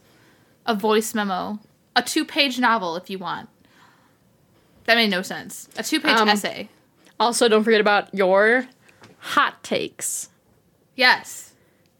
a 0.66 0.74
voice 0.74 1.14
memo, 1.14 1.58
a 1.96 2.02
two-page 2.02 2.58
novel 2.58 2.96
if 2.96 3.10
you 3.10 3.18
want. 3.18 3.48
That 4.84 4.94
made 4.94 5.10
no 5.10 5.22
sense. 5.22 5.68
A 5.76 5.82
two-page 5.82 6.16
Um, 6.18 6.28
essay. 6.28 6.68
Also, 7.18 7.48
don't 7.48 7.64
forget 7.64 7.80
about 7.80 8.14
your 8.14 8.66
hot 9.18 9.62
takes. 9.62 10.30
Yes. 10.96 11.52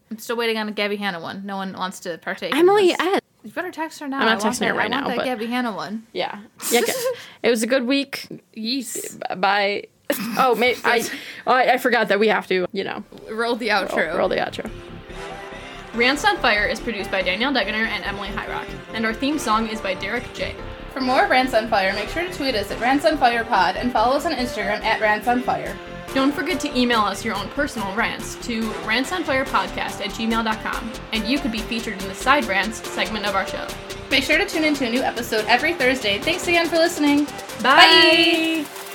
I'm 0.09 0.17
still 0.17 0.35
waiting 0.35 0.57
on 0.57 0.67
a 0.67 0.71
Gabby 0.71 0.97
Hanna 0.97 1.19
one. 1.19 1.45
No 1.45 1.55
one 1.57 1.73
wants 1.73 1.99
to 2.01 2.17
partake. 2.17 2.55
Emily. 2.55 2.95
You 3.43 3.49
better 3.51 3.71
text 3.71 3.99
her 4.01 4.07
now. 4.07 4.19
I'm 4.19 4.25
not 4.25 4.45
I 4.45 4.49
texting 4.49 4.67
her 4.67 4.73
right 4.73 4.85
I 4.85 4.87
now, 5.01 5.07
that 5.07 5.17
but- 5.17 5.25
Gabby 5.25 5.47
Hanna 5.47 5.71
one. 5.71 6.05
Yeah. 6.13 6.39
Yeah. 6.71 6.81
it 7.43 7.49
was 7.49 7.63
a 7.63 7.67
good 7.67 7.85
week. 7.85 8.27
Yes. 8.53 9.17
Bye. 9.37 9.85
Oh, 10.37 10.55
maybe 10.55 10.79
I, 10.83 11.07
I. 11.47 11.71
I 11.73 11.77
forgot 11.77 12.07
that 12.09 12.19
we 12.19 12.27
have 12.29 12.47
to, 12.47 12.65
you 12.71 12.83
know, 12.83 13.03
Roll 13.29 13.55
the 13.55 13.69
outro. 13.69 14.07
roll, 14.09 14.17
roll 14.17 14.29
the 14.29 14.37
outro. 14.37 14.69
Rants 15.93 16.23
on 16.23 16.37
Fire 16.37 16.65
is 16.67 16.79
produced 16.79 17.11
by 17.11 17.21
Danielle 17.21 17.51
Degener 17.53 17.85
and 17.87 18.03
Emily 18.05 18.29
Highrock, 18.29 18.67
and 18.93 19.05
our 19.05 19.13
theme 19.13 19.37
song 19.37 19.67
is 19.67 19.81
by 19.81 19.93
Derek 19.93 20.31
J. 20.33 20.55
For 20.93 21.01
more 21.01 21.27
Rants 21.27 21.53
on 21.53 21.67
Fire, 21.67 21.93
make 21.93 22.09
sure 22.09 22.23
to 22.25 22.33
tweet 22.33 22.55
us 22.55 22.71
at 22.71 22.79
Rants 22.79 23.05
on 23.05 23.17
Fire 23.17 23.43
Pod 23.43 23.75
and 23.75 23.91
follow 23.91 24.15
us 24.15 24.25
on 24.25 24.31
Instagram 24.33 24.81
at 24.83 25.01
Rants 25.01 25.27
on 25.27 25.41
Fire. 25.41 25.75
Don't 26.13 26.33
forget 26.33 26.59
to 26.61 26.77
email 26.77 26.99
us 27.01 27.23
your 27.23 27.35
own 27.35 27.47
personal 27.49 27.93
rants 27.95 28.35
to 28.45 28.61
rantsonfirepodcast 28.83 30.01
at 30.05 30.09
gmail.com, 30.11 30.91
and 31.13 31.25
you 31.25 31.39
could 31.39 31.51
be 31.53 31.59
featured 31.59 32.01
in 32.01 32.07
the 32.09 32.15
Side 32.15 32.45
Rants 32.45 32.85
segment 32.89 33.25
of 33.25 33.35
our 33.35 33.47
show. 33.47 33.65
Make 34.09 34.23
sure 34.25 34.37
to 34.37 34.45
tune 34.45 34.65
in 34.65 34.73
to 34.75 34.85
a 34.87 34.89
new 34.89 35.01
episode 35.01 35.45
every 35.47 35.73
Thursday. 35.73 36.19
Thanks 36.19 36.47
again 36.47 36.67
for 36.67 36.75
listening. 36.77 37.25
Bye. 37.63 38.65
Bye. 38.65 38.90